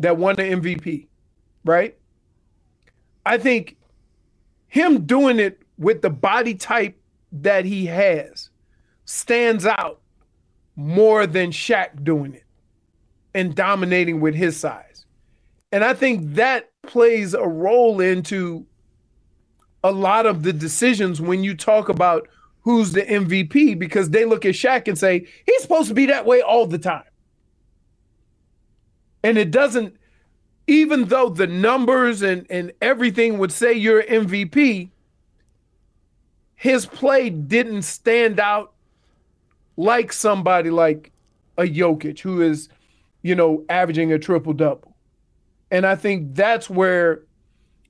that 0.00 0.16
won 0.16 0.34
the 0.36 0.42
MVP, 0.42 1.06
right? 1.64 1.96
I 3.26 3.38
think 3.38 3.76
him 4.66 5.04
doing 5.06 5.38
it 5.38 5.62
with 5.78 6.02
the 6.02 6.10
body 6.10 6.54
type 6.54 6.96
that 7.32 7.64
he 7.64 7.86
has 7.86 8.50
stands 9.04 9.64
out 9.66 10.00
more 10.78 11.26
than 11.26 11.50
Shaq 11.50 12.04
doing 12.04 12.34
it 12.34 12.44
and 13.34 13.52
dominating 13.52 14.20
with 14.20 14.36
his 14.36 14.56
size. 14.56 15.06
And 15.72 15.82
I 15.82 15.92
think 15.92 16.34
that 16.34 16.70
plays 16.84 17.34
a 17.34 17.46
role 17.46 18.00
into 18.00 18.64
a 19.82 19.90
lot 19.90 20.24
of 20.24 20.44
the 20.44 20.52
decisions 20.52 21.20
when 21.20 21.42
you 21.42 21.56
talk 21.56 21.88
about 21.88 22.28
who's 22.60 22.92
the 22.92 23.02
MVP 23.02 23.76
because 23.76 24.10
they 24.10 24.24
look 24.24 24.46
at 24.46 24.54
Shaq 24.54 24.86
and 24.86 24.96
say, 24.96 25.26
he's 25.46 25.62
supposed 25.62 25.88
to 25.88 25.94
be 25.94 26.06
that 26.06 26.24
way 26.24 26.42
all 26.42 26.64
the 26.64 26.78
time. 26.78 27.02
And 29.24 29.36
it 29.36 29.50
doesn't, 29.50 29.96
even 30.68 31.06
though 31.06 31.28
the 31.28 31.48
numbers 31.48 32.22
and, 32.22 32.46
and 32.50 32.72
everything 32.80 33.38
would 33.38 33.50
say 33.50 33.72
you're 33.72 34.04
MVP, 34.04 34.90
his 36.54 36.86
play 36.86 37.30
didn't 37.30 37.82
stand 37.82 38.38
out 38.38 38.74
like 39.78 40.12
somebody 40.12 40.70
like 40.70 41.12
a 41.56 41.62
Jokic 41.62 42.18
who 42.18 42.42
is, 42.42 42.68
you 43.22 43.34
know, 43.36 43.64
averaging 43.68 44.12
a 44.12 44.18
triple 44.18 44.52
double. 44.52 44.96
And 45.70 45.86
I 45.86 45.94
think 45.94 46.34
that's 46.34 46.68
where, 46.68 47.22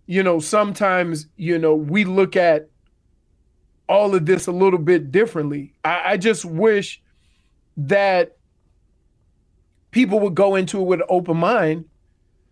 you 0.06 0.22
know, 0.22 0.38
sometimes, 0.38 1.26
you 1.36 1.58
know, 1.58 1.74
we 1.74 2.04
look 2.04 2.36
at 2.36 2.68
all 3.88 4.14
of 4.14 4.26
this 4.26 4.46
a 4.46 4.52
little 4.52 4.78
bit 4.78 5.10
differently. 5.10 5.72
I, 5.82 6.02
I 6.04 6.16
just 6.18 6.44
wish 6.44 7.00
that 7.78 8.36
people 9.90 10.20
would 10.20 10.34
go 10.34 10.56
into 10.56 10.80
it 10.80 10.84
with 10.84 11.00
an 11.00 11.06
open 11.08 11.38
mind 11.38 11.86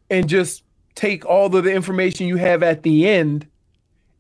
and 0.09 0.29
just 0.31 0.63
take 0.95 1.27
all 1.27 1.55
of 1.55 1.65
the 1.65 1.75
information 1.75 2.27
you 2.27 2.37
have 2.37 2.63
at 2.63 2.85
the 2.85 3.07
end 3.07 3.47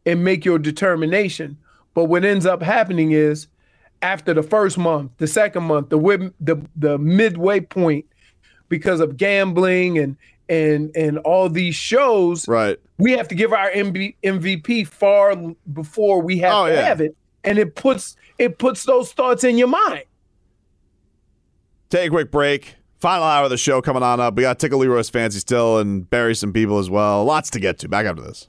and 0.04 0.22
make 0.22 0.44
your 0.44 0.58
determination. 0.58 1.56
But 1.94 2.04
what 2.04 2.22
ends 2.22 2.44
up 2.44 2.62
happening 2.62 3.12
is 3.12 3.46
after 4.03 4.34
the 4.34 4.42
first 4.42 4.78
month, 4.78 5.11
the 5.18 5.26
second 5.26 5.64
month, 5.64 5.88
the 5.90 6.32
the 6.40 6.61
the 6.76 6.99
midway 6.99 7.61
point, 7.61 8.05
because 8.68 9.01
of 9.01 9.16
gambling 9.16 9.99
and 9.99 10.16
and 10.49 10.94
and 10.97 11.18
all 11.18 11.49
these 11.49 11.74
shows, 11.74 12.47
right? 12.49 12.78
We 12.99 13.12
have 13.12 13.28
to 13.28 13.34
give 13.34 13.53
our 13.53 13.70
MB, 13.70 14.16
MVP 14.24 14.86
far 14.86 15.34
before 15.72 16.22
we 16.22 16.38
have 16.38 16.55
Oh, 16.55 16.66
to 16.66 16.72
yeah. 16.72 16.82
have 16.82 17.01
it, 17.01 17.16
and 17.44 17.59
it 17.59 17.74
puts 17.74 18.16
it 18.38 18.59
puts 18.59 18.84
those 18.84 19.12
thoughts 19.12 19.44
in 19.44 19.59
your 19.59 19.68
mind. 19.68 20.05
Take 21.90 22.09
a 22.09 22.11
quick 22.11 22.30
break. 22.30 22.74
Final 22.99 23.24
hour 23.24 23.44
of 23.44 23.51
the 23.51 23.59
show 23.59 23.82
coming 23.82 24.03
on 24.03 24.20
up. 24.20 24.34
We 24.36 24.42
got 24.42 24.59
Tickle 24.59 24.78
Leroy's 24.78 25.11
Fancy 25.11 25.38
still 25.38 25.78
and 25.78 26.09
bury 26.09 26.34
some 26.34 26.53
people 26.53 26.78
as 26.78 26.88
well. 26.88 27.24
Lots 27.24 27.51
to 27.51 27.61
get 27.61 27.78
to. 27.80 27.88
Back 27.88 28.07
after 28.07 28.22
this. 28.22 28.49